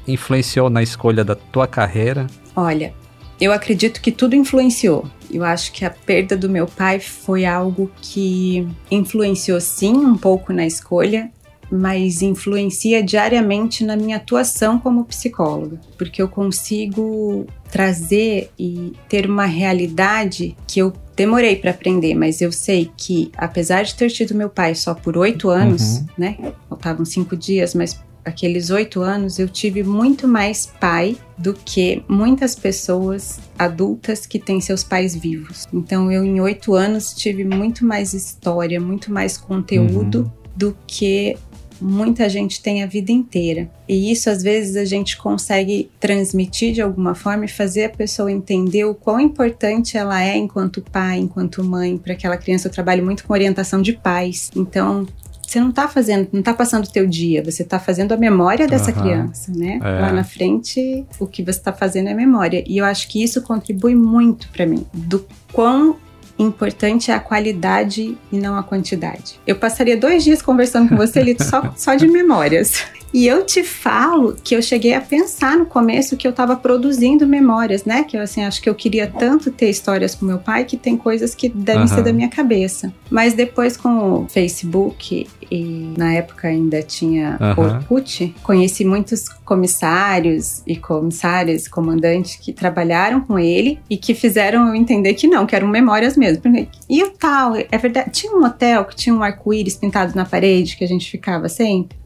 influenciou 0.07 0.69
na 0.69 0.81
escolha 0.81 1.23
da 1.23 1.35
tua 1.35 1.67
carreira? 1.67 2.27
Olha, 2.55 2.93
eu 3.39 3.51
acredito 3.51 4.01
que 4.01 4.11
tudo 4.11 4.35
influenciou. 4.35 5.05
Eu 5.31 5.43
acho 5.43 5.71
que 5.71 5.83
a 5.83 5.89
perda 5.89 6.37
do 6.37 6.49
meu 6.49 6.67
pai 6.67 6.99
foi 6.99 7.45
algo 7.45 7.91
que 8.01 8.67
influenciou 8.89 9.59
sim 9.59 9.93
um 9.93 10.15
pouco 10.15 10.53
na 10.53 10.65
escolha, 10.65 11.31
mas 11.71 12.21
influencia 12.21 13.01
diariamente 13.01 13.83
na 13.83 13.95
minha 13.95 14.17
atuação 14.17 14.77
como 14.77 15.05
psicóloga, 15.05 15.79
porque 15.97 16.21
eu 16.21 16.27
consigo 16.27 17.47
trazer 17.71 18.51
e 18.59 18.91
ter 19.07 19.25
uma 19.25 19.45
realidade 19.45 20.55
que 20.67 20.79
eu 20.79 20.91
demorei 21.15 21.55
para 21.55 21.71
aprender, 21.71 22.13
mas 22.13 22.41
eu 22.41 22.51
sei 22.51 22.91
que 22.97 23.31
apesar 23.37 23.83
de 23.83 23.95
ter 23.95 24.09
tido 24.09 24.35
meu 24.35 24.49
pai 24.49 24.75
só 24.75 24.93
por 24.93 25.17
oito 25.17 25.49
anos, 25.49 25.99
uhum. 25.99 26.05
né, 26.17 26.37
faltavam 26.67 27.05
cinco 27.05 27.37
dias, 27.37 27.73
mas 27.73 27.97
aqueles 28.23 28.69
oito 28.69 29.01
anos, 29.01 29.39
eu 29.39 29.47
tive 29.47 29.83
muito 29.83 30.27
mais 30.27 30.65
pai 30.79 31.17
do 31.37 31.53
que 31.53 32.03
muitas 32.07 32.55
pessoas 32.55 33.39
adultas 33.57 34.25
que 34.25 34.39
têm 34.39 34.61
seus 34.61 34.83
pais 34.83 35.15
vivos. 35.15 35.67
Então, 35.73 36.11
eu, 36.11 36.23
em 36.23 36.39
oito 36.39 36.73
anos, 36.73 37.13
tive 37.13 37.43
muito 37.43 37.85
mais 37.85 38.13
história, 38.13 38.79
muito 38.79 39.11
mais 39.11 39.37
conteúdo 39.37 40.19
uhum. 40.19 40.31
do 40.55 40.77
que 40.85 41.35
muita 41.81 42.29
gente 42.29 42.61
tem 42.61 42.83
a 42.83 42.85
vida 42.85 43.11
inteira. 43.11 43.69
E 43.89 44.11
isso 44.11 44.29
às 44.29 44.43
vezes 44.43 44.75
a 44.77 44.85
gente 44.85 45.17
consegue 45.17 45.89
transmitir 45.99 46.73
de 46.73 46.81
alguma 46.81 47.15
forma 47.15 47.45
e 47.45 47.47
fazer 47.47 47.85
a 47.85 47.89
pessoa 47.89 48.31
entender 48.31 48.85
o 48.85 48.93
quão 48.93 49.19
importante 49.19 49.97
ela 49.97 50.23
é 50.23 50.37
enquanto 50.37 50.81
pai, 50.81 51.17
enquanto 51.17 51.63
mãe, 51.63 51.97
para 51.97 52.13
aquela 52.13 52.37
criança. 52.37 52.67
Eu 52.67 52.71
trabalho 52.71 53.03
muito 53.03 53.25
com 53.25 53.33
orientação 53.33 53.81
de 53.81 53.93
pais. 53.93 54.51
Então, 54.55 55.07
você 55.51 55.59
não 55.59 55.69
está 55.69 55.85
fazendo, 55.87 56.29
não 56.31 56.39
está 56.39 56.53
passando 56.53 56.85
o 56.85 56.89
teu 56.89 57.05
dia, 57.05 57.43
você 57.43 57.61
está 57.61 57.77
fazendo 57.77 58.13
a 58.13 58.17
memória 58.17 58.67
dessa 58.67 58.91
uhum. 58.91 59.01
criança, 59.01 59.51
né? 59.53 59.79
É. 59.83 60.01
Lá 60.01 60.13
na 60.13 60.23
frente, 60.23 61.05
o 61.19 61.27
que 61.27 61.43
você 61.43 61.59
está 61.59 61.73
fazendo 61.73 62.07
é 62.07 62.13
memória. 62.13 62.63
E 62.65 62.77
eu 62.77 62.85
acho 62.85 63.09
que 63.09 63.21
isso 63.21 63.41
contribui 63.41 63.93
muito 63.93 64.47
para 64.49 64.65
mim, 64.65 64.85
do 64.93 65.25
quão 65.51 65.97
importante 66.39 67.11
é 67.11 67.13
a 67.13 67.19
qualidade 67.19 68.17
e 68.31 68.37
não 68.37 68.55
a 68.55 68.63
quantidade. 68.63 69.39
Eu 69.45 69.57
passaria 69.57 69.97
dois 69.97 70.23
dias 70.23 70.41
conversando 70.41 70.87
com 70.87 70.95
você, 70.95 71.21
Lito, 71.21 71.43
só, 71.43 71.73
só 71.75 71.95
de 71.95 72.07
memórias. 72.09 72.85
E 73.13 73.27
eu 73.27 73.45
te 73.45 73.63
falo 73.63 74.35
que 74.43 74.55
eu 74.55 74.61
cheguei 74.61 74.93
a 74.93 75.01
pensar 75.01 75.57
no 75.57 75.65
começo 75.65 76.15
que 76.15 76.25
eu 76.25 76.31
estava 76.31 76.55
produzindo 76.55 77.27
memórias, 77.27 77.83
né? 77.83 78.03
Que 78.03 78.17
eu 78.17 78.21
assim, 78.21 78.43
acho 78.43 78.61
que 78.61 78.69
eu 78.69 78.75
queria 78.75 79.07
tanto 79.07 79.51
ter 79.51 79.69
histórias 79.69 80.15
com 80.15 80.25
meu 80.25 80.39
pai 80.39 80.65
que 80.65 80.77
tem 80.77 80.95
coisas 80.95 81.35
que 81.35 81.49
devem 81.49 81.81
uhum. 81.81 81.87
ser 81.87 82.03
da 82.03 82.13
minha 82.13 82.29
cabeça. 82.29 82.93
Mas 83.09 83.33
depois 83.33 83.75
com 83.75 84.23
o 84.23 84.27
Facebook 84.29 85.27
e 85.51 85.93
na 85.97 86.13
época 86.13 86.47
ainda 86.47 86.81
tinha 86.81 87.37
uhum. 87.41 87.65
Orkut, 87.65 88.33
conheci 88.41 88.85
muitos 88.85 89.27
comissários 89.27 90.63
e 90.65 90.77
comissárias, 90.77 91.67
comandantes 91.67 92.37
que 92.37 92.53
trabalharam 92.53 93.19
com 93.19 93.37
ele 93.37 93.79
e 93.89 93.97
que 93.97 94.13
fizeram 94.13 94.69
eu 94.69 94.75
entender 94.75 95.13
que 95.13 95.27
não, 95.27 95.45
que 95.45 95.53
eram 95.53 95.67
memórias 95.67 96.15
mesmo. 96.15 96.41
E 96.89 97.03
o 97.03 97.11
tal, 97.11 97.55
é 97.55 97.77
verdade, 97.77 98.11
tinha 98.11 98.33
um 98.33 98.45
hotel 98.45 98.85
que 98.85 98.95
tinha 98.95 99.13
um 99.13 99.21
arco-íris 99.21 99.75
pintado 99.75 100.15
na 100.15 100.23
parede 100.23 100.77
que 100.77 100.85
a 100.85 100.87
gente 100.87 101.11
ficava 101.11 101.49
sempre. 101.49 101.97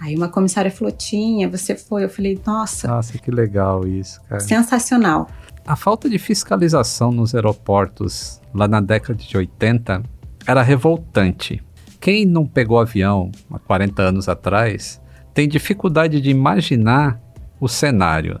Aí 0.00 0.14
uma 0.14 0.28
comissária 0.28 0.70
falou: 0.70 0.92
Tinha, 0.92 1.48
você 1.48 1.74
foi. 1.74 2.04
Eu 2.04 2.08
falei: 2.08 2.38
Nossa. 2.46 2.88
Nossa, 2.88 3.18
que 3.18 3.30
legal 3.30 3.86
isso, 3.86 4.20
cara. 4.28 4.40
Sensacional. 4.40 5.28
A 5.66 5.74
falta 5.74 6.08
de 6.08 6.18
fiscalização 6.18 7.10
nos 7.10 7.34
aeroportos 7.34 8.40
lá 8.54 8.68
na 8.68 8.80
década 8.80 9.18
de 9.18 9.36
80 9.36 10.02
era 10.46 10.62
revoltante. 10.62 11.62
Quem 12.00 12.24
não 12.24 12.46
pegou 12.46 12.78
avião 12.78 13.32
há 13.50 13.58
40 13.58 14.00
anos 14.02 14.28
atrás 14.28 15.00
tem 15.34 15.48
dificuldade 15.48 16.20
de 16.20 16.30
imaginar 16.30 17.20
o 17.58 17.68
cenário 17.68 18.40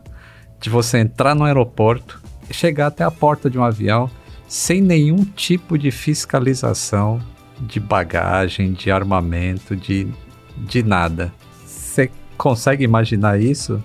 de 0.60 0.70
você 0.70 0.98
entrar 0.98 1.34
no 1.34 1.44
aeroporto 1.44 2.22
e 2.48 2.54
chegar 2.54 2.86
até 2.86 3.02
a 3.02 3.10
porta 3.10 3.50
de 3.50 3.58
um 3.58 3.64
avião 3.64 4.08
sem 4.46 4.80
nenhum 4.80 5.24
tipo 5.24 5.76
de 5.76 5.90
fiscalização 5.90 7.20
de 7.58 7.80
bagagem, 7.80 8.72
de 8.72 8.90
armamento, 8.90 9.74
de, 9.74 10.06
de 10.56 10.82
nada 10.82 11.32
consegue 12.36 12.84
imaginar 12.84 13.40
isso? 13.40 13.82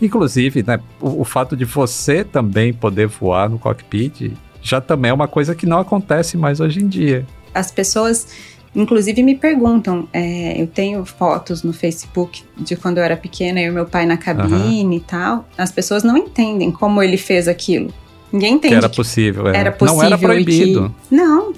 Inclusive, 0.00 0.64
né, 0.66 0.80
o, 1.00 1.20
o, 1.20 1.24
fato 1.24 1.56
de 1.56 1.64
você 1.64 2.24
também 2.24 2.72
poder 2.72 3.06
voar 3.06 3.50
no 3.50 3.58
cockpit 3.58 4.32
já 4.62 4.80
também 4.80 5.10
é 5.10 5.14
uma 5.14 5.28
coisa 5.28 5.54
que 5.54 5.66
não 5.66 5.78
acontece 5.78 6.36
mais 6.36 6.60
hoje 6.60 6.80
em 6.80 6.88
dia. 6.88 7.26
As 7.54 7.70
pessoas, 7.70 8.28
inclusive, 8.74 9.22
me 9.22 9.34
perguntam. 9.34 10.08
É, 10.12 10.60
eu 10.60 10.66
tenho 10.66 11.04
fotos 11.04 11.62
no 11.62 11.72
Facebook 11.72 12.42
de 12.56 12.76
quando 12.76 12.98
eu 12.98 13.04
era 13.04 13.16
pequena, 13.16 13.60
e 13.60 13.70
meu 13.70 13.86
pai 13.86 14.06
na 14.06 14.16
cabine 14.16 14.84
uhum. 14.84 14.92
e 14.92 15.00
tal. 15.00 15.48
As 15.56 15.70
pessoas 15.72 16.02
não 16.02 16.16
entendem 16.16 16.70
como 16.70 17.02
ele 17.02 17.16
fez 17.16 17.48
aquilo. 17.48 17.92
Ninguém 18.32 18.54
entende. 18.54 18.74
Que 18.74 18.78
era 18.78 18.88
possível, 18.88 19.48
é. 19.48 19.56
Era 19.56 19.72
possível. 19.72 20.00
Não 20.00 20.06
era 20.06 20.18
proibido. 20.18 20.94
Que... 21.08 21.14
Não. 21.14 21.52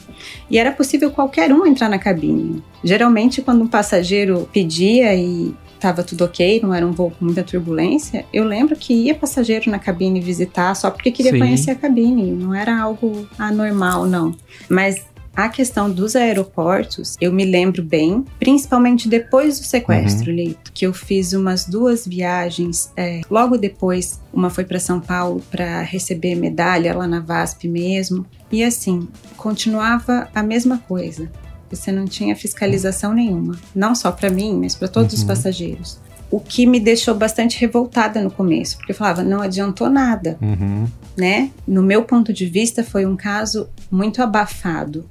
E 0.51 0.59
era 0.59 0.73
possível 0.73 1.11
qualquer 1.11 1.53
um 1.53 1.67
entrar 1.67 1.89
na 1.89 1.99
cabine. 1.99 2.63
Geralmente, 2.83 3.43
quando 3.43 3.63
um 3.63 3.67
passageiro 3.67 4.49
pedia 4.53 5.15
e 5.15 5.55
estava 5.83 6.05
tudo 6.05 6.25
ok, 6.25 6.61
não 6.63 6.73
era 6.73 6.87
um 6.87 6.93
voo 6.93 7.11
com 7.11 7.25
muita 7.25 7.43
turbulência, 7.43 8.25
eu 8.33 8.45
lembro 8.45 8.77
que 8.77 8.95
ia 8.95 9.15
passageiro 9.15 9.69
na 9.69 9.81
cabine 9.81 10.21
visitar 10.21 10.75
só 10.75 10.91
porque 10.91 11.11
queria 11.11 11.33
Sim. 11.33 11.39
conhecer 11.41 11.71
a 11.73 11.75
cabine, 11.75 12.31
não 12.31 12.55
era 12.55 12.81
algo 12.81 13.27
anormal, 13.37 14.07
não. 14.07 14.33
Mas 14.69 15.05
a 15.35 15.49
questão 15.49 15.91
dos 15.91 16.15
aeroportos, 16.15 17.17
eu 17.21 17.33
me 17.33 17.45
lembro 17.45 17.83
bem, 17.83 18.25
principalmente 18.39 19.09
depois 19.09 19.59
do 19.59 19.65
sequestro, 19.65 20.31
uhum. 20.31 20.37
Leito, 20.37 20.71
que 20.73 20.87
eu 20.87 20.93
fiz 20.93 21.33
umas 21.33 21.65
duas 21.65 22.07
viagens. 22.07 22.93
É, 22.97 23.23
logo 23.31 23.57
depois, 23.57 24.21
uma 24.33 24.51
foi 24.51 24.65
para 24.65 24.79
São 24.79 25.01
Paulo 25.01 25.43
para 25.51 25.81
receber 25.81 26.35
medalha 26.35 26.95
lá 26.95 27.07
na 27.07 27.21
VASP 27.21 27.67
mesmo. 27.67 28.27
E 28.51 28.63
assim, 28.63 29.09
continuava 29.37 30.29
a 30.35 30.43
mesma 30.43 30.79
coisa 30.87 31.31
você 31.77 31.91
não 31.91 32.05
tinha 32.05 32.37
fiscalização 32.37 33.13
nenhuma, 33.13 33.59
não 33.75 33.95
só 33.95 34.13
para 34.13 34.31
mim, 34.31 34.59
mas 34.61 34.75
para 34.75 34.89
todos 34.89 35.13
uhum. 35.13 35.19
os 35.19 35.25
passageiros. 35.25 35.99
O 36.31 36.41
que 36.41 36.67
me 36.67 36.81
deixou 36.81 37.15
bastante 37.15 37.61
revoltada 37.61 38.23
no 38.23 38.31
começo, 38.31 38.77
porque 38.79 38.93
eu 38.93 38.97
falava, 38.97 39.23
não 39.23 39.43
adiantou 39.43 39.91
nada, 39.91 40.39
uhum. 40.41 40.87
né? 41.17 41.51
No 41.67 41.83
meu 41.83 42.05
ponto 42.05 42.33
de 42.33 42.47
vista, 42.47 42.83
foi 42.83 43.05
um 43.05 43.17
caso 43.17 43.69
muito 43.91 44.23
abafado, 44.23 45.05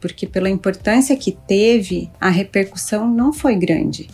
porque 0.00 0.26
pela 0.26 0.48
importância 0.48 1.16
que 1.16 1.32
teve, 1.32 2.08
a 2.20 2.28
repercussão 2.28 3.08
não 3.08 3.32
foi 3.32 3.56
grande. 3.56 4.08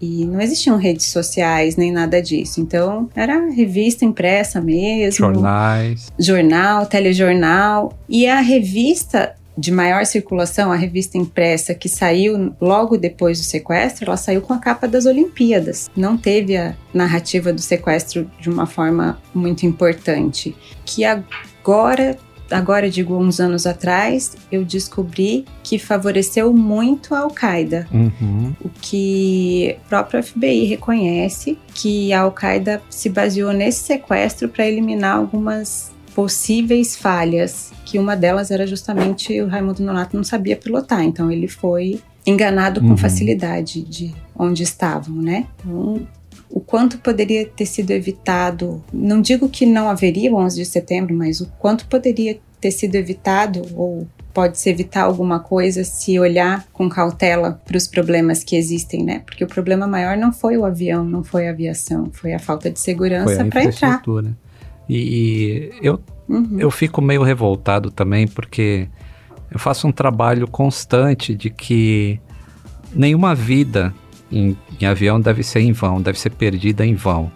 E 0.00 0.24
não 0.24 0.40
existiam 0.40 0.76
redes 0.76 1.06
sociais 1.06 1.76
nem 1.76 1.90
nada 1.90 2.22
disso. 2.22 2.60
Então, 2.60 3.08
era 3.16 3.50
revista 3.50 4.04
impressa 4.04 4.60
mesmo. 4.60 5.26
Jornais. 5.26 6.12
Jornal, 6.16 6.86
telejornal. 6.86 7.98
E 8.08 8.28
a 8.28 8.40
revista 8.40 9.34
de 9.58 9.72
maior 9.72 10.06
circulação, 10.06 10.70
a 10.70 10.76
revista 10.76 11.18
impressa 11.18 11.74
que 11.74 11.88
saiu 11.88 12.54
logo 12.60 12.96
depois 12.96 13.40
do 13.40 13.44
sequestro, 13.44 14.06
ela 14.06 14.16
saiu 14.16 14.40
com 14.40 14.52
a 14.52 14.58
capa 14.58 14.86
das 14.86 15.04
Olimpíadas. 15.04 15.90
Não 15.96 16.16
teve 16.16 16.56
a 16.56 16.76
narrativa 16.94 17.52
do 17.52 17.60
sequestro 17.60 18.30
de 18.40 18.48
uma 18.48 18.66
forma 18.66 19.20
muito 19.34 19.66
importante. 19.66 20.54
Que 20.84 21.04
agora 21.04 22.16
agora 22.50 22.88
digo 22.88 23.14
uns 23.14 23.40
anos 23.40 23.66
atrás, 23.66 24.34
eu 24.50 24.64
descobri 24.64 25.44
que 25.62 25.78
favoreceu 25.78 26.52
muito 26.52 27.14
a 27.14 27.18
Al-Qaeda. 27.20 27.86
Uhum. 27.92 28.54
O 28.60 28.70
que 28.80 29.76
o 29.84 29.88
próprio 29.88 30.22
FBI 30.22 30.64
reconhece 30.64 31.58
que 31.74 32.12
a 32.12 32.20
Al-Qaeda 32.20 32.80
se 32.88 33.10
baseou 33.10 33.52
nesse 33.52 33.80
sequestro 33.80 34.48
para 34.48 34.66
eliminar 34.66 35.16
algumas 35.16 35.92
possíveis 36.18 36.96
falhas, 36.96 37.70
que 37.84 37.96
uma 37.96 38.16
delas 38.16 38.50
era 38.50 38.66
justamente 38.66 39.40
o 39.40 39.46
Raimundo 39.46 39.84
Nonato 39.84 40.16
não 40.16 40.24
sabia 40.24 40.56
pilotar, 40.56 41.04
então 41.04 41.30
ele 41.30 41.46
foi 41.46 42.00
enganado 42.26 42.80
com 42.80 42.88
Uhum. 42.88 42.96
facilidade 42.96 43.82
de 43.82 44.12
onde 44.36 44.64
estavam, 44.64 45.14
né? 45.14 45.46
Então, 45.60 46.08
o 46.50 46.58
quanto 46.58 46.98
poderia 46.98 47.46
ter 47.46 47.66
sido 47.66 47.92
evitado, 47.92 48.82
não 48.92 49.20
digo 49.20 49.48
que 49.48 49.64
não 49.64 49.88
haveria 49.88 50.32
o 50.32 50.36
11 50.36 50.56
de 50.56 50.64
setembro, 50.66 51.14
mas 51.14 51.40
o 51.40 51.46
quanto 51.56 51.86
poderia 51.86 52.40
ter 52.60 52.72
sido 52.72 52.96
evitado 52.96 53.62
ou 53.76 54.04
pode-se 54.34 54.68
evitar 54.68 55.02
alguma 55.02 55.38
coisa 55.38 55.84
se 55.84 56.18
olhar 56.18 56.66
com 56.72 56.88
cautela 56.88 57.60
para 57.64 57.76
os 57.76 57.86
problemas 57.86 58.42
que 58.42 58.56
existem, 58.56 59.04
né? 59.04 59.22
Porque 59.24 59.44
o 59.44 59.46
problema 59.46 59.86
maior 59.86 60.16
não 60.16 60.32
foi 60.32 60.56
o 60.56 60.64
avião, 60.64 61.04
não 61.04 61.22
foi 61.22 61.46
a 61.46 61.52
aviação, 61.52 62.10
foi 62.12 62.32
a 62.34 62.40
falta 62.40 62.68
de 62.68 62.80
segurança 62.80 63.36
para 63.44 63.62
entrar. 63.62 63.66
infraestrutura. 63.68 64.36
E, 64.88 64.96
e 64.96 65.86
eu, 65.86 66.00
Uhum. 66.28 66.56
eu 66.58 66.70
fico 66.70 67.00
meio 67.00 67.22
revoltado 67.22 67.90
também 67.90 68.28
porque 68.28 68.86
eu 69.50 69.58
faço 69.58 69.88
um 69.88 69.92
trabalho 69.92 70.46
constante 70.46 71.34
de 71.34 71.48
que 71.48 72.20
nenhuma 72.92 73.34
vida 73.34 73.94
em, 74.30 74.56
em 74.78 74.84
avião 74.84 75.18
deve 75.18 75.42
ser 75.42 75.60
em 75.60 75.72
vão, 75.72 76.02
deve 76.02 76.18
ser 76.18 76.30
perdida 76.30 76.84
em 76.84 76.94
vão. 76.94 77.32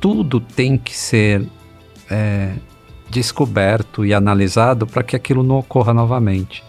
Tudo 0.00 0.40
tem 0.40 0.76
que 0.76 0.96
ser 0.96 1.46
é, 2.10 2.54
descoberto 3.08 4.04
e 4.04 4.12
analisado 4.12 4.86
para 4.86 5.04
que 5.04 5.14
aquilo 5.14 5.44
não 5.44 5.58
ocorra 5.58 5.94
novamente. 5.94 6.64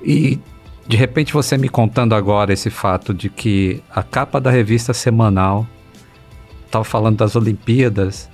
E 0.00 0.38
de 0.86 0.96
repente 0.96 1.32
você 1.32 1.58
me 1.58 1.68
contando 1.68 2.14
agora 2.14 2.52
esse 2.52 2.70
fato 2.70 3.12
de 3.12 3.28
que 3.28 3.82
a 3.90 4.04
capa 4.04 4.40
da 4.40 4.50
revista 4.50 4.94
semanal 4.94 5.66
estava 6.64 6.84
falando 6.84 7.16
das 7.16 7.34
Olimpíadas, 7.34 8.30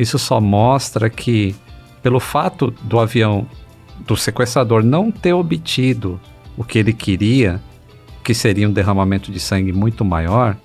isso 0.00 0.18
só 0.18 0.40
mostra 0.40 1.10
que 1.10 1.54
pelo 2.02 2.18
fato 2.18 2.70
do 2.82 2.98
avião 2.98 3.46
do 4.06 4.16
sequestrador 4.16 4.82
não 4.82 5.10
ter 5.10 5.34
obtido 5.34 6.18
o 6.56 6.64
que 6.64 6.78
ele 6.78 6.94
queria, 6.94 7.60
que 8.24 8.32
seria 8.32 8.66
um 8.66 8.72
derramamento 8.72 9.30
de 9.30 9.38
sangue 9.38 9.72
muito 9.74 10.02
maior, 10.02 10.56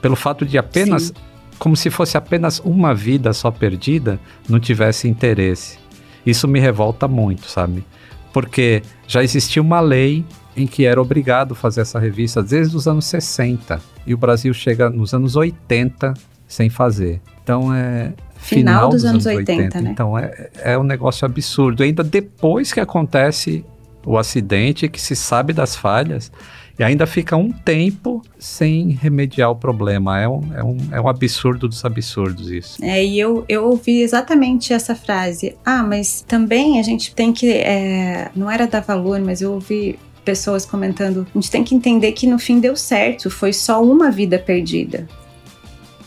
pelo 0.00 0.16
fato 0.16 0.46
de 0.46 0.56
apenas, 0.56 1.04
Sim. 1.04 1.14
como 1.58 1.76
se 1.76 1.90
fosse 1.90 2.16
apenas 2.16 2.58
uma 2.60 2.94
vida 2.94 3.34
só 3.34 3.50
perdida, 3.50 4.18
não 4.48 4.58
tivesse 4.58 5.06
interesse. 5.06 5.78
Isso 6.24 6.48
me 6.48 6.58
revolta 6.58 7.06
muito, 7.06 7.46
sabe? 7.46 7.84
Porque 8.32 8.82
já 9.06 9.22
existia 9.22 9.60
uma 9.60 9.80
lei 9.80 10.24
em 10.56 10.66
que 10.66 10.86
era 10.86 11.00
obrigado 11.02 11.54
fazer 11.54 11.82
essa 11.82 11.98
revista 11.98 12.42
desde 12.42 12.74
os 12.74 12.88
anos 12.88 13.04
60 13.04 13.78
e 14.06 14.14
o 14.14 14.18
Brasil 14.18 14.54
chega 14.54 14.88
nos 14.88 15.12
anos 15.12 15.36
80 15.36 16.14
sem 16.48 16.70
fazer. 16.70 17.20
Então 17.42 17.74
é 17.74 18.12
Final 18.42 18.90
dos 18.90 19.04
anos 19.04 19.24
80, 19.24 19.80
né? 19.80 19.90
Então 19.92 20.18
é, 20.18 20.50
é 20.62 20.78
um 20.78 20.82
negócio 20.82 21.24
absurdo. 21.24 21.82
Ainda 21.82 22.02
depois 22.02 22.72
que 22.72 22.80
acontece 22.80 23.64
o 24.04 24.18
acidente, 24.18 24.88
que 24.88 25.00
se 25.00 25.14
sabe 25.14 25.52
das 25.52 25.76
falhas, 25.76 26.32
e 26.76 26.82
ainda 26.82 27.06
fica 27.06 27.36
um 27.36 27.50
tempo 27.52 28.20
sem 28.38 28.90
remediar 28.90 29.50
o 29.50 29.54
problema. 29.54 30.20
É 30.20 30.28
um, 30.28 30.40
é 30.56 30.64
um, 30.64 30.76
é 30.92 31.00
um 31.00 31.08
absurdo 31.08 31.68
dos 31.68 31.84
absurdos 31.84 32.50
isso. 32.50 32.84
É, 32.84 33.04
e 33.04 33.20
eu, 33.20 33.44
eu 33.48 33.64
ouvi 33.66 34.00
exatamente 34.00 34.72
essa 34.72 34.94
frase. 34.94 35.54
Ah, 35.64 35.84
mas 35.84 36.24
também 36.26 36.80
a 36.80 36.82
gente 36.82 37.14
tem 37.14 37.32
que. 37.32 37.48
é, 37.48 38.30
não 38.34 38.50
era 38.50 38.66
dar 38.66 38.80
valor, 38.80 39.20
mas 39.20 39.40
eu 39.40 39.52
ouvi 39.52 39.96
pessoas 40.24 40.66
comentando. 40.66 41.26
A 41.30 41.38
gente 41.38 41.50
tem 41.50 41.62
que 41.62 41.74
entender 41.74 42.10
que 42.12 42.26
no 42.26 42.38
fim 42.38 42.58
deu 42.58 42.74
certo, 42.74 43.30
foi 43.30 43.52
só 43.52 43.82
uma 43.82 44.10
vida 44.10 44.38
perdida. 44.38 45.06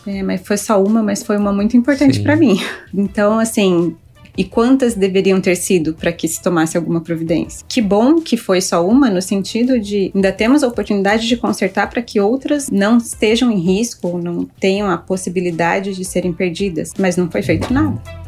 É, 0.08 0.22
mas 0.22 0.42
foi 0.46 0.58
só 0.58 0.82
uma, 0.82 1.02
mas 1.02 1.24
foi 1.24 1.38
uma 1.38 1.52
muito 1.52 1.76
importante 1.76 2.22
para 2.22 2.36
mim. 2.36 2.60
Então, 2.94 3.40
assim. 3.40 3.96
E 4.38 4.44
quantas 4.44 4.96
deveriam 4.96 5.40
ter 5.40 5.56
sido 5.56 5.94
para 5.94 6.12
que 6.12 6.28
se 6.28 6.42
tomasse 6.42 6.76
alguma 6.76 7.00
providência? 7.00 7.66
Que 7.70 7.82
bom 7.82 8.20
que 8.20 8.36
foi 8.36 8.60
só 8.60 8.86
uma, 8.86 9.10
no 9.10 9.22
sentido 9.22 9.80
de 9.80 10.12
ainda 10.14 10.30
temos 10.30 10.62
a 10.62 10.68
oportunidade 10.68 11.26
de 11.26 11.38
consertar 11.38 11.90
para 11.90 12.02
que 12.02 12.20
outras 12.20 12.70
não 12.70 12.98
estejam 12.98 13.50
em 13.50 13.60
risco 13.60 14.10
ou 14.10 14.18
não 14.22 14.44
tenham 14.60 14.90
a 14.90 14.98
possibilidade 14.98 15.94
de 15.94 16.04
serem 16.04 16.34
perdidas. 16.34 16.92
Mas 17.00 17.16
não 17.16 17.32
foi 17.32 17.42
feito 17.42 17.74
nada. 17.74 18.25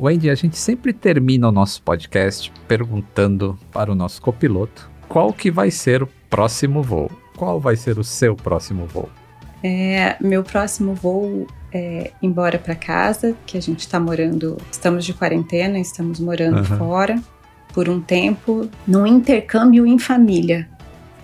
Wendy, 0.00 0.30
a 0.30 0.34
gente 0.34 0.56
sempre 0.56 0.94
termina 0.94 1.46
o 1.46 1.52
nosso 1.52 1.82
podcast 1.82 2.50
perguntando 2.66 3.58
para 3.70 3.92
o 3.92 3.94
nosso 3.94 4.22
copiloto 4.22 4.90
qual 5.06 5.30
que 5.30 5.50
vai 5.50 5.70
ser 5.70 6.02
o 6.02 6.08
próximo 6.30 6.82
voo. 6.82 7.10
Qual 7.36 7.60
vai 7.60 7.76
ser 7.76 7.98
o 7.98 8.04
seu 8.04 8.34
próximo 8.34 8.86
voo? 8.86 9.10
É, 9.62 10.16
meu 10.18 10.42
próximo 10.42 10.94
voo 10.94 11.46
é 11.70 12.12
embora 12.22 12.58
para 12.58 12.74
casa, 12.74 13.36
que 13.44 13.58
a 13.58 13.60
gente 13.60 13.80
está 13.80 14.00
morando, 14.00 14.56
estamos 14.72 15.04
de 15.04 15.12
quarentena, 15.12 15.78
estamos 15.78 16.18
morando 16.18 16.60
Aham. 16.60 16.78
fora 16.78 17.22
por 17.74 17.86
um 17.86 18.00
tempo, 18.00 18.70
num 18.86 19.06
intercâmbio 19.06 19.86
em 19.86 19.98
família, 19.98 20.66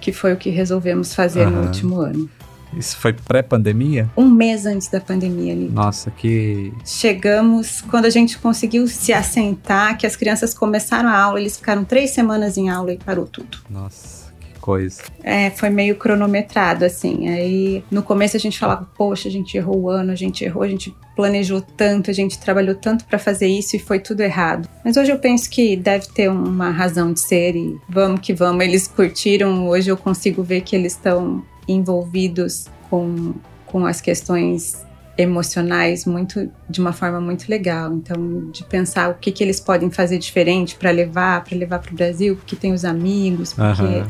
que 0.03 0.13
foi 0.13 0.35
o 0.35 0.37
que 0.37 0.51
resolvemos 0.51 1.15
fazer 1.15 1.47
no 1.47 1.61
Aham. 1.61 1.67
último 1.67 2.01
ano. 2.01 2.29
Isso 2.75 2.97
foi 2.99 3.13
pré-pandemia? 3.13 4.11
Um 4.17 4.29
mês 4.29 4.67
antes 4.67 4.89
da 4.89 5.01
pandemia 5.01 5.53
ali. 5.53 5.69
Nossa, 5.69 6.11
que. 6.11 6.73
Chegamos 6.85 7.81
quando 7.83 8.07
a 8.07 8.11
gente 8.11 8.39
conseguiu 8.39 8.87
se 8.87 9.13
assentar, 9.13 9.97
que 9.97 10.07
as 10.07 10.17
crianças 10.17 10.55
começaram 10.55 11.09
a 11.09 11.19
aula, 11.19 11.41
eles 11.41 11.57
ficaram 11.57 11.85
três 11.85 12.11
semanas 12.11 12.57
em 12.57 12.69
aula 12.69 12.93
e 12.93 12.99
parou 12.99 13.27
tudo. 13.27 13.59
Nossa, 13.69 14.33
que 14.41 14.59
coisa. 14.61 15.03
É, 15.23 15.51
foi 15.51 15.71
meio 15.71 15.97
cronometrado, 15.97 16.85
assim. 16.85 17.29
Aí 17.29 17.85
no 17.91 18.03
começo 18.03 18.37
a 18.37 18.41
gente 18.41 18.59
falava, 18.59 18.89
poxa, 18.97 19.29
a 19.29 19.33
gente 19.33 19.57
errou 19.57 19.83
o 19.83 19.91
ano, 19.91 20.13
a 20.13 20.17
gente 20.17 20.45
errou, 20.45 20.63
a 20.63 20.69
gente 20.69 20.95
planejou 21.15 21.63
tanto, 21.63 22.11
a 22.11 22.15
gente 22.15 22.39
trabalhou 22.39 22.75
tanto 22.75 23.07
pra 23.07 23.19
fazer 23.19 23.47
isso 23.47 23.75
e 23.75 23.79
foi 23.79 23.99
tudo 23.99 24.21
errado. 24.21 24.69
Mas 24.85 24.97
hoje 24.97 25.11
eu 25.11 25.19
penso 25.19 25.49
que 25.49 25.77
deve 25.77 26.09
ter 26.09 26.31
uma 26.31 26.71
razão 26.71 27.13
de 27.13 27.21
ser 27.21 27.57
e 27.57 27.77
vamos 27.89 28.21
que 28.21 28.35
vamos. 28.35 28.63
Eles 28.65 28.87
curtiram, 28.87 29.67
hoje 29.67 29.91
eu 29.91 29.97
consigo 29.97 30.43
ver 30.43 30.61
que 30.61 30.77
eles 30.77 30.93
estão 30.93 31.43
envolvidos 31.69 32.67
com, 32.89 33.35
com 33.67 33.87
as 33.87 34.01
questões 34.01 34.85
emocionais 35.19 36.05
muito 36.05 36.51
de 36.69 36.79
uma 36.79 36.93
forma 36.93 37.19
muito 37.21 37.49
legal 37.49 37.91
então 37.95 38.51
de 38.51 38.63
pensar 38.65 39.11
o 39.11 39.15
que, 39.15 39.33
que 39.33 39.43
eles 39.43 39.59
podem 39.59 39.91
fazer 39.91 40.19
diferente 40.19 40.77
para 40.77 40.91
levar 40.91 41.43
para 41.43 41.57
levar 41.57 41.79
para 41.79 41.91
o 41.91 41.95
Brasil 41.95 42.37
porque 42.37 42.55
tem 42.55 42.73
os 42.75 42.85
amigos 42.85 43.55
porque 43.55 43.83
Aham. 43.83 44.07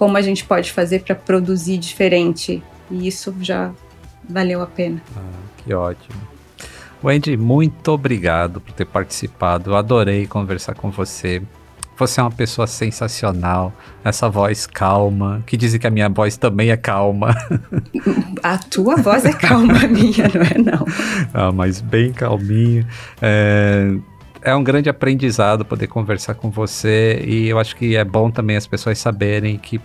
como 0.00 0.16
a 0.16 0.22
gente 0.22 0.44
pode 0.46 0.72
fazer 0.72 1.02
para 1.02 1.14
produzir 1.14 1.76
diferente. 1.76 2.62
E 2.90 3.06
isso 3.06 3.34
já 3.42 3.70
valeu 4.26 4.62
a 4.62 4.66
pena. 4.66 5.02
Que 5.58 5.74
ótimo. 5.74 6.18
Wendy, 7.04 7.36
muito 7.36 7.88
obrigado 7.92 8.62
por 8.62 8.72
ter 8.72 8.86
participado. 8.86 9.70
Eu 9.70 9.76
adorei 9.76 10.26
conversar 10.26 10.74
com 10.74 10.90
você. 10.90 11.42
Você 12.00 12.18
é 12.18 12.22
uma 12.22 12.30
pessoa 12.30 12.66
sensacional. 12.66 13.74
Essa 14.02 14.26
voz 14.26 14.66
calma, 14.66 15.44
que 15.46 15.54
dizem 15.54 15.78
que 15.78 15.86
a 15.86 15.90
minha 15.90 16.08
voz 16.08 16.38
também 16.38 16.70
é 16.70 16.76
calma. 16.76 17.36
A 18.42 18.56
tua 18.56 18.96
voz 18.96 19.26
é 19.26 19.34
calma, 19.34 19.84
a 19.84 19.86
minha, 19.86 20.26
não 20.34 20.40
é 20.40 20.58
não. 20.58 20.86
Ah, 21.34 21.52
mas 21.52 21.82
bem 21.82 22.10
calminho. 22.10 22.86
É, 23.20 23.94
é 24.40 24.54
um 24.54 24.64
grande 24.64 24.88
aprendizado 24.88 25.62
poder 25.62 25.88
conversar 25.88 26.32
com 26.34 26.50
você 26.50 27.22
e 27.26 27.48
eu 27.50 27.58
acho 27.58 27.76
que 27.76 27.94
é 27.94 28.04
bom 28.04 28.30
também 28.30 28.56
as 28.56 28.66
pessoas 28.66 28.98
saberem 28.98 29.58
que 29.58 29.78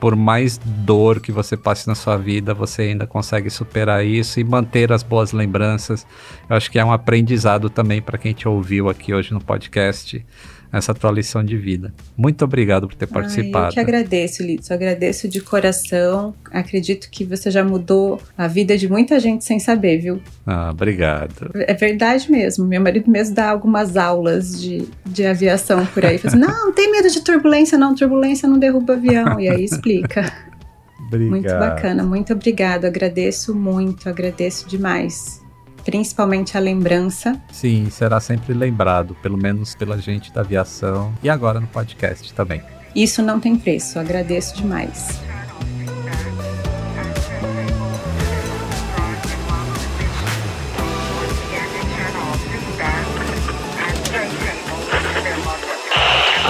por 0.00 0.16
mais 0.16 0.56
dor 0.58 1.20
que 1.20 1.30
você 1.30 1.56
passe 1.56 1.86
na 1.86 1.94
sua 1.94 2.16
vida, 2.16 2.54
você 2.54 2.82
ainda 2.82 3.06
consegue 3.06 3.50
superar 3.50 4.06
isso 4.06 4.40
e 4.40 4.44
manter 4.44 4.90
as 4.90 5.02
boas 5.02 5.32
lembranças. 5.32 6.06
Eu 6.48 6.56
acho 6.56 6.70
que 6.70 6.78
é 6.78 6.84
um 6.84 6.92
aprendizado 6.92 7.68
também 7.68 8.00
para 8.00 8.16
quem 8.16 8.32
te 8.32 8.48
ouviu 8.48 8.88
aqui 8.88 9.12
hoje 9.12 9.34
no 9.34 9.40
podcast, 9.40 10.24
essa 10.72 10.94
tua 10.94 11.10
lição 11.10 11.42
de 11.42 11.56
vida. 11.56 11.92
Muito 12.16 12.44
obrigado 12.44 12.86
por 12.86 12.94
ter 12.94 13.06
participado. 13.06 13.68
eu 13.68 13.72
que 13.72 13.80
agradeço, 13.80 14.42
Litz. 14.42 14.68
Eu 14.70 14.76
agradeço 14.76 15.28
de 15.28 15.40
coração. 15.40 16.34
Acredito 16.50 17.08
que 17.10 17.24
você 17.24 17.50
já 17.50 17.64
mudou 17.64 18.20
a 18.36 18.46
vida 18.46 18.76
de 18.76 18.88
muita 18.88 19.18
gente 19.18 19.44
sem 19.44 19.58
saber, 19.58 19.98
viu? 19.98 20.20
Ah, 20.46 20.70
obrigado. 20.70 21.50
É 21.54 21.74
verdade 21.74 22.30
mesmo. 22.30 22.66
Meu 22.66 22.80
marido 22.80 23.10
mesmo 23.10 23.34
dá 23.34 23.50
algumas 23.50 23.96
aulas 23.96 24.60
de, 24.60 24.86
de 25.06 25.24
aviação 25.24 25.86
por 25.86 26.04
aí. 26.04 26.18
Fala 26.18 26.34
assim, 26.34 26.44
não, 26.44 26.66
não 26.66 26.72
tem 26.72 26.90
medo 26.92 27.08
de 27.10 27.20
turbulência, 27.20 27.78
não. 27.78 27.94
Turbulência 27.94 28.48
não 28.48 28.58
derruba 28.58 28.94
avião. 28.94 29.40
E 29.40 29.48
aí 29.48 29.64
explica. 29.64 30.30
Obrigado. 31.08 31.30
Muito 31.30 31.48
bacana, 31.48 32.02
muito 32.02 32.32
obrigado. 32.34 32.84
Agradeço 32.84 33.54
muito, 33.54 34.08
agradeço 34.08 34.68
demais. 34.68 35.37
Principalmente 35.88 36.54
a 36.54 36.60
lembrança. 36.60 37.40
Sim, 37.50 37.88
será 37.88 38.20
sempre 38.20 38.52
lembrado, 38.52 39.16
pelo 39.22 39.38
menos 39.38 39.74
pela 39.74 39.96
gente 39.96 40.30
da 40.30 40.42
aviação 40.42 41.14
e 41.22 41.30
agora 41.30 41.58
no 41.60 41.66
podcast 41.66 42.30
também. 42.34 42.60
Isso 42.94 43.22
não 43.22 43.40
tem 43.40 43.56
preço, 43.56 43.98
agradeço 43.98 44.54
demais. 44.54 45.18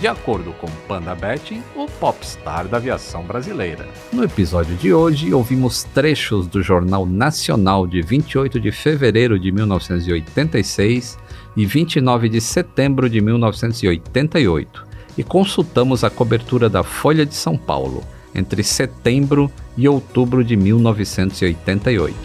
de 0.00 0.08
acordo 0.08 0.52
com 0.54 0.66
Panda 0.88 1.14
Betting, 1.14 1.62
o 1.76 1.86
popstar 1.86 2.66
da 2.66 2.78
aviação 2.78 3.22
brasileira. 3.22 3.86
No 4.10 4.24
episódio 4.24 4.74
de 4.76 4.94
hoje, 4.94 5.32
ouvimos 5.34 5.84
trechos 5.84 6.46
do 6.46 6.62
Jornal 6.62 7.04
Nacional 7.04 7.86
de 7.86 8.00
28 8.00 8.58
de 8.58 8.72
fevereiro 8.72 9.38
de 9.38 9.52
1986 9.52 11.18
e 11.54 11.66
29 11.66 12.30
de 12.30 12.40
setembro 12.40 13.10
de 13.10 13.20
1988 13.20 14.86
e 15.18 15.22
consultamos 15.22 16.02
a 16.02 16.08
cobertura 16.08 16.70
da 16.70 16.82
Folha 16.82 17.26
de 17.26 17.34
São 17.34 17.58
Paulo 17.58 18.02
entre 18.34 18.62
setembro 18.62 19.52
e 19.76 19.86
outubro 19.86 20.42
de 20.42 20.56
1988. 20.56 22.16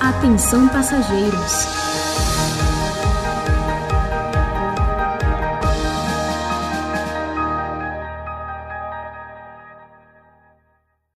Atenção 0.00 0.68
passageiros. 0.68 1.83